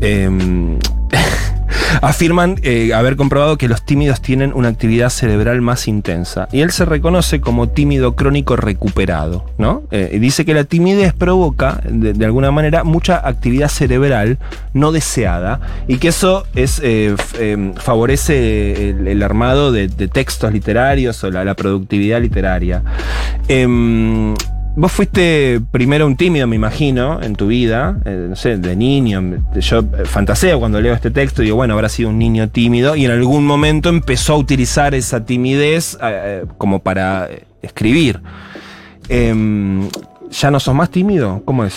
afirman 2.02 2.56
eh, 2.62 2.92
haber 2.94 3.16
comprobado 3.16 3.58
que 3.58 3.68
los 3.68 3.82
tímidos 3.82 4.20
tienen 4.20 4.52
una 4.54 4.68
actividad 4.68 5.10
cerebral 5.10 5.60
más 5.60 5.88
intensa. 5.88 6.48
Y 6.52 6.60
él 6.60 6.70
se 6.70 6.84
reconoce 6.84 7.40
como 7.40 7.68
tímido 7.68 8.14
crónico 8.14 8.56
recuperado, 8.56 9.44
¿no? 9.58 9.82
Eh, 9.90 10.18
dice 10.20 10.44
que 10.44 10.54
la 10.54 10.64
timidez 10.64 11.12
provoca, 11.12 11.80
de, 11.84 12.24
alguna 12.24 12.50
manera, 12.50 12.84
mucha 12.84 13.26
actividad 13.26 13.68
cerebral 13.68 14.38
no 14.74 14.92
deseada 14.92 15.60
y 15.86 15.98
que 15.98 16.08
eso 16.08 16.46
es, 16.54 16.80
eh, 16.82 17.14
eh, 17.38 17.72
favorece 17.76 18.90
el, 18.90 19.22
armado 19.22 19.72
de, 19.72 19.88
textos 19.88 20.52
literarios 20.52 21.22
o 21.24 21.30
la, 21.30 21.44
la 21.44 21.54
productividad 21.54 22.20
literaria. 22.20 22.82
Vos 24.80 24.92
fuiste 24.92 25.60
primero 25.72 26.06
un 26.06 26.16
tímido, 26.16 26.46
me 26.46 26.54
imagino, 26.54 27.20
en 27.20 27.34
tu 27.34 27.48
vida, 27.48 27.98
eh, 28.04 28.26
no 28.30 28.36
sé, 28.36 28.58
de 28.58 28.76
niño. 28.76 29.42
Yo 29.56 29.80
eh, 29.80 30.04
fantaseo 30.04 30.60
cuando 30.60 30.80
leo 30.80 30.94
este 30.94 31.10
texto 31.10 31.42
y 31.42 31.46
digo, 31.46 31.56
bueno, 31.56 31.74
habrá 31.74 31.88
sido 31.88 32.10
un 32.10 32.18
niño 32.18 32.48
tímido 32.48 32.94
y 32.94 33.04
en 33.04 33.10
algún 33.10 33.44
momento 33.44 33.88
empezó 33.88 34.34
a 34.34 34.36
utilizar 34.36 34.94
esa 34.94 35.24
timidez 35.24 35.98
eh, 36.00 36.44
como 36.58 36.78
para 36.78 37.28
escribir. 37.60 38.20
Em, 39.08 39.88
¿Ya 40.30 40.50
no 40.52 40.60
sos 40.60 40.74
más 40.76 40.90
tímido? 40.90 41.42
¿Cómo 41.44 41.64
es? 41.64 41.74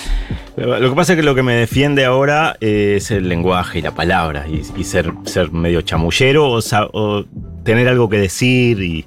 Lo 0.55 0.89
que 0.91 0.95
pasa 0.95 1.13
es 1.13 1.17
que 1.17 1.23
lo 1.23 1.33
que 1.33 1.41
me 1.41 1.53
defiende 1.55 2.05
ahora 2.05 2.55
es 2.59 3.09
el 3.09 3.27
lenguaje 3.29 3.79
y 3.79 3.81
la 3.81 3.95
palabra, 3.95 4.45
y, 4.47 4.83
ser, 4.83 5.11
ser 5.23 5.51
medio 5.51 5.81
chamullero 5.81 6.51
o, 6.51 6.59
o 6.93 7.25
tener 7.63 7.87
algo 7.87 8.09
que 8.09 8.17
decir. 8.17 8.83
Y 8.83 9.05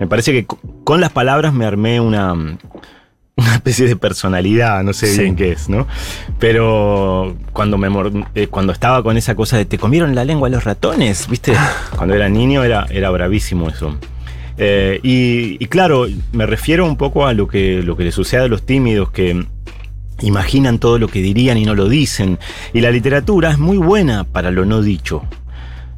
me 0.00 0.06
parece 0.08 0.32
que 0.32 0.46
co- 0.46 0.58
con 0.82 1.00
las 1.00 1.12
palabras 1.12 1.52
me 1.52 1.66
armé 1.66 2.00
una, 2.00 2.34
una 3.36 3.54
especie 3.54 3.86
de 3.86 3.96
personalidad, 3.96 4.82
no 4.82 4.94
sé 4.94 5.08
Sí. 5.08 5.20
bien 5.20 5.36
qué 5.36 5.52
es, 5.52 5.68
¿no? 5.68 5.86
Pero 6.38 7.36
cuando, 7.52 7.76
me 7.76 7.88
eh, 8.34 8.46
cuando 8.48 8.72
estaba 8.72 9.02
con 9.02 9.16
esa 9.18 9.34
cosa 9.34 9.58
de 9.58 9.66
te 9.66 9.76
comieron 9.78 10.14
la 10.14 10.24
lengua 10.24 10.48
los 10.48 10.64
ratones, 10.64 11.28
¿viste? 11.28 11.52
Cuando 11.96 12.14
era 12.14 12.30
niño 12.30 12.64
era, 12.64 12.86
era 12.90 13.10
bravísimo 13.10 13.68
eso. 13.68 13.96
Eh, 14.56 15.00
y, 15.02 15.62
y 15.62 15.66
claro, 15.66 16.06
me 16.32 16.46
refiero 16.46 16.86
un 16.86 16.96
poco 16.96 17.26
a 17.26 17.34
lo 17.34 17.46
que, 17.46 17.82
lo 17.82 17.94
que 17.94 18.04
le 18.04 18.12
sucede 18.12 18.40
a 18.44 18.48
los 18.48 18.64
tímidos 18.64 19.10
que 19.10 19.44
imaginan 20.22 20.78
todo 20.78 20.98
lo 20.98 21.08
que 21.08 21.20
dirían 21.20 21.58
y 21.58 21.66
no 21.66 21.74
lo 21.74 21.90
dicen. 21.90 22.38
Y 22.72 22.80
la 22.80 22.90
literatura 22.90 23.50
es 23.50 23.58
muy 23.58 23.76
buena 23.76 24.24
para 24.24 24.50
lo 24.50 24.64
no 24.64 24.80
dicho. 24.80 25.22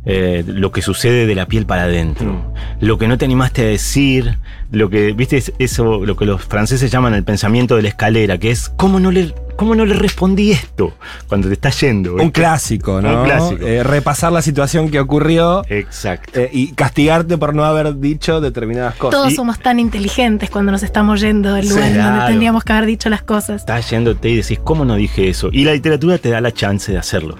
Eh, 0.06 0.42
lo 0.46 0.72
que 0.72 0.80
sucede 0.80 1.26
de 1.26 1.34
la 1.34 1.46
piel 1.46 1.66
para 1.66 1.82
adentro, 1.82 2.54
lo 2.80 2.96
que 2.96 3.08
no 3.08 3.18
te 3.18 3.26
animaste 3.26 3.62
a 3.62 3.66
decir, 3.66 4.38
lo 4.70 4.88
que, 4.88 5.12
viste, 5.12 5.36
es 5.36 5.52
eso, 5.58 6.06
lo 6.06 6.16
que 6.16 6.24
los 6.24 6.42
franceses 6.42 6.90
llaman 6.90 7.12
el 7.14 7.24
pensamiento 7.24 7.76
de 7.76 7.82
la 7.82 7.88
escalera, 7.88 8.38
que 8.38 8.50
es 8.50 8.70
cómo 8.70 9.00
no 9.00 9.10
le, 9.10 9.34
cómo 9.56 9.74
no 9.74 9.84
le 9.84 9.92
respondí 9.94 10.52
esto 10.52 10.94
cuando 11.28 11.48
te 11.48 11.54
está 11.54 11.68
yendo. 11.70 12.14
Un 12.14 12.30
clásico, 12.30 13.02
¿no? 13.02 13.18
Un 13.20 13.24
clásico. 13.26 13.66
Eh, 13.66 13.82
repasar 13.82 14.32
la 14.32 14.40
situación 14.40 14.88
que 14.90 14.98
ocurrió. 14.98 15.62
Exacto. 15.68 16.40
eh, 16.40 16.48
y 16.54 16.68
castigarte 16.72 17.36
por 17.36 17.54
no 17.54 17.64
haber 17.64 17.98
dicho 17.98 18.40
determinadas 18.40 18.94
cosas. 18.94 19.18
Todos 19.20 19.32
Y- 19.32 19.36
somos 19.36 19.58
tan 19.58 19.78
inteligentes 19.78 20.48
cuando 20.48 20.72
nos 20.72 20.84
estamos 20.84 21.20
yendo 21.20 21.52
del 21.52 21.68
lugar 21.68 21.82
donde 21.84 21.98
claro. 22.00 22.26
tendríamos 22.28 22.64
que 22.64 22.72
haber 22.72 22.86
dicho 22.86 23.10
las 23.10 23.22
cosas. 23.22 23.56
estás 23.60 23.90
yéndote 23.90 24.30
y 24.30 24.36
decís, 24.36 24.58
¿cómo 24.64 24.86
no 24.86 24.94
dije 24.94 25.28
eso? 25.28 25.50
Y 25.52 25.64
la 25.64 25.72
literatura 25.74 26.16
te 26.16 26.30
da 26.30 26.40
la 26.40 26.52
chance 26.52 26.92
de 26.92 26.98
hacerlo. 26.98 27.36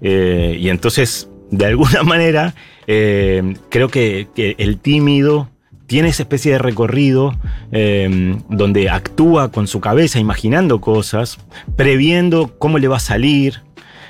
Eh, 0.00 0.56
y 0.58 0.68
entonces, 0.70 1.28
de 1.50 1.66
alguna 1.66 2.02
manera, 2.04 2.54
eh, 2.86 3.54
creo 3.68 3.88
que, 3.88 4.28
el 4.58 4.78
tímido 4.78 5.48
tiene 5.86 6.08
esa 6.08 6.24
especie 6.24 6.52
de 6.52 6.58
recorrido 6.58 7.34
eh, 7.70 8.36
donde 8.48 8.90
actúa 8.90 9.52
con 9.52 9.68
su 9.68 9.80
cabeza, 9.80 10.18
imaginando 10.18 10.80
cosas, 10.80 11.38
previendo 11.76 12.58
cómo 12.58 12.78
le 12.78 12.88
va 12.88 12.96
a 12.96 13.00
salir, 13.00 13.62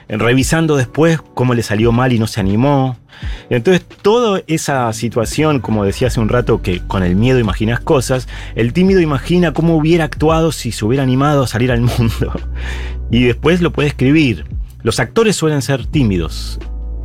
revisando 0.09 0.77
después 0.77 1.21
cómo 1.35 1.55
le 1.55 1.63
salió 1.63 1.93
mal 1.93 2.13
y 2.13 2.19
no 2.19 2.27
se 2.27 2.41
animó. 2.41 2.97
Entonces, 3.51 3.85
toda 4.03 4.43
esa 4.47 4.93
situación, 4.93 5.61
como 5.61 5.85
decía 5.85 6.09
hace 6.09 6.21
un 6.21 6.29
rato, 6.29 6.63
que 6.63 6.81
con 6.81 7.03
el 7.03 7.17
miedo 7.17 7.39
imaginas 7.39 7.81
cosas, 7.81 8.29
el 8.55 8.73
tímido 8.73 9.01
imagina 9.01 9.53
cómo 9.53 9.77
hubiera 9.77 10.05
actuado 10.05 10.53
si 10.53 10.73
se 10.73 10.85
hubiera 10.85 11.03
animado 11.03 11.43
a 11.43 11.47
salir 11.47 11.73
al 11.73 11.81
mundo. 11.99 12.33
Y 13.11 13.25
después 13.25 13.61
lo 13.61 13.73
puede 13.73 13.89
escribir. 13.89 14.45
Los 14.83 15.01
actores 15.01 15.37
suelen 15.37 15.63
ser 15.63 15.87
tímidos. 15.87 16.59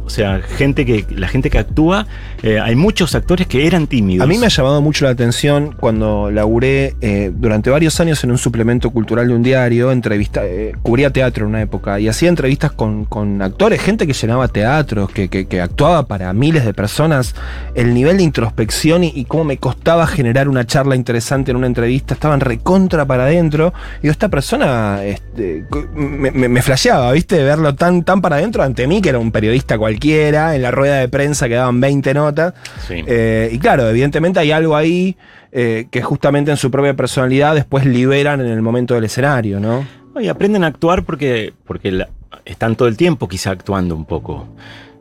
O 0.06 0.10
sea, 0.10 0.42
gente 0.42 0.86
que, 0.86 1.06
la 1.10 1.28
gente 1.28 1.50
que 1.50 1.58
actúa, 1.60 2.06
eh, 2.44 2.60
hay 2.60 2.76
muchos 2.76 3.16
actores 3.16 3.48
que 3.48 3.66
eran 3.68 3.88
tímidos. 3.88 4.24
A 4.24 4.28
mí 4.28 4.38
me 4.38 4.48
ha 4.48 4.50
llamado 4.50 4.82
mucho 4.82 5.06
la 5.06 5.12
atención 5.12 5.76
cuando 5.80 6.30
laburé 6.32 6.96
eh, 7.02 7.32
durante 7.34 7.70
varios 7.70 8.00
años 8.00 8.24
en 8.24 8.32
un 8.32 8.38
suplemento 8.38 8.90
cultural 8.92 9.28
de 9.28 9.36
un 9.36 9.44
diario, 9.44 9.92
entrevista, 9.92 10.46
eh, 10.46 10.74
cubría 10.82 11.12
teatro 11.12 11.46
en 11.46 11.50
una 11.52 11.62
época 11.62 12.00
y 12.00 12.08
hacía 12.08 12.30
entrevistas 12.30 12.72
con, 12.72 13.06
con 13.06 13.42
actores, 13.42 13.82
gente 13.82 14.06
que 14.08 14.14
llenaba 14.14 14.48
teatros, 14.48 15.10
que, 15.12 15.30
que- 15.30 15.62
actuaba 15.62 16.08
para 16.08 16.34
miles 16.34 16.66
de 16.66 16.74
personas. 16.74 17.36
El 17.76 17.94
nivel 17.94 18.18
de 18.18 18.24
introspección 18.24 19.04
y, 19.04 19.26
cómo 19.26 19.44
me 19.44 19.58
costaba 19.58 20.08
generar 20.08 20.50
una 20.50 20.66
charla 20.66 20.96
interesante 20.96 21.52
en 21.52 21.58
una 21.58 21.68
entrevista, 21.68 22.16
estaban 22.16 22.40
recontra 22.40 23.06
para 23.06 23.24
adentro. 23.26 23.74
Y 24.02 24.08
esta 24.10 24.30
persona 24.30 25.04
este, 25.06 25.66
me, 25.94 26.32
me, 26.32 26.50
me 26.50 26.62
flasheaba, 26.62 27.12
¿viste? 27.12 27.44
Verlo 27.44 27.76
tan, 27.76 28.04
tan 28.04 28.22
para 28.22 28.38
adentro 28.38 28.64
ante 28.64 28.88
mí, 28.88 29.02
que 29.02 29.10
era 29.10 29.20
un 29.20 29.32
periodista 29.32 29.78
cualquiera, 29.78 29.91
en 30.56 30.62
la 30.62 30.72
rueda 30.72 30.98
de 31.00 31.08
prensa 31.10 31.48
que 31.48 31.56
daban 31.56 31.80
20 31.80 32.14
notas. 32.14 32.54
Eh, 33.08 33.50
y 33.52 33.58
claro, 33.60 33.90
evidentemente 33.90 34.40
hay 34.40 34.52
algo 34.52 34.76
ahí 34.76 35.18
eh, 35.52 35.88
que 35.92 36.02
justamente 36.02 36.52
en 36.52 36.58
su 36.58 36.70
propia 36.72 36.94
personalidad 36.96 37.56
después 37.56 37.86
liberan 37.86 38.42
en 38.42 38.48
el 38.48 38.62
momento 38.62 38.94
del 38.96 39.04
escenario, 39.06 39.60
¿no? 39.60 39.86
Y 40.20 40.28
aprenden 40.28 40.64
a 40.64 40.68
actuar 40.68 41.04
porque, 41.04 41.54
porque 41.66 41.92
la- 41.92 42.10
están 42.46 42.76
todo 42.76 42.88
el 42.88 42.98
tiempo 42.98 43.28
quizá 43.28 43.52
actuando 43.52 43.96
un 43.96 44.06
poco. 44.06 44.48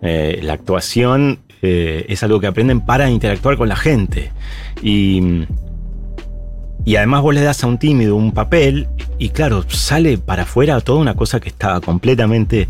Eh, 0.02 0.40
la 0.42 0.54
actuación 0.54 1.40
es 1.62 2.22
algo 2.22 2.40
que 2.40 2.46
aprenden 2.46 2.80
para 2.80 3.10
interactuar 3.10 3.56
con 3.58 3.68
la 3.68 3.76
gente. 3.76 4.32
Y, 4.82 5.44
y 6.86 6.96
además 6.96 7.20
vos 7.22 7.34
le 7.34 7.42
das 7.42 7.62
a 7.62 7.66
un 7.66 7.78
tímido 7.78 8.16
un 8.16 8.32
papel 8.32 8.88
y 9.18 9.28
claro, 9.28 9.64
sale 9.68 10.16
para 10.16 10.44
afuera 10.44 10.80
toda 10.80 10.98
una 11.00 11.14
cosa 11.14 11.38
que 11.38 11.50
estaba 11.50 11.80
completamente 11.82 12.66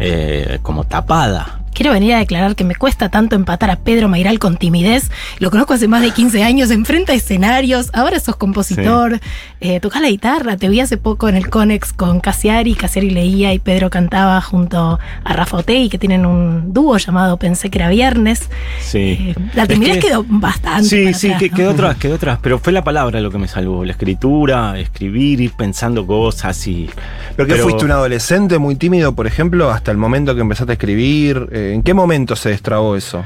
eh, 0.00 0.58
como 0.62 0.82
tapada. 0.84 1.61
Quiero 1.74 1.92
venir 1.92 2.12
a 2.12 2.18
declarar 2.18 2.54
que 2.54 2.64
me 2.64 2.74
cuesta 2.74 3.08
tanto 3.08 3.34
empatar 3.34 3.70
a 3.70 3.76
Pedro 3.76 4.06
Mairal 4.08 4.38
con 4.38 4.56
timidez. 4.58 5.10
Lo 5.38 5.50
conozco 5.50 5.72
hace 5.72 5.88
más 5.88 6.02
de 6.02 6.10
15 6.10 6.42
años, 6.42 6.70
enfrenta 6.70 7.14
escenarios, 7.14 7.88
ahora 7.94 8.20
sos 8.20 8.36
compositor, 8.36 9.18
eh, 9.60 9.80
tocas 9.80 10.02
la 10.02 10.08
guitarra. 10.10 10.56
Te 10.58 10.68
vi 10.68 10.80
hace 10.80 10.98
poco 10.98 11.30
en 11.30 11.34
el 11.34 11.48
Conex 11.48 11.94
con 11.94 12.20
Casiari, 12.20 12.74
Casiari 12.74 13.08
leía 13.10 13.54
y 13.54 13.58
Pedro 13.58 13.88
cantaba 13.88 14.40
junto 14.42 14.98
a 15.24 15.32
Rafa 15.32 15.56
Otey, 15.58 15.88
que 15.88 15.96
tienen 15.98 16.26
un 16.26 16.74
dúo 16.74 16.98
llamado 16.98 17.38
Pensé 17.38 17.70
que 17.70 17.78
era 17.78 17.88
viernes. 17.88 18.50
Sí. 18.80 19.34
La 19.54 19.62
Es 19.62 19.68
timidez 19.70 19.94
que- 19.98 20.08
quedó 20.08 20.24
bastante. 20.28 20.88
Sí, 20.88 21.04
para 21.04 21.16
sí, 21.18 21.26
atrás, 21.28 21.40
que, 21.40 21.48
¿no? 21.50 21.56
quedó 21.56 21.70
atrás, 21.70 21.96
quedó 21.96 22.14
atrás. 22.16 22.38
Pero 22.42 22.58
fue 22.58 22.72
la 22.74 22.84
palabra 22.84 23.18
lo 23.20 23.30
que 23.30 23.38
me 23.38 23.48
salvó. 23.48 23.84
La 23.86 23.92
escritura, 23.92 24.78
escribir, 24.78 25.40
ir 25.40 25.52
pensando 25.52 26.06
cosas 26.06 26.66
y. 26.66 26.90
¿Pero 27.34 27.48
que 27.48 27.54
fuiste 27.62 27.86
un 27.86 27.92
adolescente 27.92 28.58
muy 28.58 28.76
tímido, 28.76 29.14
por 29.14 29.26
ejemplo, 29.26 29.70
hasta 29.70 29.90
el 29.90 29.96
momento 29.96 30.34
que 30.34 30.42
empezaste 30.42 30.72
a 30.72 30.74
escribir? 30.74 31.48
Eh, 31.50 31.61
¿En 31.70 31.82
qué 31.82 31.94
momento 31.94 32.36
se 32.36 32.50
destrabó 32.50 32.96
eso? 32.96 33.22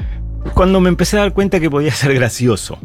Cuando 0.55 0.81
me 0.81 0.89
empecé 0.89 1.17
a 1.17 1.21
dar 1.21 1.33
cuenta 1.33 1.59
que 1.61 1.71
podía 1.71 1.91
ser 1.93 2.15
gracioso. 2.15 2.79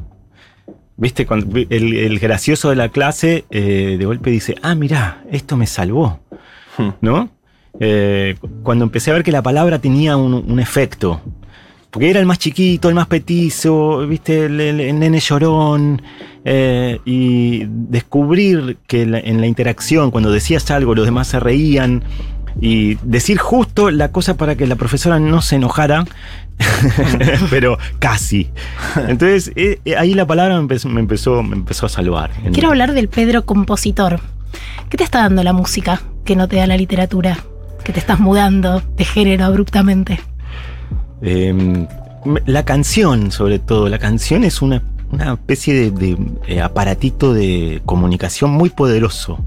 Viste, 0.98 1.26
cuando 1.26 1.58
el, 1.58 1.94
el 1.94 2.20
gracioso 2.20 2.70
de 2.70 2.76
la 2.76 2.90
clase 2.90 3.46
eh, 3.50 3.96
de 3.98 4.06
golpe 4.06 4.30
dice, 4.30 4.56
ah, 4.62 4.76
mirá, 4.76 5.24
esto 5.32 5.58
me 5.58 5.66
salvó. 5.68 6.20
¿No? 7.02 7.30
Eh, 7.80 8.36
cuando 8.64 8.84
empecé 8.86 9.12
a 9.12 9.16
ver 9.16 9.24
que 9.24 9.32
la 9.32 9.42
palabra 9.42 9.80
tenía 9.80 10.18
un, 10.18 10.34
un 10.34 10.60
efecto. 10.60 11.22
Porque 11.90 12.10
era 12.10 12.20
el 12.20 12.26
más 12.26 12.40
chiquito, 12.40 12.88
el 12.88 12.96
más 12.96 13.08
petizo, 13.08 14.08
viste, 14.08 14.46
el, 14.46 14.60
el- 14.62 14.80
el 14.80 15.00
nene 15.00 15.20
llorón. 15.20 16.02
eh, 16.46 17.00
y 17.06 17.66
descubrir 17.68 18.78
que 18.88 19.06
la- 19.06 19.20
en 19.20 19.42
la 19.42 19.48
interacción, 19.48 20.10
cuando 20.12 20.32
decías 20.32 20.70
algo, 20.72 20.96
los 20.96 21.06
demás 21.06 21.28
se 21.28 21.40
reían. 21.40 22.04
Y 22.60 22.96
decir 23.04 23.38
justo 23.38 23.92
la 23.92 24.12
cosa 24.12 24.36
para 24.36 24.56
que 24.56 24.68
la 24.68 24.76
profesora 24.76 25.20
no 25.20 25.42
se 25.42 25.56
enojara, 25.56 26.06
pero 27.50 27.78
casi. 28.00 28.50
Entonces, 29.08 29.52
eh, 29.56 29.80
eh, 29.86 29.96
ahí 29.98 30.14
la 30.14 30.26
palabra 30.28 30.56
me 30.56 30.62
empezó, 30.62 30.90
me 30.90 31.00
empezó, 31.00 31.44
me 31.44 31.56
empezó 31.56 31.86
a 31.86 31.90
salvar. 31.90 32.32
Quiero 32.54 32.70
hablar 32.70 32.94
del 32.94 33.08
Pedro 33.08 33.46
compositor. 33.46 34.20
¿Qué 34.90 34.98
te 34.98 35.04
está 35.04 35.20
dando 35.20 35.44
la 35.44 35.54
música 35.54 36.02
que 36.26 36.36
no 36.36 36.48
te 36.48 36.58
da 36.58 36.68
la 36.68 36.78
literatura? 36.78 37.38
Que 37.84 37.94
te 37.94 38.00
estás 38.00 38.20
mudando 38.20 38.82
de 38.98 39.06
género 39.06 39.46
abruptamente. 39.46 40.20
Eh, 41.22 41.54
me- 42.26 42.42
la 42.46 42.64
canción, 42.66 43.32
sobre 43.32 43.60
todo, 43.60 43.88
la 43.90 43.98
canción 44.00 44.44
es 44.44 44.62
una, 44.62 44.84
una 45.12 45.34
especie 45.34 45.74
de, 45.74 45.92
de, 45.92 46.18
eh, 46.48 46.62
aparatito 46.62 47.34
de 47.34 47.82
comunicación 47.86 48.52
muy 48.52 48.70
poderoso. 48.70 49.40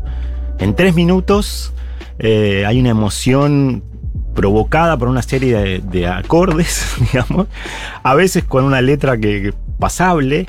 En 0.59 0.75
tres 0.75 0.95
minutos 0.95 1.73
eh, 2.19 2.65
hay 2.67 2.81
una 2.81 2.91
emoción 2.91 3.85
provocada 4.35 4.97
por 4.97 5.09
una 5.09 5.23
serie 5.23 5.57
de, 5.57 5.79
de 5.79 6.07
acordes, 6.07 6.97
digamos, 7.13 7.47
a 8.03 8.15
veces 8.15 8.45
con 8.45 8.65
una 8.65 8.81
letra 8.81 9.17
que, 9.17 9.43
que 9.43 9.55
pasable. 9.79 10.47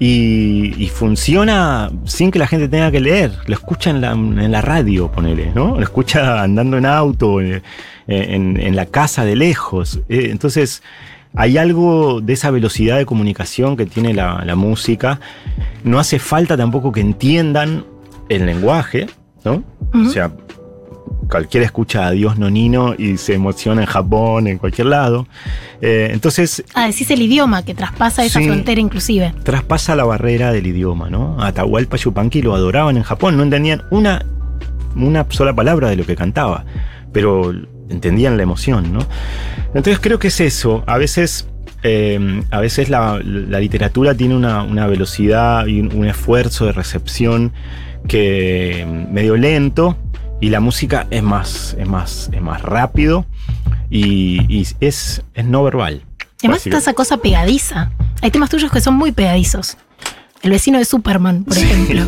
Y, 0.00 0.74
y 0.80 0.90
funciona 0.90 1.90
sin 2.04 2.30
que 2.30 2.38
la 2.38 2.46
gente 2.46 2.68
tenga 2.68 2.92
que 2.92 3.00
leer. 3.00 3.32
Lo 3.46 3.54
escucha 3.54 3.90
en 3.90 4.00
la, 4.00 4.12
en 4.12 4.52
la 4.52 4.62
radio, 4.62 5.10
ponele, 5.10 5.50
¿no? 5.52 5.74
Lo 5.74 5.82
escucha 5.82 6.40
andando 6.40 6.78
en 6.78 6.86
auto, 6.86 7.40
en, 7.40 7.62
en 8.06 8.76
la 8.76 8.86
casa 8.86 9.24
de 9.24 9.34
lejos. 9.34 9.98
Eh, 10.08 10.28
entonces, 10.30 10.84
hay 11.34 11.58
algo 11.58 12.20
de 12.20 12.32
esa 12.32 12.50
velocidad 12.50 12.96
de 12.96 13.06
comunicación 13.06 13.76
que 13.76 13.86
tiene 13.86 14.14
la, 14.14 14.44
la 14.44 14.56
música. 14.56 15.20
No 15.84 15.98
hace 15.98 16.18
falta 16.18 16.56
tampoco 16.56 16.92
que 16.92 17.00
entiendan 17.00 17.84
el 18.28 18.46
lenguaje, 18.46 19.08
¿no? 19.44 19.62
O 19.94 20.08
sea, 20.10 20.32
cualquiera 21.30 21.66
escucha 21.66 22.06
a 22.06 22.10
Dios 22.12 22.38
Nonino 22.38 22.94
y 22.96 23.16
se 23.18 23.34
emociona 23.34 23.82
en 23.82 23.86
Japón, 23.86 24.46
en 24.46 24.58
cualquier 24.58 24.86
lado. 24.88 25.26
Eh, 25.80 26.10
entonces, 26.12 26.64
Ah, 26.74 26.86
decís 26.86 27.10
el 27.10 27.22
idioma 27.22 27.64
que 27.64 27.74
traspasa 27.74 28.24
esa 28.24 28.38
Sí. 28.40 28.46
frontera 28.46 28.80
inclusive. 28.80 29.34
traspasa 29.42 29.94
la 29.94 30.04
barrera 30.04 30.52
del 30.52 30.66
idioma, 30.66 31.10
¿no? 31.10 31.36
Atahualpa 31.42 31.96
Yupanqui 31.96 32.42
lo 32.42 32.54
adoraban 32.54 32.96
en 32.96 33.02
Japón, 33.02 33.36
no 33.36 33.42
entendían 33.42 33.82
una, 33.90 34.24
una 34.96 35.26
sola 35.28 35.54
palabra 35.54 35.88
de 35.90 35.96
lo 35.96 36.04
que 36.06 36.16
cantaba, 36.16 36.64
pero 37.12 37.52
entendían 37.90 38.36
la 38.36 38.42
emoción, 38.42 38.92
¿no? 38.92 39.00
Entonces 39.74 39.98
creo 40.00 40.18
que 40.18 40.28
es 40.28 40.40
eso. 40.40 40.82
A 40.86 40.98
veces, 40.98 41.48
eh, 41.82 42.42
a 42.50 42.60
veces 42.60 42.88
la, 42.88 43.20
la 43.22 43.60
literatura 43.60 44.14
tiene 44.14 44.34
una, 44.34 44.62
una 44.62 44.86
velocidad 44.86 45.66
y 45.66 45.80
un, 45.80 46.04
esfuerzo 46.06 46.66
de 46.66 46.72
recepción 46.72 47.52
que 48.06 48.86
medio 49.10 49.36
lento 49.36 49.96
y 50.40 50.50
la 50.50 50.60
música 50.60 51.06
es 51.10 51.22
más, 51.22 51.76
es 51.78 51.86
más, 51.86 52.30
es 52.32 52.40
más 52.40 52.62
rápido 52.62 53.26
y, 53.90 54.40
y 54.48 54.66
es, 54.80 55.22
es 55.34 55.44
no 55.44 55.62
verbal. 55.62 56.02
Además 56.40 56.66
está 56.66 56.78
esa 56.78 56.94
cosa 56.94 57.16
pegadiza. 57.16 57.90
Hay 58.22 58.30
temas 58.30 58.50
tuyos 58.50 58.70
que 58.70 58.80
son 58.80 58.94
muy 58.94 59.12
pegadizos. 59.12 59.76
El 60.42 60.52
vecino 60.52 60.78
de 60.78 60.84
Superman, 60.84 61.44
por 61.44 61.58
ejemplo. 61.58 62.06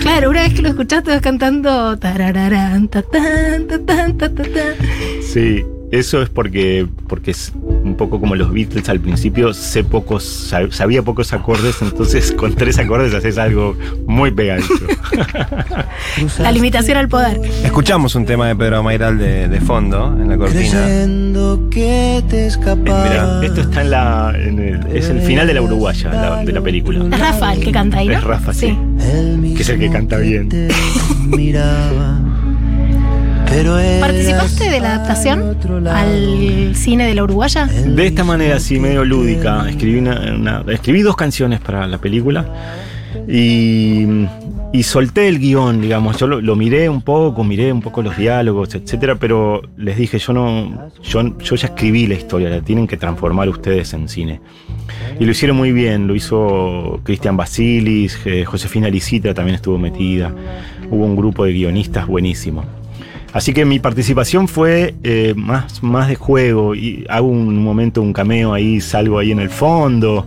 claro, 0.00 0.30
una 0.30 0.42
vez 0.42 0.54
que 0.54 0.62
lo 0.62 0.68
escuchaste 0.68 1.10
vas 1.10 1.20
cantando 1.20 1.96
tarararán, 1.96 2.88
ta, 2.88 3.02
tan, 3.02 3.68
ta, 3.68 3.78
tan, 3.78 4.18
ta, 4.18 4.28
ta, 4.34 4.42
ta. 4.42 4.84
Sí, 5.22 5.64
eso 5.90 6.20
es 6.22 6.28
porque, 6.28 6.86
porque 7.08 7.30
es 7.30 7.52
un 7.64 7.94
poco 7.96 8.20
como 8.20 8.34
los 8.36 8.52
Beatles 8.52 8.88
al 8.88 9.00
principio, 9.00 9.54
sé 9.54 9.84
pocos, 9.84 10.50
sab- 10.52 10.70
sabía 10.72 11.02
pocos 11.02 11.32
acordes, 11.32 11.80
entonces 11.82 12.32
con 12.36 12.54
tres 12.54 12.78
acordes 12.78 13.14
haces 13.14 13.38
algo 13.38 13.76
muy 14.06 14.30
pegadizo. 14.30 14.74
La 16.40 16.50
limitación 16.52 16.96
al 16.98 17.08
poder. 17.08 17.40
Escuchamos 17.64 18.14
un 18.14 18.26
tema 18.26 18.48
de 18.48 18.56
Pedro 18.56 18.82
Mairal 18.82 19.18
de, 19.18 19.48
de 19.48 19.60
fondo 19.60 20.16
en 20.20 20.28
la 20.28 20.36
cortina. 20.36 20.86
Que 21.70 22.22
te 22.28 22.46
escapaba. 22.46 23.04
Mira, 23.08 23.40
esto 23.44 23.60
está 23.62 23.82
en 23.82 23.90
la. 23.90 24.32
en 24.36 24.58
el- 24.58 24.96
es 24.96 25.08
el 25.08 25.20
final 25.20 25.46
de 25.46 25.54
la 25.54 25.62
Uruguaya, 25.62 26.10
la- 26.12 26.44
de 26.44 26.52
la 26.52 26.60
película. 26.60 27.04
Es 27.04 27.18
Rafa 27.20 27.54
el 27.54 27.60
que 27.64 27.72
canta 27.72 27.98
ahí, 27.98 28.08
¿no? 28.08 28.14
Es 28.18 28.24
Rafa, 28.24 28.52
sí. 28.52 28.76
Que 29.56 29.62
es 29.62 29.68
el 29.68 29.78
que 29.78 29.90
canta 29.90 30.16
bien. 30.18 30.48
Pero 33.50 33.76
¿Participaste 34.00 34.68
de 34.70 34.80
la 34.80 34.94
adaptación 34.96 35.56
al 35.88 36.74
cine 36.76 37.06
de 37.06 37.14
la 37.14 37.24
Uruguaya? 37.24 37.66
De 37.66 38.06
esta 38.06 38.24
manera, 38.24 38.56
así 38.56 38.78
medio 38.78 39.04
lúdica, 39.04 39.68
escribí, 39.68 39.98
una, 39.98 40.20
una- 40.34 40.64
escribí 40.72 41.02
dos 41.02 41.16
canciones 41.16 41.60
para 41.60 41.86
la 41.86 41.98
película 41.98 42.44
y, 43.26 44.04
y 44.72 44.82
solté 44.82 45.28
el 45.28 45.38
guion, 45.38 45.80
digamos. 45.80 46.18
Yo 46.18 46.26
lo, 46.26 46.40
lo 46.40 46.56
miré 46.56 46.88
un 46.88 47.02
poco, 47.02 47.42
miré 47.42 47.72
un 47.72 47.80
poco 47.80 48.02
los 48.02 48.16
diálogos, 48.16 48.74
etcétera, 48.74 49.16
pero 49.16 49.62
les 49.76 49.96
dije, 49.96 50.18
yo 50.18 50.32
no, 50.34 50.90
yo, 51.02 51.38
yo 51.38 51.56
ya 51.56 51.68
escribí 51.68 52.06
la 52.06 52.14
historia, 52.14 52.50
la 52.50 52.60
tienen 52.60 52.86
que 52.86 52.96
transformar 52.96 53.48
ustedes 53.48 53.92
en 53.94 54.08
cine. 54.08 54.40
Y 55.18 55.24
lo 55.24 55.30
hicieron 55.32 55.56
muy 55.56 55.72
bien, 55.72 56.06
lo 56.06 56.14
hizo 56.14 57.00
Cristian 57.02 57.36
Basilis, 57.36 58.18
eh, 58.24 58.44
Josefina 58.44 58.88
Licitra 58.88 59.32
también 59.34 59.56
estuvo 59.56 59.78
metida, 59.78 60.32
hubo 60.90 61.04
un 61.04 61.16
grupo 61.16 61.44
de 61.44 61.52
guionistas 61.54 62.06
buenísimo. 62.06 62.64
Así 63.32 63.52
que 63.52 63.64
mi 63.64 63.78
participación 63.78 64.48
fue 64.48 64.94
eh, 65.02 65.34
más, 65.36 65.82
más 65.82 66.08
de 66.08 66.14
juego. 66.14 66.74
Y 66.74 67.04
hago 67.08 67.28
un 67.28 67.62
momento 67.62 68.00
un 68.02 68.12
cameo 68.12 68.54
ahí, 68.54 68.80
salgo 68.80 69.18
ahí 69.18 69.30
en 69.32 69.38
el 69.38 69.50
fondo. 69.50 70.26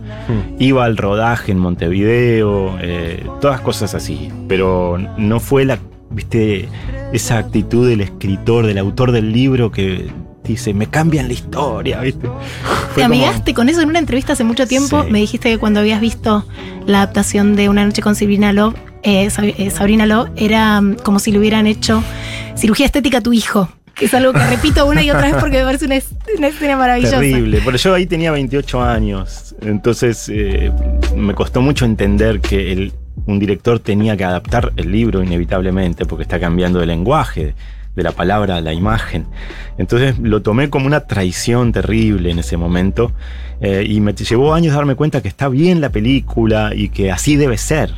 Iba 0.58 0.84
al 0.84 0.96
rodaje 0.96 1.52
en 1.52 1.58
Montevideo, 1.58 2.78
eh, 2.80 3.26
todas 3.40 3.60
cosas 3.60 3.94
así. 3.94 4.30
Pero 4.48 4.98
no 5.18 5.40
fue 5.40 5.64
la, 5.64 5.78
viste, 6.10 6.68
esa 7.12 7.38
actitud 7.38 7.88
del 7.88 8.00
escritor, 8.02 8.66
del 8.66 8.78
autor 8.78 9.10
del 9.12 9.32
libro 9.32 9.70
que 9.72 10.06
dice, 10.44 10.72
me 10.74 10.86
cambian 10.88 11.26
la 11.28 11.34
historia, 11.34 12.00
¿viste? 12.00 12.28
Te 12.28 12.28
Fue 12.94 13.02
como- 13.04 13.14
amigaste 13.14 13.54
con 13.54 13.68
eso 13.68 13.80
en 13.80 13.88
una 13.88 13.98
entrevista 13.98 14.32
hace 14.34 14.44
mucho 14.44 14.66
tiempo. 14.66 15.02
Sí. 15.04 15.10
Me 15.10 15.18
dijiste 15.18 15.50
que 15.50 15.58
cuando 15.58 15.80
habías 15.80 16.00
visto 16.00 16.44
la 16.86 16.98
adaptación 16.98 17.56
de 17.56 17.68
Una 17.68 17.84
noche 17.84 18.00
con 18.02 18.14
Sabrina 18.14 18.52
Love, 18.52 18.74
eh, 19.02 19.28
eh, 19.58 19.70
Sabrina 19.70 20.06
Love, 20.06 20.30
era 20.36 20.80
mm, 20.80 20.96
como 21.02 21.18
si 21.18 21.32
le 21.32 21.38
hubieran 21.38 21.66
hecho 21.66 22.02
cirugía 22.56 22.86
estética 22.86 23.18
a 23.18 23.20
tu 23.20 23.32
hijo. 23.32 23.68
Que 23.94 24.06
es 24.06 24.14
algo 24.14 24.32
que 24.32 24.38
repito 24.46 24.86
una 24.86 25.02
y 25.02 25.10
otra 25.10 25.26
vez 25.26 25.34
porque 25.38 25.58
me 25.58 25.64
parece 25.64 25.84
una, 25.84 25.96
es- 25.96 26.14
una 26.38 26.48
escena 26.48 26.76
maravillosa. 26.76 27.20
Terrible, 27.20 27.60
pero 27.64 27.76
yo 27.76 27.94
ahí 27.94 28.06
tenía 28.06 28.30
28 28.32 28.82
años, 28.82 29.54
entonces 29.60 30.30
eh, 30.32 30.72
me 31.14 31.34
costó 31.34 31.60
mucho 31.60 31.84
entender 31.84 32.40
que 32.40 32.72
el- 32.72 32.92
un 33.26 33.38
director 33.38 33.78
tenía 33.78 34.16
que 34.16 34.24
adaptar 34.24 34.72
el 34.76 34.90
libro 34.90 35.22
inevitablemente, 35.22 36.06
porque 36.06 36.22
está 36.22 36.40
cambiando 36.40 36.80
el 36.80 36.88
lenguaje, 36.88 37.54
de 37.94 38.02
la 38.02 38.12
palabra 38.12 38.56
a 38.56 38.60
la 38.62 38.72
imagen. 38.72 39.26
Entonces 39.76 40.18
lo 40.18 40.40
tomé 40.40 40.70
como 40.70 40.86
una 40.86 41.00
traición 41.00 41.72
terrible 41.72 42.30
en 42.30 42.38
ese 42.38 42.56
momento 42.56 43.12
eh, 43.60 43.84
y 43.86 44.00
me 44.00 44.14
llevó 44.14 44.54
años 44.54 44.74
darme 44.74 44.94
cuenta 44.94 45.20
que 45.20 45.28
está 45.28 45.50
bien 45.50 45.82
la 45.82 45.90
película 45.90 46.72
y 46.74 46.88
que 46.88 47.12
así 47.12 47.36
debe 47.36 47.58
ser. 47.58 47.90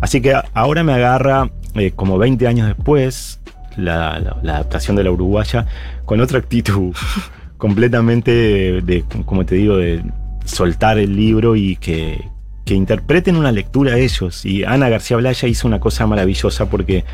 Así 0.00 0.20
que 0.20 0.34
ahora 0.54 0.82
me 0.84 0.92
agarra, 0.92 1.50
eh, 1.74 1.92
como 1.94 2.18
20 2.18 2.46
años 2.46 2.66
después, 2.68 3.40
la, 3.76 4.18
la- 4.18 4.36
la 4.42 4.54
adaptación 4.56 4.96
de 4.96 5.04
la 5.04 5.10
uruguaya 5.10 5.66
con 6.04 6.20
otra 6.20 6.38
actitud 6.38 6.94
completamente 7.58 8.30
de, 8.30 8.80
de, 8.82 9.04
como 9.24 9.44
te 9.44 9.56
digo, 9.56 9.76
de 9.76 10.02
soltar 10.44 10.98
el 10.98 11.14
libro 11.16 11.56
y 11.56 11.76
que, 11.76 12.24
que 12.64 12.74
interpreten 12.74 13.36
una 13.36 13.52
lectura 13.52 13.94
a 13.94 13.98
ellos. 13.98 14.44
Y 14.44 14.64
Ana 14.64 14.88
García 14.88 15.16
Blaya 15.16 15.48
hizo 15.48 15.66
una 15.66 15.80
cosa 15.80 16.06
maravillosa 16.06 16.68
porque 16.70 17.04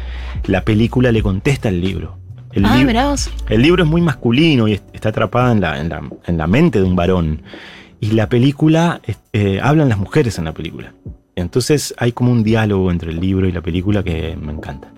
la 0.46 0.62
película 0.62 1.12
le 1.12 1.22
contesta 1.22 1.68
al 1.68 1.80
libro. 1.80 2.18
El, 2.52 2.64
lib- 2.84 2.86
vos. 3.10 3.30
el 3.48 3.62
libro 3.62 3.82
es 3.82 3.88
muy 3.90 4.00
masculino 4.00 4.68
y 4.68 4.74
est- 4.74 4.84
está 4.94 5.08
atrapada 5.08 5.52
en 5.52 5.60
la, 5.60 5.80
en 5.80 5.88
la- 5.88 6.02
en 6.26 6.36
la 6.38 6.46
mente 6.46 6.78
de 6.80 6.84
un 6.84 6.94
varón. 6.96 7.42
Y 8.00 8.10
la 8.12 8.28
película, 8.28 9.00
eh, 9.32 9.60
hablan 9.62 9.88
las 9.88 9.98
mujeres 9.98 10.38
en 10.38 10.44
la 10.44 10.52
película. 10.52 10.92
Entonces 11.36 11.94
hay 11.98 12.12
como 12.12 12.32
un 12.32 12.42
diálogo 12.42 12.90
entre 12.90 13.10
el 13.10 13.20
libro 13.20 13.46
y 13.46 13.52
la 13.52 13.60
película 13.60 14.02
que 14.02 14.36
me 14.40 14.52
encanta. 14.52 14.94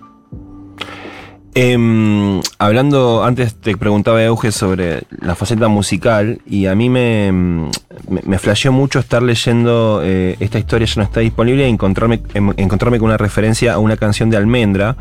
Em, 1.59 2.39
hablando, 2.59 3.23
antes 3.23 3.55
te 3.55 3.75
preguntaba 3.77 4.23
Euge 4.23 4.51
sobre 4.51 5.05
la 5.19 5.33
faceta 5.33 5.67
musical 5.67 6.39
y 6.45 6.67
a 6.67 6.75
mí 6.75 6.87
me, 6.87 7.25
em, 7.25 7.71
me, 8.07 8.21
me 8.23 8.37
flasheó 8.37 8.71
mucho 8.71 8.99
estar 8.99 9.23
leyendo 9.23 10.01
eh, 10.03 10.35
esta 10.39 10.59
historia 10.59 10.85
ya 10.85 10.93
no 10.97 11.03
está 11.03 11.19
disponible 11.19 11.67
y 11.67 11.71
encontrarme, 11.71 12.21
em, 12.35 12.53
encontrarme 12.57 12.99
con 12.99 13.07
una 13.07 13.17
referencia 13.17 13.73
a 13.73 13.79
una 13.79 13.97
canción 13.97 14.29
de 14.29 14.37
Almendra 14.37 14.95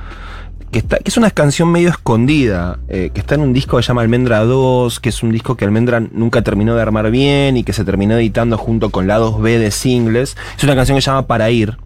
que, 0.70 0.78
está, 0.78 0.98
que 0.98 1.08
es 1.08 1.16
una 1.16 1.30
canción 1.30 1.70
medio 1.70 1.88
escondida, 1.88 2.78
eh, 2.88 3.10
que 3.12 3.20
está 3.20 3.34
en 3.34 3.42
un 3.42 3.52
disco 3.52 3.76
que 3.76 3.82
se 3.82 3.88
llama 3.88 4.02
Almendra 4.02 4.44
2, 4.44 5.00
que 5.00 5.08
es 5.08 5.22
un 5.22 5.32
disco 5.32 5.56
que 5.56 5.64
Almendra 5.64 6.00
nunca 6.00 6.42
terminó 6.42 6.74
de 6.74 6.82
armar 6.82 7.10
bien 7.10 7.56
y 7.56 7.64
que 7.64 7.72
se 7.72 7.84
terminó 7.84 8.16
editando 8.16 8.58
junto 8.58 8.90
con 8.90 9.06
la 9.06 9.18
2B 9.18 9.58
de 9.58 9.70
singles. 9.70 10.36
Es 10.56 10.64
una 10.64 10.74
canción 10.74 10.96
que 10.96 11.02
se 11.02 11.06
llama 11.06 11.26
Para 11.26 11.50
Ir, 11.50 11.76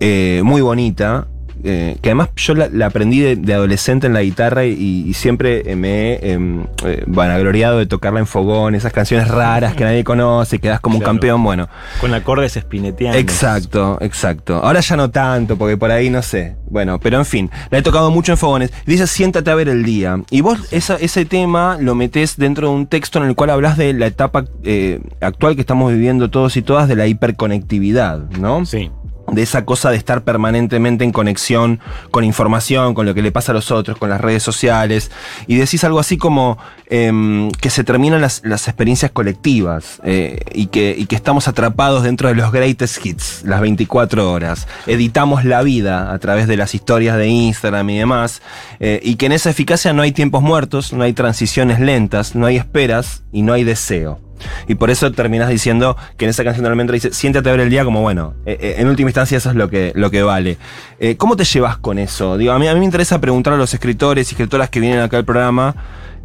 eh, 0.00 0.42
muy 0.44 0.60
bonita. 0.60 1.26
Eh, 1.64 1.96
que 2.02 2.10
además 2.10 2.30
yo 2.36 2.54
la, 2.54 2.68
la 2.72 2.86
aprendí 2.86 3.20
de, 3.20 3.36
de 3.36 3.54
adolescente 3.54 4.06
en 4.06 4.12
la 4.14 4.22
guitarra 4.22 4.64
y, 4.64 4.72
y 5.06 5.14
siempre 5.14 5.62
eh, 5.70 5.76
me 5.76 6.12
he 6.14 6.32
em, 6.32 6.64
eh, 6.84 7.04
vanagloriado 7.06 7.78
de 7.78 7.86
tocarla 7.86 8.20
en 8.20 8.26
fogón, 8.26 8.74
esas 8.74 8.92
canciones 8.92 9.28
raras 9.28 9.74
que 9.74 9.84
nadie 9.84 10.04
conoce, 10.04 10.58
quedas 10.58 10.80
como 10.80 10.98
un 10.98 11.04
campeón, 11.04 11.42
bueno. 11.42 11.68
Con 12.00 12.12
acordes 12.14 12.56
espineteantes. 12.56 13.20
Exacto, 13.22 13.98
exacto. 14.00 14.56
Ahora 14.56 14.80
ya 14.80 14.96
no 14.96 15.10
tanto, 15.10 15.56
porque 15.56 15.76
por 15.76 15.90
ahí 15.90 16.10
no 16.10 16.22
sé. 16.22 16.56
Bueno, 16.68 16.98
pero 16.98 17.18
en 17.18 17.26
fin, 17.26 17.50
la 17.70 17.78
he 17.78 17.82
tocado 17.82 18.10
mucho 18.10 18.32
en 18.32 18.38
fogones. 18.38 18.72
Dice, 18.86 19.06
siéntate 19.06 19.50
a 19.50 19.54
ver 19.54 19.68
el 19.68 19.84
día. 19.84 20.20
Y 20.30 20.40
vos 20.40 20.58
esa- 20.72 20.96
ese 20.96 21.24
tema 21.26 21.76
lo 21.78 21.94
metés 21.94 22.36
dentro 22.36 22.68
de 22.68 22.74
un 22.74 22.86
texto 22.86 23.18
en 23.18 23.26
el 23.28 23.34
cual 23.34 23.50
hablas 23.50 23.76
de 23.76 23.92
la 23.92 24.06
etapa 24.06 24.44
eh, 24.64 25.00
actual 25.20 25.54
que 25.54 25.60
estamos 25.60 25.92
viviendo 25.92 26.30
todos 26.30 26.56
y 26.56 26.62
todas 26.62 26.88
de 26.88 26.96
la 26.96 27.06
hiperconectividad, 27.06 28.30
¿no? 28.40 28.64
Sí. 28.64 28.90
De 29.32 29.42
esa 29.42 29.64
cosa 29.64 29.90
de 29.90 29.96
estar 29.96 30.22
permanentemente 30.22 31.04
en 31.04 31.10
conexión 31.10 31.80
con 32.10 32.22
información, 32.22 32.94
con 32.94 33.06
lo 33.06 33.14
que 33.14 33.22
le 33.22 33.32
pasa 33.32 33.52
a 33.52 33.54
los 33.54 33.70
otros, 33.70 33.98
con 33.98 34.10
las 34.10 34.20
redes 34.20 34.42
sociales, 34.42 35.10
y 35.46 35.56
decís 35.56 35.82
algo 35.84 35.98
así 35.98 36.16
como 36.16 36.58
em, 36.88 37.50
que 37.52 37.70
se 37.70 37.82
terminan 37.82 38.20
las, 38.20 38.42
las 38.44 38.68
experiencias 38.68 39.10
colectivas 39.10 40.00
eh, 40.04 40.40
y, 40.52 40.66
que, 40.66 40.94
y 40.96 41.06
que 41.06 41.16
estamos 41.16 41.48
atrapados 41.48 42.04
dentro 42.04 42.28
de 42.28 42.34
los 42.34 42.52
greatest 42.52 43.04
hits, 43.04 43.42
las 43.44 43.60
24 43.60 44.30
horas. 44.30 44.68
Editamos 44.86 45.44
la 45.44 45.62
vida 45.62 46.12
a 46.12 46.18
través 46.18 46.46
de 46.46 46.56
las 46.56 46.74
historias 46.74 47.16
de 47.16 47.28
Instagram 47.28 47.88
y 47.90 47.98
demás, 47.98 48.42
eh, 48.80 49.00
y 49.02 49.16
que 49.16 49.26
en 49.26 49.32
esa 49.32 49.50
eficacia 49.50 49.92
no 49.92 50.02
hay 50.02 50.12
tiempos 50.12 50.42
muertos, 50.42 50.92
no 50.92 51.02
hay 51.02 51.14
transiciones 51.14 51.80
lentas, 51.80 52.34
no 52.34 52.46
hay 52.46 52.56
esperas 52.56 53.22
y 53.32 53.42
no 53.42 53.54
hay 53.54 53.64
deseo. 53.64 54.20
Y 54.68 54.74
por 54.74 54.90
eso 54.90 55.10
terminas 55.12 55.48
diciendo 55.48 55.96
que 56.16 56.24
en 56.24 56.30
esa 56.30 56.44
canción 56.44 56.64
de 56.64 56.70
Almendra 56.70 56.94
dice, 56.94 57.12
siéntate 57.12 57.48
a 57.48 57.52
ver 57.52 57.60
el 57.60 57.70
día 57.70 57.84
como 57.84 58.02
bueno. 58.02 58.34
eh, 58.46 58.58
eh, 58.60 58.74
en 58.78 58.88
última 58.88 59.10
instancia 59.10 59.38
eso 59.38 59.50
es 59.50 59.56
lo 59.56 59.68
que, 59.68 59.92
lo 59.94 60.10
que 60.10 60.22
vale. 60.22 60.58
Eh, 61.00 61.16
¿Cómo 61.16 61.36
te 61.36 61.44
llevas 61.44 61.76
con 61.78 61.98
eso? 61.98 62.36
Digo, 62.36 62.52
a 62.52 62.58
mí, 62.58 62.68
a 62.68 62.74
mí 62.74 62.80
me 62.80 62.86
interesa 62.86 63.20
preguntar 63.20 63.54
a 63.54 63.56
los 63.56 63.72
escritores 63.74 64.28
y 64.30 64.34
escritoras 64.34 64.70
que 64.70 64.80
vienen 64.80 65.00
acá 65.00 65.16
al 65.16 65.24
programa. 65.24 65.74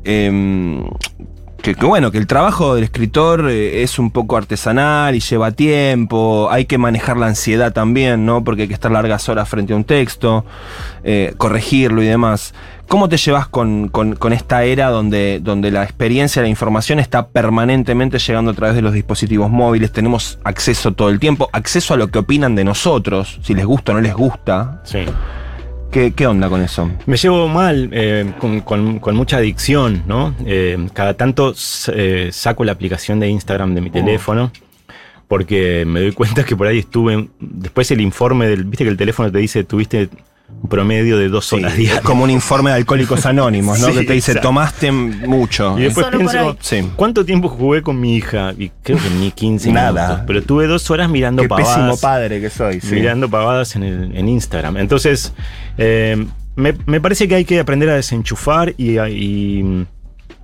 em, 0.04 0.84
que, 1.62 1.74
bueno, 1.74 2.12
que 2.12 2.18
el 2.18 2.28
trabajo 2.28 2.76
del 2.76 2.84
escritor 2.86 3.50
eh, 3.50 3.84
es 3.84 4.00
un 4.00 4.12
poco 4.12 4.38
artesanal 4.38 5.16
y 5.16 5.20
lleva 5.20 5.52
tiempo, 5.52 6.48
hay 6.52 6.66
que 6.66 6.78
manejar 6.78 7.18
la 7.18 7.28
ansiedad 7.28 7.74
también, 7.74 8.26
¿no? 8.26 8.44
Porque 8.44 8.64
hay 8.64 8.68
que 8.68 8.74
estar 8.74 8.92
largas 8.92 9.28
horas 9.30 9.50
frente 9.50 9.74
a 9.74 9.76
un 9.76 9.84
texto, 9.84 10.46
eh, 11.04 11.34
corregirlo 11.38 12.02
y 12.02 12.06
demás. 12.06 12.54
¿Cómo 12.88 13.10
te 13.10 13.18
llevas 13.18 13.48
con, 13.50 13.90
con- 13.90 14.16
con 14.16 14.32
esta 14.32 14.64
era 14.64 14.90
donde, 14.90 15.40
donde 15.44 15.72
la 15.72 15.84
experiencia, 15.84 16.42
la 16.42 16.48
información 16.48 17.00
está 17.00 17.28
permanentemente 17.28 18.18
llegando 18.18 18.52
a 18.52 18.54
través 18.54 18.76
de 18.78 18.82
los 18.82 18.94
dispositivos 18.94 19.50
móviles? 19.52 19.92
Tenemos 19.92 20.40
acceso 20.46 20.94
todo 20.94 21.10
el 21.10 21.20
tiempo, 21.20 21.50
acceso 21.52 21.94
a 21.94 21.98
lo 21.98 22.08
que 22.08 22.20
opinan 22.20 22.56
de 22.56 22.64
nosotros, 22.64 23.40
si 23.44 23.54
les 23.56 23.66
gusta 23.66 23.92
o 23.92 23.96
no 23.96 24.02
les 24.02 24.14
gusta. 24.14 24.80
Sí. 24.86 25.00
¿Qué, 25.98 26.14
qué 26.14 26.28
onda 26.28 26.48
con 26.48 26.62
eso? 26.62 26.92
Me 27.08 27.18
llevo 27.18 27.48
mal, 27.48 27.90
eh, 27.92 28.32
con, 28.38 28.62
con- 28.62 29.00
con 29.00 29.16
mucha 29.16 29.38
adicción, 29.38 30.04
¿no? 30.06 30.36
Eh, 30.46 30.78
cada 30.94 31.16
tanto 31.16 31.56
eh, 31.92 32.30
saco 32.32 32.64
la 32.64 32.74
aplicación 32.74 33.20
de 33.20 33.30
Instagram 33.30 33.74
de 33.74 33.82
mi 33.82 33.90
teléfono 33.90 34.52
porque 35.28 35.86
me 35.88 36.02
doy 36.02 36.12
cuenta 36.12 36.44
que 36.44 36.56
por 36.56 36.68
ahí 36.68 36.78
estuve. 36.78 37.30
Después 37.40 37.90
el 37.90 38.02
informe 38.02 38.46
del. 38.48 38.66
Viste 38.66 38.84
que 38.84 38.92
el 38.92 38.96
teléfono 38.98 39.32
te 39.32 39.40
dice 39.40 39.64
tuviste 39.64 40.10
un 40.50 40.70
promedio 40.70 41.18
de 41.18 41.30
dos 41.30 41.52
horas 41.54 41.74
Es 41.74 41.78
diarias. 41.78 42.02
como 42.04 42.24
un 42.24 42.30
informe 42.30 42.70
de 42.72 42.78
alcohólicos 42.78 43.26
anónimos, 43.26 43.80
¿no? 43.80 43.88
Sí, 43.92 43.94
que 43.94 44.04
te 44.06 44.14
dice, 44.14 44.32
exacto. 44.32 44.48
tomaste 44.50 44.92
mucho. 44.92 45.78
Y 45.78 45.84
después 45.84 46.06
Solo 46.08 46.18
pienso. 46.18 46.58
Sí. 46.62 46.90
¿cuánto 46.96 47.26
tiempo 47.26 47.50
jugué 47.50 47.82
con 47.82 48.00
mi 48.00 48.16
hija? 48.16 48.54
Y 48.58 48.72
creo 48.84 48.98
que 48.98 49.10
ni 49.20 49.32
15 49.32 49.72
Nada. 49.72 50.04
minutos. 50.08 50.24
Pero 50.28 50.44
tuve 50.44 50.68
dos 50.68 50.90
horas 50.90 51.10
mirando 51.10 51.44
Qué 51.44 51.50
pavadas. 51.50 51.76
pésimo 51.76 51.98
padre 52.00 52.42
que 52.42 52.50
soy. 52.50 52.80
sí. 52.82 52.96
mirando 52.96 53.30
pavadas 53.30 53.76
en, 53.76 53.84
el- 53.84 54.16
en 54.18 54.30
Instagram. 54.30 54.78
Entonces, 54.78 55.34
eh, 55.78 56.26
me, 56.56 56.74
me 56.86 57.02
parece 57.02 57.28
que 57.28 57.36
hay 57.36 57.46
que 57.46 57.60
aprender 57.60 57.90
a 57.90 57.96
desenchufar 57.96 58.74
y, 58.78 58.98
y, 59.00 59.86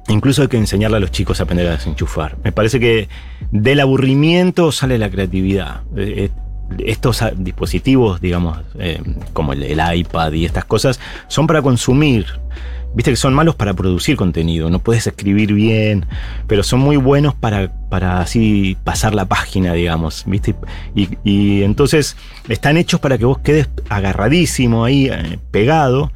incluso 0.10 0.42
hay 0.44 0.48
que 0.48 0.58
enseñarle 0.58 0.98
a 0.98 1.00
los 1.00 1.12
chicos 1.12 1.40
a 1.40 1.44
aprender 1.44 1.68
a 1.68 1.72
desenchufar. 1.72 2.38
Me 2.44 2.52
parece 2.52 2.80
que 2.80 3.08
del 3.52 3.80
aburrimiento 3.80 4.72
sale 4.72 4.98
la 5.00 5.10
creatividad. 5.10 5.82
Estos 6.80 7.24
dispositivos, 7.38 8.22
digamos, 8.22 8.60
eh, 8.80 9.02
como 9.34 9.54
el, 9.54 9.82
iPad 9.96 10.32
y 10.34 10.46
estas 10.46 10.66
cosas, 10.66 11.00
son 11.28 11.48
para 11.48 11.62
consumir. 11.62 12.26
Viste 12.96 13.12
que 13.12 13.18
son 13.18 13.34
malos 13.34 13.56
para 13.56 13.74
producir 13.74 14.16
contenido, 14.16 14.70
no 14.70 14.78
puedes 14.78 15.08
escribir 15.08 15.52
bien, 15.54 16.06
pero 16.46 16.62
son 16.62 16.80
muy 16.80 16.96
buenos 16.96 17.34
para, 17.34 17.72
para 17.90 18.20
así 18.20 18.78
pasar 18.84 19.16
la 19.16 19.26
página, 19.26 19.74
digamos, 19.74 20.24
¿viste? 20.28 20.56
Y, 20.94 21.10
y 21.24 21.64
entonces 21.64 22.16
están 22.50 22.78
hechos 22.78 23.00
para 23.00 23.18
que 23.18 23.26
vos 23.26 23.40
quedes 23.40 23.68
agarradísimo 23.90 24.86
ahí, 24.86 25.08
eh, 25.08 25.40
pegado, 25.50 26.12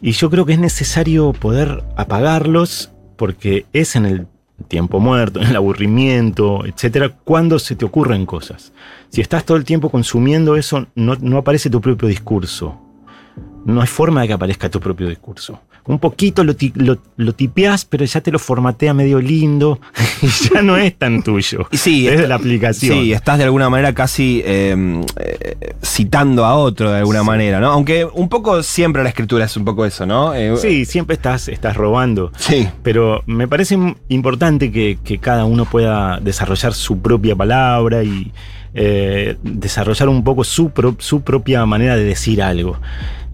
y 0.00 0.12
yo 0.12 0.28
creo 0.30 0.44
que 0.44 0.52
es 0.54 0.58
necesario 0.58 1.32
poder 1.32 1.84
apagarlos 1.96 2.90
porque 3.16 3.66
es 3.72 3.96
en 3.96 4.06
el 4.06 4.26
tiempo 4.68 5.00
muerto, 5.00 5.40
en 5.40 5.48
el 5.48 5.56
aburrimiento, 5.56 6.64
etcétera, 6.64 7.10
cuando 7.24 7.58
se 7.58 7.76
te 7.76 7.84
ocurren 7.84 8.26
cosas. 8.26 8.72
Si 9.10 9.20
estás 9.20 9.44
todo 9.44 9.56
el 9.56 9.64
tiempo 9.64 9.90
consumiendo 9.90 10.56
eso, 10.56 10.86
no, 10.94 11.16
no 11.20 11.38
aparece 11.38 11.70
tu 11.70 11.80
propio 11.80 12.08
discurso. 12.08 12.78
No 13.64 13.80
hay 13.80 13.86
forma 13.86 14.22
de 14.22 14.28
que 14.28 14.32
aparezca 14.34 14.68
tu 14.70 14.80
propio 14.80 15.08
discurso. 15.08 15.60
Un 15.86 15.98
poquito 15.98 16.44
lo, 16.44 16.54
ti- 16.54 16.72
lo, 16.76 16.98
lo 17.16 17.34
tipeás, 17.34 17.86
pero 17.86 18.04
ya 18.04 18.20
te 18.20 18.30
lo 18.30 18.38
formatea 18.38 18.92
medio 18.92 19.20
lindo 19.20 19.80
y 20.22 20.26
ya 20.26 20.60
no 20.60 20.76
es 20.76 20.94
tan 20.98 21.22
tuyo. 21.22 21.66
Sí, 21.72 22.06
es 22.06 22.18
de 22.18 22.28
la 22.28 22.34
aplicación. 22.34 22.94
Sí, 22.98 23.12
estás 23.14 23.38
de 23.38 23.44
alguna 23.44 23.70
manera 23.70 23.94
casi 23.94 24.42
eh, 24.44 25.02
eh, 25.16 25.74
citando 25.82 26.44
a 26.44 26.56
otro 26.56 26.90
de 26.92 26.98
alguna 26.98 27.22
manera, 27.22 27.58
¿no? 27.58 27.68
Aunque 27.68 28.04
un 28.04 28.28
poco 28.28 28.62
siempre 28.62 29.02
la 29.02 29.08
escritura 29.08 29.46
es 29.46 29.56
un 29.56 29.64
poco 29.64 29.86
eso, 29.86 30.04
¿no? 30.04 30.34
Eh, 30.34 30.54
Sí, 30.58 30.84
siempre 30.84 31.14
estás, 31.16 31.48
estás 31.48 31.74
robando. 31.74 32.32
Sí. 32.36 32.68
Pero 32.82 33.22
me 33.24 33.48
parece 33.48 33.78
importante 34.08 34.70
que, 34.70 34.98
que 35.02 35.16
cada 35.18 35.46
uno 35.46 35.64
pueda 35.64 36.20
desarrollar 36.20 36.74
su 36.74 36.98
propia 37.00 37.34
palabra 37.34 38.02
y 38.04 38.30
eh, 38.80 39.36
desarrollar 39.42 40.08
un 40.08 40.22
poco 40.22 40.44
su, 40.44 40.70
su 40.98 41.22
propia 41.22 41.66
manera 41.66 41.96
de 41.96 42.04
decir 42.04 42.40
algo. 42.40 42.78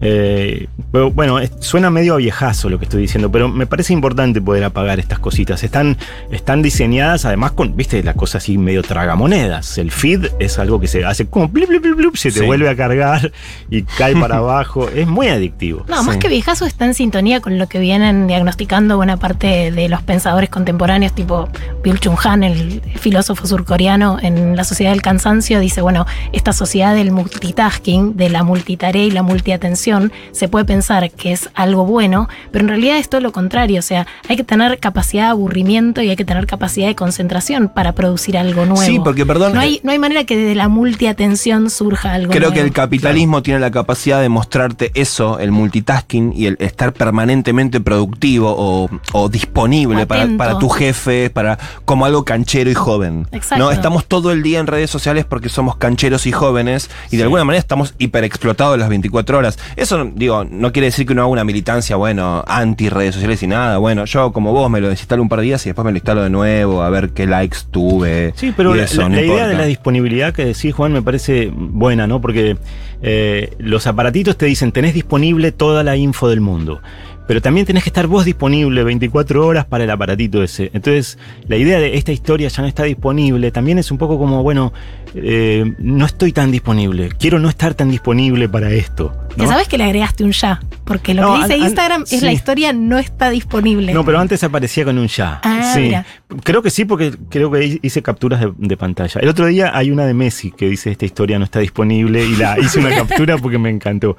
Eh, 0.01 0.67
pero, 0.91 1.11
bueno, 1.11 1.39
suena 1.59 1.89
medio 1.89 2.13
a 2.15 2.17
viejazo 2.17 2.69
lo 2.69 2.77
que 2.79 2.85
estoy 2.85 3.01
diciendo, 3.01 3.31
pero 3.31 3.47
me 3.49 3.65
parece 3.65 3.93
importante 3.93 4.41
poder 4.41 4.63
apagar 4.63 4.99
estas 4.99 5.19
cositas. 5.19 5.63
Están, 5.63 5.97
están 6.31 6.61
diseñadas 6.61 7.25
además 7.25 7.51
con, 7.51 7.75
viste, 7.75 8.03
la 8.03 8.13
cosa 8.13 8.37
así 8.39 8.57
medio 8.57 8.83
tragamonedas. 8.83 9.77
El 9.77 9.91
feed 9.91 10.27
es 10.39 10.59
algo 10.59 10.79
que 10.79 10.87
se 10.87 11.05
hace 11.05 11.27
como 11.27 11.47
blip, 11.47 11.69
blip, 11.69 11.81
blip, 11.81 11.95
blip, 11.95 12.15
se 12.15 12.31
te 12.31 12.39
Sí. 12.41 12.45
vuelve 12.45 12.69
a 12.69 12.75
cargar 12.75 13.31
y 13.69 13.83
cae 13.83 14.15
para 14.15 14.37
abajo. 14.37 14.89
Es 14.89 15.07
muy 15.07 15.27
adictivo. 15.27 15.85
No, 15.87 16.03
más 16.03 16.17
que 16.17 16.27
viejazo 16.27 16.65
está 16.65 16.85
en 16.85 16.93
sintonía 16.93 17.39
con 17.41 17.57
lo 17.57 17.67
que 17.67 17.79
vienen 17.79 18.27
diagnosticando 18.27 18.97
buena 18.97 19.17
parte 19.17 19.71
de 19.71 19.89
los 19.89 20.01
pensadores 20.03 20.49
contemporáneos, 20.49 21.13
tipo 21.13 21.47
Byul 21.83 21.99
Chung 21.99 22.17
Han, 22.23 22.43
el 22.43 22.81
filósofo 22.99 23.47
surcoreano, 23.47 24.17
en 24.21 24.55
La 24.55 24.63
Sociedad 24.63 24.91
del 24.91 25.01
Cansancio, 25.01 25.59
dice, 25.59 25.81
bueno, 25.81 26.05
esta 26.33 26.53
sociedad 26.53 26.93
del 26.95 27.11
multitasking, 27.11 28.17
de 28.17 28.29
la 28.29 28.43
multitarea 28.43 29.03
y 29.03 29.11
la 29.11 29.23
multiatención, 29.23 29.84
se 30.31 30.47
puede 30.47 30.65
pensar 30.65 31.09
que 31.11 31.31
es 31.31 31.49
algo 31.53 31.85
bueno, 31.85 32.27
pero 32.51 32.63
en 32.63 32.69
realidad 32.69 32.97
es 32.97 33.09
todo 33.09 33.21
lo 33.21 33.31
contrario, 33.31 33.79
o 33.79 33.83
sea, 33.83 34.07
hay 34.27 34.35
que 34.35 34.43
tener 34.43 34.79
capacidad 34.79 35.25
de 35.25 35.29
aburrimiento 35.29 36.01
y 36.01 36.09
hay 36.09 36.15
que 36.15 36.25
tener 36.25 36.47
capacidad 36.47 36.87
de 36.87 36.95
concentración 36.95 37.69
para 37.69 37.93
producir 37.93 38.37
algo 38.37 38.65
nuevo. 38.65 38.81
Sí, 38.81 38.99
porque, 39.03 39.25
perdón, 39.25 39.53
No 39.53 39.59
hay, 39.59 39.79
no 39.83 39.91
hay 39.91 39.99
manera 39.99 40.23
que 40.25 40.37
de 40.37 40.55
la 40.55 40.67
multiatención 40.67 41.69
surja 41.69 42.13
algo 42.13 42.31
Creo 42.31 42.49
que 42.49 42.55
nuevo. 42.55 42.67
el 42.67 42.73
capitalismo 42.73 43.41
tiene 43.41 43.59
la 43.59 43.71
capacidad 43.71 44.21
de 44.21 44.29
mostrarte 44.29 44.91
eso, 44.95 45.39
el 45.39 45.51
multitasking 45.51 46.33
y 46.35 46.47
el 46.47 46.57
estar 46.59 46.93
permanentemente 46.93 47.79
productivo 47.81 48.53
o, 48.57 48.89
o 49.13 49.29
disponible 49.29 50.05
para, 50.07 50.27
para 50.37 50.57
tu 50.59 50.69
jefe, 50.69 51.29
para 51.29 51.57
como 51.85 52.05
algo 52.05 52.25
canchero 52.25 52.69
y 52.69 52.73
joven. 52.73 53.27
Exacto. 53.31 53.63
¿no? 53.63 53.71
Estamos 53.71 54.05
todo 54.05 54.31
el 54.31 54.43
día 54.43 54.59
en 54.59 54.67
redes 54.67 54.89
sociales 54.89 55.25
porque 55.25 55.49
somos 55.49 55.75
cancheros 55.77 56.25
y 56.25 56.31
jóvenes 56.31 56.89
y 57.11 57.17
de 57.17 57.23
alguna 57.23 57.43
manera 57.43 57.59
estamos 57.59 57.93
hiperexplotados 57.97 58.77
las 58.77 58.89
24 58.89 59.37
horas. 59.37 59.57
Eso, 59.75 60.09
digo, 60.13 60.45
no 60.49 60.71
quiere 60.71 60.85
decir 60.87 61.05
que 61.05 61.13
uno 61.13 61.23
haga 61.23 61.31
una 61.31 61.43
militancia, 61.43 61.95
bueno, 61.97 62.43
anti 62.47 62.89
redes 62.89 63.15
sociales 63.15 63.43
y 63.43 63.47
nada. 63.47 63.77
Bueno, 63.77 64.05
yo 64.05 64.31
como 64.31 64.53
vos 64.53 64.69
me 64.69 64.79
lo 64.81 64.89
desinstalo 64.89 65.21
un 65.21 65.29
par 65.29 65.39
de 65.39 65.45
días 65.45 65.65
y 65.65 65.69
después 65.69 65.83
me 65.85 65.91
lo 65.91 65.97
instalo 65.97 66.23
de 66.23 66.29
nuevo 66.29 66.81
a 66.81 66.89
ver 66.89 67.09
qué 67.09 67.25
likes 67.27 67.57
tuve. 67.71 68.33
Sí, 68.35 68.53
pero 68.55 68.73
la, 68.73 68.83
eso, 68.83 69.01
la- 69.01 69.09
no 69.09 69.15
la 69.15 69.21
idea 69.23 69.47
de 69.47 69.55
la 69.55 69.65
disponibilidad 69.65 70.33
que 70.33 70.45
decís, 70.45 70.73
Juan, 70.73 70.93
me 70.93 71.01
parece 71.01 71.51
buena, 71.53 72.07
¿no? 72.07 72.21
Porque 72.21 72.57
eh, 73.01 73.53
los 73.59 73.85
aparatitos 73.87 74.37
te 74.37 74.45
dicen, 74.45 74.71
tenés 74.71 74.93
disponible 74.93 75.51
toda 75.51 75.83
la 75.83 75.95
info 75.97 76.29
del 76.29 76.41
mundo. 76.41 76.81
Pero 77.27 77.41
también 77.41 77.65
tenés 77.65 77.83
que 77.83 77.89
estar 77.89 78.07
vos 78.07 78.23
disponible 78.25 78.83
24 78.83 79.45
horas 79.45 79.65
para 79.65 79.83
el 79.83 79.89
aparatito 79.89 80.43
ese. 80.43 80.69
Entonces, 80.73 81.17
la 81.47 81.57
idea 81.57 81.79
de 81.79 81.97
esta 81.97 82.11
historia 82.11 82.47
ya 82.49 82.61
no 82.61 82.67
está 82.67 82.83
disponible 82.83 83.51
también 83.51 83.79
es 83.79 83.89
un 83.91 83.97
poco 83.97 84.17
como, 84.19 84.43
bueno, 84.43 84.73
eh, 85.15 85.73
no 85.79 86.05
estoy 86.05 86.31
tan 86.33 86.51
disponible. 86.51 87.09
Quiero 87.19 87.39
no 87.39 87.49
estar 87.49 87.73
tan 87.73 87.89
disponible 87.89 88.47
para 88.49 88.71
esto. 88.71 89.15
¿no? 89.37 89.43
Que 89.43 89.47
sabes 89.49 89.67
que 89.67 89.77
le 89.77 89.85
agregaste 89.85 90.23
un 90.23 90.31
ya, 90.31 90.59
porque 90.83 91.13
lo 91.13 91.21
No, 91.23 91.33
que 91.33 91.39
dice 91.41 91.53
an- 91.55 91.59
an- 91.61 91.65
Instagram 91.67 92.01
es 92.03 92.09
sí. 92.09 92.21
la 92.21 92.31
historia 92.31 92.73
no 92.73 92.97
está 92.99 93.29
disponible. 93.29 93.93
No, 93.93 94.05
pero 94.05 94.19
antes 94.19 94.43
aparecía 94.43 94.85
con 94.85 94.97
un 94.97 95.07
ya. 95.07 95.39
Ah, 95.43 95.71
sí. 95.73 95.81
mira. 95.81 96.05
Creo 96.43 96.61
que 96.61 96.69
sí, 96.69 96.85
porque 96.85 97.13
creo 97.29 97.49
que 97.51 97.79
hice 97.81 98.01
capturas 98.01 98.39
de, 98.41 98.51
de 98.57 98.77
pantalla. 98.77 99.19
El 99.21 99.29
otro 99.29 99.45
día 99.47 99.71
hay 99.75 99.89
una 99.91 100.05
de 100.05 100.13
Messi 100.13 100.51
que 100.51 100.69
dice 100.69 100.91
esta 100.91 101.05
historia 101.05 101.39
no 101.39 101.45
está 101.45 101.59
disponible 101.59 102.23
y 102.25 102.35
la 102.35 102.59
hice 102.59 102.79
una 102.79 102.89
captura 102.95 103.37
porque 103.37 103.57
me 103.57 103.69
encantó. 103.69 104.17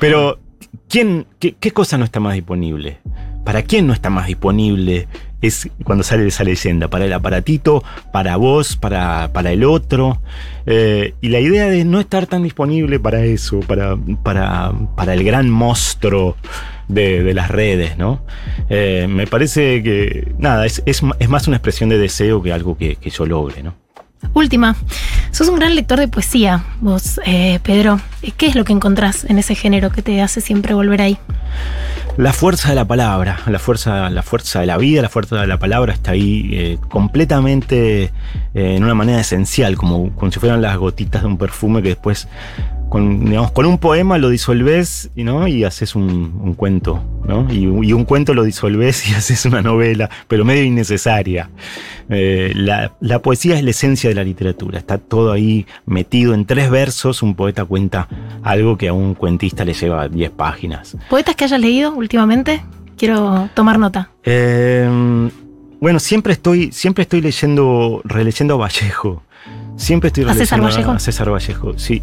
Pero, 0.00 0.38
¿quién, 0.88 1.26
qué, 1.38 1.70
cosa 1.72 1.98
no 1.98 2.04
está 2.04 2.20
más 2.20 2.34
disponible? 2.34 2.98
¿Para 3.44 3.62
quién 3.62 3.86
no 3.86 3.92
está 3.92 4.10
más 4.10 4.26
disponible? 4.26 5.08
Es 5.40 5.68
cuando 5.84 6.04
sale 6.04 6.26
esa 6.26 6.44
leyenda, 6.44 6.88
para 6.88 7.04
el 7.04 7.12
aparatito, 7.12 7.82
para 8.12 8.36
vos, 8.36 8.76
para, 8.76 9.32
para 9.32 9.50
el 9.52 9.64
otro. 9.64 10.20
Eh, 10.66 11.14
y 11.20 11.28
la 11.28 11.40
idea 11.40 11.66
de 11.66 11.84
no 11.84 11.98
estar 11.98 12.26
tan 12.26 12.44
disponible 12.44 13.00
para 13.00 13.24
eso, 13.24 13.60
para, 13.60 13.96
para, 14.22 14.72
para 14.96 15.14
el 15.14 15.24
gran 15.24 15.50
monstruo 15.50 16.36
de, 16.88 17.34
las 17.34 17.50
redes, 17.50 17.98
¿no? 17.98 18.22
Eh, 18.68 19.06
me 19.08 19.26
parece 19.26 19.82
que, 19.82 20.32
nada, 20.38 20.66
es, 20.66 20.82
es, 20.86 21.02
más 21.02 21.48
una 21.48 21.56
expresión 21.56 21.88
de 21.88 21.98
deseo 21.98 22.42
que 22.42 22.52
algo 22.52 22.76
que 22.76 22.96
yo 23.02 23.26
logre, 23.26 23.62
¿no? 23.62 23.81
Última, 24.34 24.76
sos 25.30 25.48
un 25.48 25.56
gran 25.56 25.74
lector 25.74 25.98
de 25.98 26.08
poesía, 26.08 26.64
vos, 26.80 27.20
eh, 27.26 27.58
Pedro. 27.62 28.00
¿Qué 28.36 28.46
es 28.46 28.54
lo 28.54 28.64
que 28.64 28.72
encontrás 28.72 29.24
en 29.24 29.38
ese 29.38 29.54
género 29.54 29.90
que 29.90 30.02
te 30.02 30.22
hace 30.22 30.40
siempre 30.40 30.74
volver 30.74 31.02
ahí? 31.02 31.18
La 32.16 32.32
fuerza 32.32 32.68
de 32.68 32.74
la 32.74 32.84
palabra, 32.86 33.40
la 33.46 33.58
fuerza, 33.58 34.10
la 34.10 34.22
fuerza 34.22 34.60
de 34.60 34.66
la 34.66 34.76
vida, 34.76 35.02
la 35.02 35.08
fuerza 35.08 35.40
de 35.40 35.46
la 35.46 35.58
palabra 35.58 35.92
está 35.92 36.12
ahí 36.12 36.50
eh, 36.52 36.78
completamente 36.88 38.04
eh, 38.04 38.10
en 38.54 38.84
una 38.84 38.94
manera 38.94 39.20
esencial, 39.20 39.76
como, 39.76 40.14
como 40.14 40.30
si 40.30 40.38
fueran 40.38 40.60
las 40.60 40.76
gotitas 40.76 41.22
de 41.22 41.28
un 41.28 41.38
perfume 41.38 41.82
que 41.82 41.88
después 41.88 42.28
con, 42.92 43.24
digamos, 43.24 43.52
con 43.52 43.64
un 43.64 43.78
poema 43.78 44.18
lo 44.18 44.28
disolvés 44.28 45.08
y, 45.16 45.24
¿no? 45.24 45.48
y 45.48 45.64
haces 45.64 45.94
un, 45.96 46.38
un 46.44 46.52
cuento, 46.52 47.02
¿no? 47.26 47.50
Y, 47.50 47.60
y 47.60 47.92
un 47.94 48.04
cuento 48.04 48.34
lo 48.34 48.42
disolvés 48.42 49.08
y 49.08 49.14
haces 49.16 49.46
una 49.46 49.62
novela, 49.62 50.10
pero 50.28 50.44
medio 50.44 50.62
innecesaria. 50.62 51.48
Eh, 52.10 52.52
la, 52.54 52.92
la 53.00 53.20
poesía 53.20 53.56
es 53.56 53.64
la 53.64 53.70
esencia 53.70 54.10
de 54.10 54.14
la 54.14 54.22
literatura, 54.22 54.78
está 54.78 54.98
todo 54.98 55.32
ahí 55.32 55.64
metido 55.86 56.34
en 56.34 56.44
tres 56.44 56.68
versos, 56.68 57.22
un 57.22 57.34
poeta 57.34 57.64
cuenta 57.64 58.08
algo 58.42 58.76
que 58.76 58.88
a 58.88 58.92
un 58.92 59.14
cuentista 59.14 59.64
le 59.64 59.72
lleva 59.72 60.06
10 60.10 60.30
páginas. 60.32 60.94
¿Poetas 61.08 61.34
que 61.34 61.44
hayas 61.44 61.60
leído 61.60 61.94
últimamente? 61.94 62.62
Quiero 62.98 63.48
tomar 63.54 63.78
nota. 63.78 64.10
Eh, 64.22 65.30
bueno, 65.80 65.98
siempre 65.98 66.34
estoy, 66.34 66.70
siempre 66.72 67.04
estoy 67.04 67.22
leyendo, 67.22 68.02
releyendo 68.04 68.52
a 68.52 68.56
Vallejo. 68.58 69.22
Siempre 69.76 70.08
estoy 70.08 70.24
¿A 70.24 70.34
César 70.34 70.60
Vallejo? 70.60 70.90
a 70.90 70.98
César 70.98 71.30
Vallejo, 71.30 71.78
sí. 71.78 72.02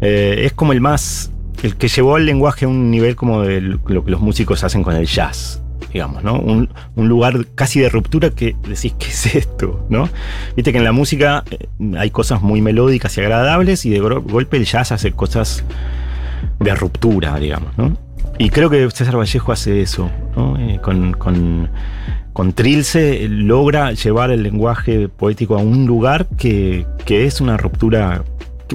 Eh, 0.00 0.42
es 0.44 0.52
como 0.52 0.72
el 0.72 0.80
más, 0.80 1.32
el 1.62 1.76
que 1.76 1.88
llevó 1.88 2.16
el 2.16 2.26
lenguaje 2.26 2.64
a 2.64 2.68
un 2.68 2.90
nivel 2.90 3.16
como 3.16 3.42
de 3.42 3.60
lo 3.60 4.04
que 4.04 4.10
los 4.10 4.20
músicos 4.20 4.64
hacen 4.64 4.82
con 4.82 4.94
el 4.94 5.06
jazz, 5.06 5.62
digamos, 5.92 6.22
¿no? 6.22 6.38
Un, 6.38 6.68
un 6.96 7.08
lugar 7.08 7.46
casi 7.54 7.80
de 7.80 7.88
ruptura 7.88 8.30
que 8.30 8.56
decís, 8.68 8.94
¿qué 8.98 9.06
es 9.06 9.34
esto? 9.34 9.86
¿No? 9.88 10.08
Viste 10.56 10.72
que 10.72 10.78
en 10.78 10.84
la 10.84 10.92
música 10.92 11.44
eh, 11.50 11.66
hay 11.98 12.10
cosas 12.10 12.42
muy 12.42 12.60
melódicas 12.60 13.16
y 13.16 13.20
agradables 13.20 13.84
y 13.86 13.90
de 13.90 14.00
golpe 14.00 14.56
el 14.56 14.64
jazz 14.64 14.92
hace 14.92 15.12
cosas 15.12 15.64
de 16.60 16.74
ruptura, 16.74 17.38
digamos, 17.38 17.76
¿no? 17.76 17.96
Y 18.38 18.50
creo 18.50 18.70
que 18.70 18.88
César 18.90 19.16
Vallejo 19.16 19.50
hace 19.50 19.82
eso, 19.82 20.10
¿no? 20.36 20.56
Eh, 20.58 20.78
con, 20.80 21.12
con, 21.14 21.70
con 22.32 22.52
Trilce 22.52 23.26
logra 23.28 23.92
llevar 23.92 24.30
el 24.30 24.44
lenguaje 24.44 25.08
poético 25.08 25.56
a 25.56 25.58
un 25.58 25.86
lugar 25.86 26.28
que, 26.38 26.86
que 27.04 27.24
es 27.24 27.40
una 27.40 27.56
ruptura. 27.56 28.22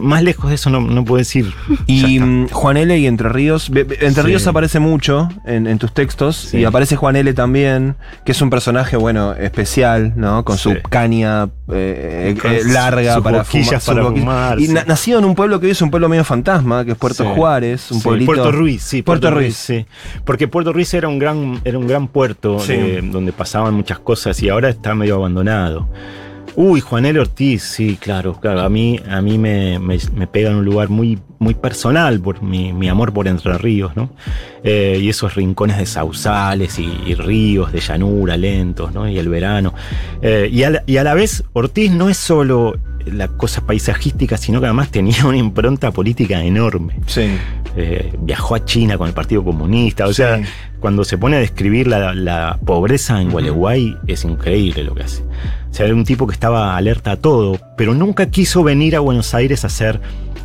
Más 0.01 0.23
lejos 0.23 0.49
de 0.49 0.55
eso 0.55 0.69
no, 0.69 0.81
no 0.81 1.05
puedo 1.05 1.17
decir. 1.19 1.53
Y 1.87 2.19
mm, 2.19 2.49
Juan 2.49 2.77
L. 2.77 2.97
y 2.97 3.07
Entre 3.07 3.29
Ríos. 3.29 3.69
Entre 3.73 4.11
Sí. 4.11 4.21
Ríos 4.21 4.47
aparece 4.47 4.79
mucho 4.79 5.29
en, 5.45 5.67
en 5.67 5.77
tus 5.79 5.93
textos. 5.93 6.53
Y 6.53 6.63
aparece 6.65 6.95
Juan 6.95 7.15
L. 7.15 7.33
también, 7.33 7.95
que 8.25 8.31
es 8.31 8.41
un 8.41 8.49
personaje, 8.49 8.97
bueno, 8.97 9.33
especial, 9.33 10.13
¿no? 10.15 10.43
Con 10.45 10.57
su 10.57 10.73
caña 10.89 11.49
eh, 11.71 12.35
Con 12.41 12.51
eh, 12.51 12.61
larga 12.65 13.15
sus 13.15 13.23
para 13.23 13.43
fumar. 13.43 13.67
para 13.69 13.79
sus 13.79 14.13
fumar, 14.19 14.59
Y 14.59 14.67
sí. 14.67 14.73
na- 14.73 14.83
nacido 14.85 15.19
en 15.19 15.25
un 15.25 15.35
pueblo 15.35 15.59
que 15.59 15.67
hoy 15.67 15.71
es 15.71 15.81
un 15.81 15.89
pueblo 15.91 16.09
medio 16.09 16.23
fantasma, 16.23 16.83
que 16.85 16.91
es 16.91 16.97
Puerto. 16.97 17.25
Juárez, 17.33 17.91
un 17.91 18.01
pueblito. 18.01 18.25
Puerto 18.33 18.51
Ruiz, 18.51 18.81
sí. 18.83 19.01
Puerto, 19.01 19.29
Ruiz. 19.31 19.55
sí. 19.55 19.85
Porque 20.25 20.47
Puerto 20.47 20.73
Ruiz 20.73 20.93
era 20.93 21.07
un 21.07 21.19
gran, 21.19 21.61
era 21.63 21.77
un 21.77 21.87
gran 21.87 22.07
puerto 22.07 22.57
eh, 22.69 23.01
donde 23.03 23.31
pasaban 23.33 23.73
muchas 23.73 23.99
cosas 23.99 24.41
y 24.41 24.49
ahora 24.49 24.69
está 24.69 24.93
medio 24.95 25.15
abandonado. 25.15 25.87
Uy, 26.55 26.81
Juanel 26.81 27.17
Ortiz, 27.17 27.63
sí, 27.63 27.97
claro, 27.99 28.39
claro. 28.39 28.61
A 28.61 28.69
mí, 28.69 28.99
a 29.09 29.21
mí 29.21 29.39
me, 29.39 29.79
me- 29.79 30.27
pega 30.27 30.51
en 30.51 30.57
un 30.57 30.65
lugar 30.65 30.89
muy, 30.89 31.17
muy 31.39 31.55
personal 31.55 32.19
por 32.19 32.43
mi, 32.43 32.73
mi 32.73 32.89
amor 32.89 33.11
por 33.11 33.27
Entre 33.27 33.57
Ríos, 33.57 33.95
¿no? 33.95 34.11
Eh, 34.63 34.99
y 35.01 35.09
esos 35.09 35.33
rincones 35.33 35.77
de 35.79 35.85
sausales 35.87 36.77
y, 36.77 37.15
ríos 37.15 37.71
de 37.71 37.79
llanura 37.79 38.37
lentos, 38.37 38.93
¿no? 38.93 39.09
Y 39.09 39.17
el 39.17 39.29
verano. 39.29 39.73
Eh, 40.21 40.47
y, 40.51 40.63
a 40.63 40.83
y 40.85 40.97
a 40.97 41.03
la 41.03 41.15
vez, 41.15 41.43
Ortiz 41.53 41.91
no 41.91 42.09
es 42.09 42.17
solo 42.17 42.75
la 43.05 43.27
cosa 43.27 43.65
paisajística, 43.65 44.37
sino 44.37 44.59
que 44.59 44.67
además 44.67 44.91
tenía 44.91 45.25
una 45.25 45.37
impronta 45.37 45.91
política 45.91 46.43
enorme. 46.43 46.95
Sí. 47.07 47.27
Eh, 47.75 48.13
viajó 48.19 48.55
a 48.55 48.65
China 48.65 48.97
con 48.97 49.07
el 49.07 49.13
Partido 49.13 49.43
Comunista. 49.43 50.05
O 50.07 50.13
sea, 50.13 50.41
cuando 50.79 51.03
se 51.03 51.17
pone 51.17 51.37
a 51.37 51.39
describir 51.39 51.87
la, 51.87 52.13
la 52.13 52.59
pobreza 52.65 53.21
en 53.21 53.31
Gualeguay, 53.31 53.97
es 54.07 54.23
increíble 54.25 54.83
lo 54.83 54.95
que 54.95 55.03
hace. 55.03 55.23
O 55.23 55.73
sea, 55.73 55.85
era 55.85 55.95
un 55.95 56.03
tipo 56.03 56.27
que 56.27 56.33
estaba 56.33 56.77
alerta 56.77 57.13
a 57.13 57.17
todo, 57.17 57.59
pero 57.77 57.93
nunca 57.93 58.27
quiso 58.27 58.63
venir 58.63 58.95
a 58.95 58.99
Buenos 58.99 59.33
Aires 59.33 59.65
a 59.65 59.69
ser 59.69 59.99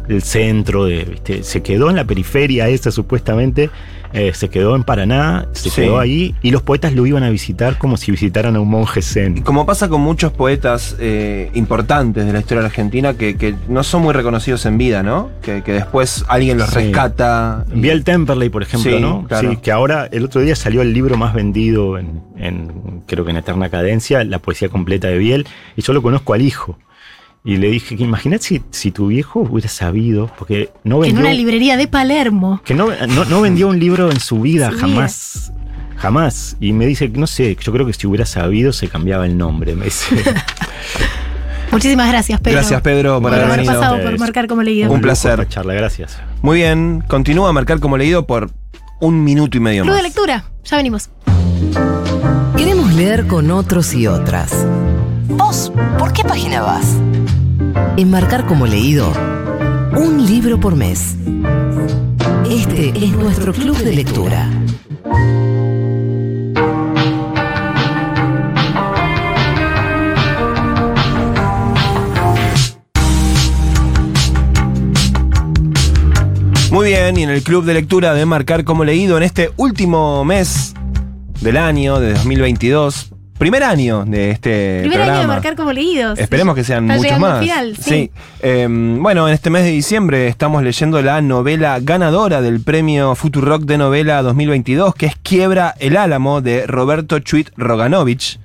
el 0.09 0.23
centro 0.23 0.87
de. 0.87 1.05
¿viste? 1.05 1.43
Se 1.43 1.63
quedó 1.63 1.91
en 1.91 1.97
la 1.97 2.05
periferia 2.05 2.69
esa, 2.69 2.91
supuestamente. 2.91 3.71
Eh, 4.13 4.33
se 4.35 4.49
quedó 4.49 4.75
en 4.77 4.83
Paraná, 4.85 5.47
se 5.53 5.71
Sí. 5.71 5.83
quedó 5.83 5.99
ahí, 5.99 6.35
y 6.43 6.51
los 6.51 6.63
poetas 6.63 6.93
lo 6.95 7.07
iban 7.07 7.23
a 7.23 7.31
visitar 7.31 7.79
como 7.79 7.97
si 7.97 8.11
visitaran 8.11 8.57
a 8.57 8.61
un 8.61 8.69
monje 8.69 9.03
zen. 9.03 9.43
Como 9.43 9.67
pasa 9.67 9.89
con 9.89 10.01
muchos 10.01 10.33
poetas 10.33 10.97
eh, 10.99 11.51
importantes 11.55 12.25
de 12.27 12.33
la 12.33 12.41
historia 12.41 12.65
argentina 12.65 13.15
que, 13.15 13.37
que 13.37 13.55
no 13.69 13.83
son 13.85 14.03
muy 14.03 14.13
reconocidos 14.15 14.65
en 14.67 14.79
vida, 14.79 15.03
¿no? 15.03 15.31
Que, 15.43 15.63
que 15.63 15.73
después 15.73 16.25
alguien 16.29 16.59
los 16.59 16.69
Sí. 16.71 16.77
rescata. 16.77 17.65
y- 17.75 17.81
Biel 17.81 18.05
Temperley, 18.05 18.49
por 18.49 18.63
ejemplo, 18.63 18.97
Sí, 18.97 19.01
¿no? 19.01 19.25
claro. 19.27 19.51
Sí, 19.51 19.57
que 19.59 19.71
ahora, 19.73 20.09
el 20.11 20.25
otro 20.25 20.41
día 20.41 20.57
salió 20.57 20.83
el 20.83 20.93
libro 20.93 21.17
más 21.17 21.35
vendido 21.35 21.99
en, 21.99 22.23
en, 22.37 23.03
creo 23.07 23.25
que 23.25 23.31
en 23.31 23.37
Eterna 23.37 23.69
Cadencia, 23.69 24.25
la 24.25 24.39
poesía 24.39 24.69
completa 24.69 25.09
de 25.09 25.19
Biel, 25.19 25.47
y 25.77 25.83
yo 25.83 25.93
lo 25.93 26.03
conozco 26.03 26.35
al 26.35 26.43
hijo. 26.43 26.79
Y 27.45 27.57
le 27.57 27.68
dije 27.70 27.97
que 27.97 28.03
imagínate 28.03 28.43
si, 28.45 28.62
si 28.70 28.91
tu 28.91 29.07
viejo 29.07 29.41
hubiera 29.41 29.68
sabido, 29.68 30.30
porque 30.39 30.70
no 30.84 31.01
Que 31.01 31.09
en 31.09 31.14
vendió, 31.14 31.20
una 31.30 31.34
librería 31.34 31.76
de 31.76 31.86
Palermo. 31.89 32.61
que 32.64 32.74
no, 32.74 32.89
no, 33.09 33.24
no 33.24 33.41
vendió 33.41 33.68
un 33.68 33.78
libro 33.78 34.11
en 34.11 34.20
su 34.20 34.41
vida, 34.41 34.66
Su 34.70 34.74
vida. 34.76 34.80
jamás. 34.86 35.53
Jamás. 35.97 36.57
Y 36.61 36.72
me 36.72 36.86
dice, 36.86 37.09
no 37.09 37.26
sé, 37.26 37.57
yo 37.61 37.72
creo 37.72 37.86
que 37.86 37.93
si 37.93 38.07
hubiera 38.07 38.26
sabido 38.26 38.72
se 38.72 38.89
cambiaba 38.89 39.24
el 39.26 39.36
nombre. 39.39 39.74
Me 39.74 39.86
dice. 39.86 40.16
Muchísimas 41.72 42.09
gracias, 42.09 42.41
Pedro. 42.41 42.59
Gracias, 42.59 42.80
Pedro, 42.82 43.20
por 43.20 43.30
por 43.30 43.34
haber 43.41 43.57
venido. 43.59 43.74
pasado 43.74 44.03
por 44.03 44.18
marcar 44.18 44.47
como 44.47 44.62
leído. 44.62 44.91
Un 44.91 45.01
placer. 45.01 45.47
charla, 45.49 45.74
gracias. 45.74 46.18
Muy 46.43 46.57
bien, 46.59 47.03
continúa 47.09 47.51
a 47.51 47.53
marcar 47.53 47.78
como 47.80 47.97
leído 47.99 48.26
por 48.26 48.51
un 49.01 49.22
minuto 49.24 49.57
y 49.57 49.61
medio 49.61 49.82
Club 49.82 49.95
de 49.95 50.03
más. 50.03 50.09
lectura. 50.11 50.45
Ya 50.64 50.76
venimos. 50.76 51.11
Queremos 52.57 52.93
leer 52.95 53.26
con 53.26 53.51
otros 53.51 53.93
y 53.95 54.07
otras. 54.07 54.66
¿Vos 55.28 55.72
por 55.99 56.12
qué 56.12 56.24
página 56.24 56.62
vas? 56.62 56.97
En 57.97 58.11
Marcar 58.11 58.47
como 58.47 58.66
leído, 58.66 59.12
un 59.97 60.26
libro 60.26 60.61
por 60.61 60.76
mes. 60.76 61.16
Este 62.51 62.91
es 62.91 63.11
nuestro 63.12 63.53
club 63.53 63.76
de 63.79 63.93
lectura. 63.93 64.49
Muy 76.70 76.89
bien, 76.89 77.16
y 77.16 77.22
en 77.24 77.31
el 77.31 77.43
club 77.43 77.64
de 77.64 77.74
lectura 77.74 78.14
de 78.14 78.24
Marcar 78.24 78.62
como 78.62 78.85
leído 78.85 79.16
en 79.16 79.24
este 79.24 79.51
último 79.57 80.24
mes 80.24 80.74
del 81.41 81.57
año, 81.57 81.99
de 81.99 82.12
2022, 82.12 83.12
primer 83.39 83.62
año 83.62 84.05
de 84.05 84.30
este 84.30 84.80
Primer 84.80 84.99
programa. 84.99 85.12
año 85.12 85.20
de 85.22 85.26
marcar 85.28 85.57
como 85.57 85.72
leídos. 85.72 86.18
Esperemos 86.18 86.55
que 86.55 86.64
sean 86.64 86.86
muchos 86.86 87.18
más. 87.18 87.34
al 87.39 87.43
final, 87.43 87.76
sí. 87.76 87.82
sí. 87.82 88.11
Eh, 88.41 88.66
bueno, 88.68 89.28
en 89.28 89.34
este 89.34 89.51
mes 89.51 89.64
de 89.64 89.70
diciembre 89.70 90.28
estamos 90.28 90.62
leyendo 90.62 91.01
la 91.03 91.20
novela 91.20 91.78
ganadora 91.80 92.41
del 92.43 92.61
premio 92.61 93.14
Futurock 93.14 93.62
de 93.62 93.78
novela 93.78 94.22
2022, 94.22 94.95
que 94.95 95.07
es 95.07 95.16
Quiebra 95.16 95.74
el 95.78 95.97
Álamo 95.97 96.41
de 96.41 96.66
Roberto 96.66 97.18
Chuit 97.20 97.51
Roganovich. 97.57 98.39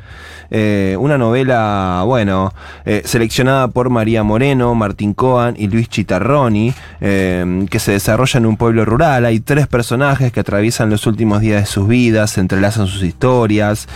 Eh, 0.56 0.96
una 1.00 1.18
novela, 1.18 2.04
bueno, 2.06 2.54
eh, 2.86 3.02
seleccionada 3.06 3.70
por 3.70 3.90
María 3.90 4.22
Moreno, 4.22 4.76
Martín 4.76 5.16
Coan 5.16 5.56
y 5.58 5.68
Luis 5.68 5.90
Chitarroni, 5.90 6.74
eh, 7.02 7.66
que 7.72 7.80
se 7.80 7.94
desarrolla 7.94 8.38
en 8.38 8.46
un 8.46 8.56
pueblo 8.56 8.86
rural. 8.86 9.26
Hay 9.26 9.40
tres 9.40 9.66
personajes 9.66 10.32
que 10.32 10.40
atraviesan 10.40 10.92
los 10.92 11.08
últimos 11.08 11.42
días 11.42 11.62
de 11.62 11.66
sus 11.66 11.88
vidas, 11.88 12.32
se 12.32 12.42
entrelazan 12.42 12.86
sus 12.86 13.02
historias. 13.02 13.88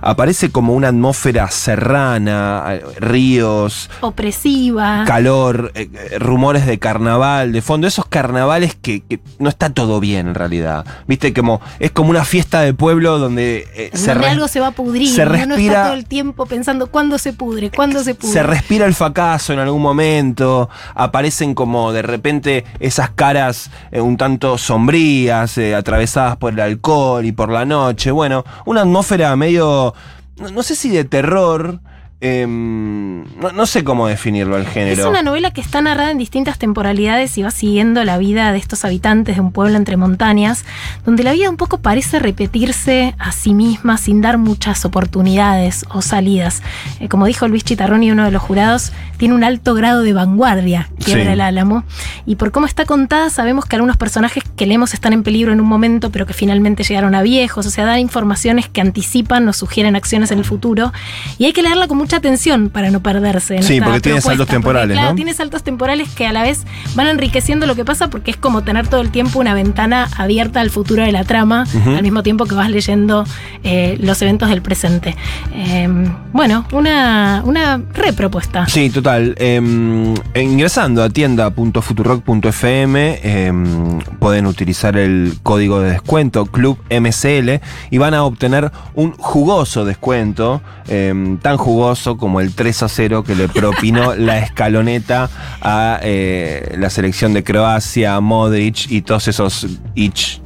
aparece 0.00 0.50
como 0.50 0.72
una 0.72 0.88
atmósfera 0.88 1.50
serrana, 1.50 2.78
ríos, 2.98 3.90
Opresiva. 4.00 5.04
calor, 5.06 5.72
rumores 6.18 6.66
de 6.66 6.78
carnaval 6.78 7.52
de 7.52 7.60
fondo, 7.60 7.86
esos 7.86 8.06
carnavales 8.06 8.74
que, 8.74 9.00
que 9.00 9.20
no 9.38 9.50
está 9.50 9.68
todo 9.70 10.00
bien 10.00 10.28
en 10.28 10.34
realidad. 10.34 10.86
Viste, 11.06 11.34
como 11.34 11.60
es 11.78 11.90
como 11.90 12.10
una 12.10 12.24
fiesta 12.24 12.62
de 12.62 12.72
pueblo 12.74 13.18
donde 13.18 13.66
eh, 13.74 13.90
algo 14.28 14.48
se 14.48 14.60
va 14.60 14.68
a 14.68 14.70
pudrir. 14.70 15.08
Se 15.22 15.28
uno 15.28 15.54
respira- 15.54 15.72
está 15.72 15.84
todo 15.84 15.94
el 15.94 16.04
tiempo 16.06 16.46
pensando 16.46 16.86
cuándo 16.88 17.18
se 17.18 17.32
pudre, 17.32 17.70
cuándo 17.70 18.02
se 18.02 18.14
pudre. 18.14 18.32
se 18.32 18.42
respira 18.42 18.86
el 18.86 18.94
fracaso 18.94 19.52
en 19.52 19.58
algún 19.58 19.82
momento, 19.82 20.68
aparecen 20.94 21.54
como 21.54 21.92
de 21.92 22.02
repente 22.02 22.64
esas 22.80 23.10
caras 23.10 23.70
eh, 23.90 24.00
un 24.00 24.16
tanto 24.16 24.58
sombrías, 24.58 25.58
eh, 25.58 25.74
atravesadas 25.74 26.36
por 26.36 26.52
el 26.52 26.60
alcohol 26.60 27.24
y 27.24 27.32
por 27.32 27.50
la 27.50 27.64
noche. 27.64 28.10
Bueno, 28.10 28.44
una 28.66 28.82
atmósfera 28.82 29.34
medio, 29.36 29.94
no, 30.38 30.48
no 30.50 30.62
sé 30.62 30.74
si 30.74 30.88
de 30.90 31.04
terror, 31.04 31.80
em, 32.20 33.24
no, 33.40 33.52
no 33.52 33.66
sé 33.66 33.84
cómo 33.84 34.06
definirlo 34.08 34.56
el 34.56 34.66
género. 34.66 35.02
Es 35.02 35.06
una 35.08 35.22
novela 35.22 35.50
que 35.52 35.60
está 35.60 35.80
narrada 35.80 36.10
en 36.10 36.18
distintas 36.18 36.58
temporalidades 36.58 37.36
y 37.38 37.42
va 37.42 37.50
siguiendo 37.50 38.02
la 38.04 38.18
vida 38.18 38.50
de 38.52 38.58
estos 38.58 38.84
habitantes 38.84 39.36
de 39.36 39.40
un 39.40 39.52
pueblo 39.52 39.76
entre 39.76 39.96
montañas, 39.96 40.64
donde 41.06 41.22
la 41.22 41.32
vida 41.32 41.48
un 41.48 41.56
poco 41.56 41.78
parece 41.78 42.18
repetirse 42.18 43.14
a 43.18 43.32
sí 43.32 43.54
misma 43.54 43.98
sin 43.98 44.20
dar 44.20 44.38
muchas 44.38 44.84
oportunidades 44.84 45.84
o 45.90 46.02
salidas. 46.02 46.62
Eh, 47.00 47.08
como 47.08 47.26
dijo 47.26 47.46
Luis 47.48 47.64
Chitarroni, 47.64 48.10
uno 48.10 48.24
de 48.24 48.30
los 48.30 48.42
jurados, 48.42 48.92
tiene 49.16 49.34
un 49.34 49.44
alto 49.44 49.74
grado 49.74 50.02
de 50.02 50.12
vanguardia, 50.12 50.90
quiebra 51.04 51.24
Sí. 51.24 51.30
el 51.30 51.40
álamo. 51.40 51.84
Y 52.26 52.36
por 52.36 52.50
cómo 52.52 52.66
está 52.66 52.84
contada, 52.84 53.30
sabemos 53.30 53.64
que 53.66 53.76
algunos 53.76 53.96
personajes 53.96 54.42
que 54.56 54.66
leemos 54.66 54.94
están 54.94 55.12
en 55.12 55.22
peligro 55.22 55.52
en 55.52 55.60
un 55.60 55.66
momento, 55.66 56.10
pero 56.10 56.26
que 56.26 56.32
finalmente 56.32 56.82
llegaron 56.84 57.14
a 57.14 57.22
viejos, 57.22 57.66
o 57.66 57.70
sea, 57.70 57.84
dan 57.84 57.98
informaciones 57.98 58.68
que 58.68 58.80
anticipan 58.80 59.48
o 59.48 59.52
sugieren 59.52 59.96
acciones 59.96 60.30
en 60.30 60.38
el 60.38 60.44
futuro. 60.44 60.92
Y 61.38 61.44
hay 61.46 61.52
que 61.52 61.62
leerla 61.62 61.86
con 61.88 61.98
mucha 62.08 62.16
atención 62.16 62.70
para 62.70 62.90
no 62.90 63.02
perderse. 63.02 63.56
en 63.56 63.62
Sí, 63.62 63.74
esta 63.74 63.84
porque 63.84 64.00
tiene 64.00 64.22
saltos 64.22 64.46
porque, 64.46 64.52
temporales, 64.54 64.96
claro, 64.96 65.14
tiene 65.14 65.34
saltos 65.34 65.62
temporales 65.62 66.08
que 66.08 66.26
a 66.26 66.32
la 66.32 66.42
vez 66.42 66.64
van 66.94 67.06
enriqueciendo 67.06 67.66
lo 67.66 67.74
que 67.74 67.84
pasa 67.84 68.08
porque 68.08 68.30
es 68.30 68.38
como 68.38 68.62
tener 68.62 68.88
todo 68.88 69.02
el 69.02 69.10
tiempo 69.10 69.38
una 69.38 69.52
ventana 69.52 70.08
abierta 70.16 70.62
al 70.62 70.70
futuro 70.70 71.02
de 71.02 71.12
la 71.12 71.24
trama, 71.24 71.66
al 71.86 72.02
mismo 72.02 72.22
tiempo 72.22 72.46
que 72.46 72.54
vas 72.54 72.70
leyendo 72.70 73.26
eh, 73.62 73.98
los 74.00 74.22
eventos 74.22 74.48
del 74.48 74.62
presente. 74.62 75.16
Eh, 75.52 75.86
bueno, 76.32 76.64
una, 76.72 77.42
una 77.44 77.82
repropuesta. 77.92 78.66
Sí, 78.68 78.88
total. 78.88 79.34
Em, 79.36 80.14
ingresando 80.34 81.02
a 81.02 81.10
tienda.futurock.fm 81.10 83.20
em, 83.22 83.98
pueden 84.18 84.46
utilizar 84.46 84.96
el 84.96 85.34
código 85.42 85.80
de 85.80 85.90
descuento 85.90 86.46
Club 86.46 86.78
MCL 86.88 87.60
y 87.90 87.98
van 87.98 88.14
a 88.14 88.24
obtener 88.24 88.72
un 88.94 89.12
jugoso 89.12 89.84
descuento, 89.84 90.62
em, 90.88 91.36
tan 91.36 91.58
jugoso 91.58 91.97
como 92.16 92.40
el 92.40 92.54
3 92.54 92.82
a 92.84 92.88
0 92.88 93.24
que 93.24 93.34
le 93.34 93.48
propinó 93.48 94.14
la 94.16 94.38
escaloneta 94.38 95.28
a 95.60 95.98
eh, 96.02 96.74
la 96.78 96.90
selección 96.90 97.32
de 97.34 97.42
Croacia, 97.44 98.20
Modric 98.20 98.90
y 98.90 99.02
todos 99.02 99.28
esos 99.28 99.66
ich. 99.94 100.40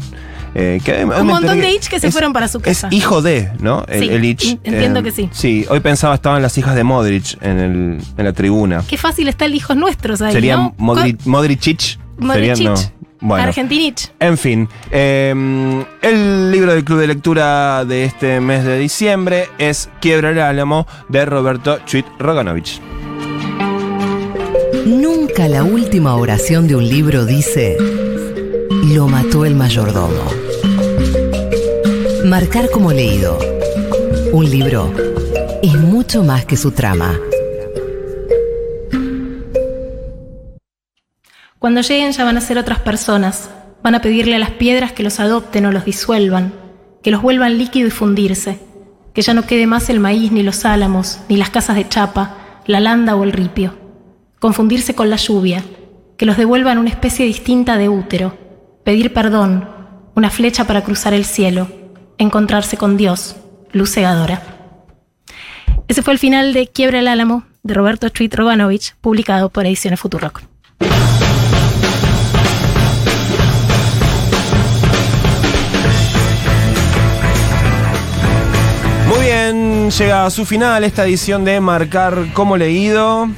eh, 0.54 0.80
que 0.84 1.04
Un 1.04 1.26
montón 1.26 1.60
de 1.60 1.70
ich 1.70 1.88
que 1.88 1.98
se 2.00 2.08
es- 2.08 2.12
fueron 2.12 2.32
para 2.32 2.48
su 2.48 2.58
Es 2.58 2.64
casa. 2.82 2.88
hijo 2.90 3.22
de, 3.22 3.50
¿no? 3.60 3.84
El, 3.88 4.00
Sí, 4.00 4.08
el 4.10 4.24
ich. 4.24 4.58
entiendo 4.64 4.98
em, 5.00 5.04
que 5.04 5.10
sí. 5.12 5.28
Sí, 5.32 5.64
hoy 5.70 5.80
pensaba 5.80 6.14
estaban 6.14 6.42
las 6.42 6.56
hijas 6.58 6.74
de 6.74 6.84
Modric 6.84 7.38
en, 7.42 7.58
el, 7.58 7.98
en 8.16 8.24
la 8.24 8.32
tribuna. 8.32 8.82
Qué 8.86 8.96
fácil 8.98 9.28
está 9.28 9.44
el 9.46 9.54
hijos 9.54 9.76
nuestros 9.76 10.20
ahí, 10.22 10.32
Sería 10.32 10.56
¿no? 10.56 10.74
Modric, 10.78 11.24
Modricic. 11.26 11.98
Modricic. 12.18 12.56
Sería, 12.56 12.70
no. 12.70 13.01
Bueno. 13.22 13.44
Argentinich. 13.44 14.10
En 14.18 14.36
fin, 14.36 14.68
eh, 14.90 15.32
el 16.02 16.50
libro 16.50 16.74
del 16.74 16.84
club 16.84 16.98
de 16.98 17.06
lectura 17.06 17.84
de 17.84 18.04
este 18.04 18.40
mes 18.40 18.64
de 18.64 18.78
diciembre 18.78 19.48
es 19.58 19.88
Quiebra 20.00 20.30
el 20.30 20.40
Álamo 20.40 20.88
de 21.08 21.24
Roberto 21.24 21.78
Chuit 21.86 22.04
Roganovich. 22.18 22.80
Nunca 24.84 25.46
la 25.46 25.62
última 25.62 26.16
oración 26.16 26.66
de 26.66 26.74
un 26.74 26.88
libro 26.88 27.24
dice, 27.24 27.76
lo 28.92 29.06
mató 29.06 29.44
el 29.44 29.54
mayordomo. 29.54 30.24
Marcar 32.24 32.70
como 32.70 32.92
leído. 32.92 33.38
Un 34.32 34.50
libro 34.50 34.92
es 35.62 35.74
mucho 35.74 36.24
más 36.24 36.44
que 36.44 36.56
su 36.56 36.72
trama. 36.72 37.16
Cuando 41.62 41.80
lleguen 41.80 42.10
ya 42.10 42.24
van 42.24 42.36
a 42.36 42.40
ser 42.40 42.58
otras 42.58 42.80
personas. 42.80 43.48
Van 43.84 43.94
a 43.94 44.00
pedirle 44.00 44.34
a 44.34 44.40
las 44.40 44.50
piedras 44.50 44.90
que 44.90 45.04
los 45.04 45.20
adopten 45.20 45.64
o 45.64 45.70
los 45.70 45.84
disuelvan, 45.84 46.52
que 47.04 47.12
los 47.12 47.22
vuelvan 47.22 47.56
líquido 47.56 47.86
y 47.86 47.92
fundirse, 47.92 48.58
que 49.14 49.22
ya 49.22 49.32
no 49.32 49.46
quede 49.46 49.68
más 49.68 49.88
el 49.88 50.00
maíz 50.00 50.32
ni 50.32 50.42
los 50.42 50.64
álamos, 50.64 51.20
ni 51.28 51.36
las 51.36 51.50
casas 51.50 51.76
de 51.76 51.88
chapa, 51.88 52.62
la 52.66 52.80
landa 52.80 53.14
o 53.14 53.22
el 53.22 53.30
ripio. 53.30 53.78
Confundirse 54.40 54.96
con 54.96 55.08
la 55.08 55.14
lluvia, 55.14 55.62
que 56.16 56.26
los 56.26 56.36
devuelvan 56.36 56.78
una 56.78 56.90
especie 56.90 57.26
distinta 57.26 57.78
de 57.78 57.88
útero, 57.88 58.36
pedir 58.82 59.12
perdón, 59.12 59.68
una 60.16 60.30
flecha 60.30 60.64
para 60.64 60.82
cruzar 60.82 61.14
el 61.14 61.24
cielo, 61.24 61.68
encontrarse 62.18 62.76
con 62.76 62.96
Dios, 62.96 63.36
luz 63.70 63.92
cegadora. 63.92 64.42
Ese 65.86 66.02
fue 66.02 66.12
el 66.12 66.18
final 66.18 66.54
de 66.54 66.66
Quiebra 66.66 66.98
el 66.98 67.06
Álamo 67.06 67.44
de 67.62 67.74
Roberto 67.74 68.08
Chuit 68.08 68.34
Roganovich, 68.34 68.96
publicado 69.00 69.48
por 69.48 69.64
Ediciones 69.64 70.00
Futurock. 70.00 70.51
Muy 79.12 79.26
bien, 79.26 79.90
llega 79.90 80.24
a 80.24 80.30
su 80.30 80.46
final 80.46 80.84
esta 80.84 81.04
edición 81.04 81.44
de 81.44 81.60
Marcar 81.60 82.32
como 82.32 82.56
leído. 82.56 83.28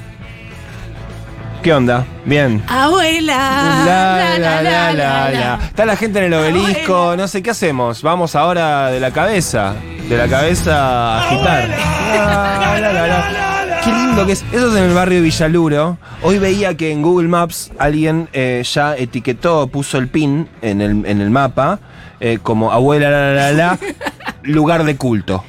¿Qué 1.64 1.75
onda? 1.75 2.07
Bien. 2.25 2.62
Abuela. 2.68 3.83
La, 3.85 4.39
la, 4.39 4.62
la, 4.62 4.93
la, 4.93 5.31
la. 5.33 5.59
Está 5.64 5.85
la 5.85 5.97
gente 5.97 6.20
en 6.20 6.27
el 6.27 6.35
obelisco, 6.35 7.16
no 7.16 7.27
sé 7.27 7.43
qué 7.43 7.51
hacemos. 7.51 8.03
Vamos 8.03 8.37
ahora 8.37 8.93
de 8.93 9.01
la 9.01 9.11
cabeza, 9.11 9.75
de 10.09 10.16
la 10.16 10.29
cabeza 10.29 10.77
a 10.77 11.27
agitar. 11.27 11.68
La, 11.68 12.79
la, 12.81 12.93
la, 12.93 13.07
la. 13.09 13.81
Qué 13.83 13.91
lindo 13.91 14.25
que 14.27 14.33
es. 14.33 14.45
Eso 14.53 14.70
es 14.70 14.77
en 14.77 14.85
el 14.85 14.95
barrio 14.95 15.18
de 15.18 15.25
Villaluro. 15.25 15.99
Hoy 16.22 16.39
veía 16.39 16.77
que 16.77 16.93
en 16.93 17.03
Google 17.03 17.27
Maps 17.27 17.72
alguien 17.81 18.29
eh, 18.33 18.62
ya 18.64 18.97
etiquetó, 18.97 19.66
puso 19.66 19.99
el 19.99 20.07
pin 20.07 20.49
en 20.62 20.81
el, 20.81 21.05
en 21.05 21.20
el 21.20 21.31
mapa 21.31 21.81
eh, 22.20 22.39
como 22.41 22.70
abuela 22.70 23.11
la 23.11 23.33
la 23.33 23.51
la 23.51 23.53
la, 23.53 23.79
lugar 24.45 24.85
de 24.85 24.97
culto. 24.97 25.43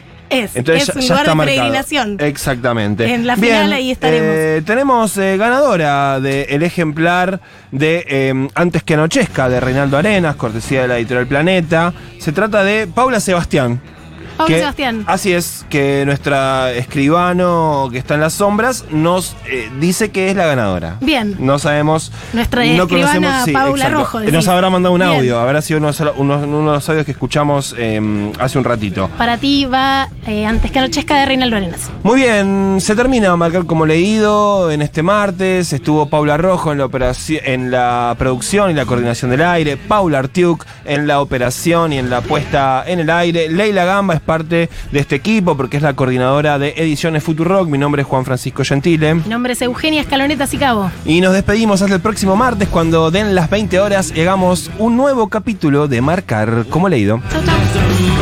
Es, 0.43 0.55
Entonces 0.55 0.89
es 0.89 0.93
ya, 0.93 0.93
un 0.95 1.01
ya 1.01 1.07
lugar 1.07 1.19
está 1.21 1.31
de 1.31 1.35
marcado. 1.35 1.57
peregrinación. 1.57 2.17
Exactamente. 2.19 3.13
En 3.13 3.27
la 3.27 3.35
Bien, 3.35 3.55
final 3.55 3.73
ahí 3.73 3.91
estaremos. 3.91 4.27
eh, 4.29 4.61
tenemos 4.65 5.17
eh, 5.17 5.37
ganadora 5.37 6.19
del 6.19 6.63
ejemplar 6.63 7.39
de 7.71 8.05
eh, 8.07 8.47
Antes 8.55 8.83
que 8.83 8.93
anochezca 8.95 9.49
de 9.49 9.59
Reinaldo 9.59 9.97
Arenas, 9.97 10.35
cortesía 10.35 10.81
de 10.83 10.87
la 10.87 10.97
editorial 10.97 11.27
Planeta. 11.27 11.93
Se 12.19 12.31
trata 12.31 12.63
de 12.63 12.87
Paula 12.87 13.19
Sebastián. 13.19 13.81
Paula 14.37 14.53
que- 14.53 14.59
Sebastián. 14.59 15.03
Así 15.07 15.33
es, 15.33 15.65
que 15.69 16.03
nuestra 16.05 16.71
escribano 16.73 17.89
que 17.91 17.97
está 17.97 18.15
en 18.15 18.21
las 18.21 18.33
sombras 18.33 18.85
nos 18.91 19.35
eh, 19.47 19.69
dice 19.79 20.11
que 20.11 20.29
es 20.29 20.35
la 20.35 20.45
ganadora. 20.45 20.97
Bien. 21.01 21.35
No 21.39 21.59
sabemos. 21.59 22.11
Nuestra 22.33 22.65
no 22.65 22.83
escribana 22.83 23.45
sí, 23.45 23.51
Paula 23.53 23.85
exacto. 23.85 23.97
Rojo, 23.99 24.19
decís. 24.19 24.33
Nos 24.33 24.47
habrá 24.47 24.69
mandado 24.69 24.93
un 24.93 24.99
Bien. 25.01 25.11
audio, 25.13 25.39
habrá 25.39 25.61
sido 25.61 25.79
uno, 25.79 25.91
uno- 26.17 26.37
uno 26.39 26.71
de 26.71 26.75
los 26.77 26.89
audios 26.89 27.05
que 27.05 27.11
escuchamos 27.11 27.75
eh, 27.77 28.31
hace 28.39 28.57
un 28.57 28.63
ratito. 28.63 29.09
Para 29.17 29.37
ti 29.37 29.65
va 29.65 30.09
eh, 30.27 30.45
antes 30.45 30.71
que 30.71 30.79
anochezca 30.79 31.17
de 31.19 31.25
Reinaldo 31.25 31.55
Arenas. 31.57 31.89
Muy 32.03 32.21
bien, 32.21 32.77
se 32.81 32.95
termina 32.95 33.31
a 33.31 33.35
marcar 33.37 33.65
como 33.65 33.85
leído 33.85 34.71
en 34.71 34.81
este 34.81 35.03
martes. 35.03 35.71
Estuvo 35.73 36.07
Paula 36.07 36.37
Rojo 36.37 36.71
en 36.71 36.79
la, 36.79 36.85
operación, 36.85 37.41
en 37.45 37.71
la 37.71 38.15
producción 38.17 38.71
y 38.71 38.73
la 38.73 38.85
coordinación 38.85 39.31
del 39.31 39.41
aire. 39.43 39.77
Paula 39.77 40.19
Artiuk 40.19 40.65
en 40.85 41.07
la 41.07 41.21
operación 41.21 41.93
y 41.93 41.97
en 41.99 42.09
la 42.09 42.21
puesta 42.21 42.83
en 42.85 42.99
el 42.99 43.09
aire. 43.09 43.49
Leila 43.49 43.85
Gamba 43.85 44.15
es 44.15 44.21
parte 44.25 44.69
de 44.91 44.99
este 44.99 45.15
equipo 45.15 45.55
porque 45.55 45.77
es 45.77 45.83
la 45.83 45.93
coordinadora 45.93 46.59
de 46.59 46.73
Ediciones 46.77 47.23
Futurock. 47.23 47.69
Mi 47.69 47.77
nombre 47.77 48.01
es 48.01 48.07
Juan 48.07 48.25
Francisco 48.25 48.63
Gentile. 48.63 49.15
Mi 49.15 49.29
nombre 49.29 49.53
es 49.53 49.61
Eugenia 49.61 50.01
Escaloneta 50.01 50.47
Sicabo. 50.47 50.91
Y 51.05 51.21
nos 51.21 51.33
despedimos 51.33 51.81
hasta 51.81 51.95
el 51.95 52.01
próximo 52.01 52.35
martes 52.35 52.67
cuando 52.67 53.11
den 53.11 53.35
las 53.35 53.49
20 53.49 53.79
horas 53.79 54.11
y 54.15 54.21
hagamos 54.21 54.69
un 54.79 54.97
nuevo 54.97 55.29
capítulo 55.29 55.87
de 55.87 56.01
Marcar 56.01 56.65
como 56.69 56.89
leído. 56.89 57.21
Chau, 57.31 57.41
chau. 57.43 58.14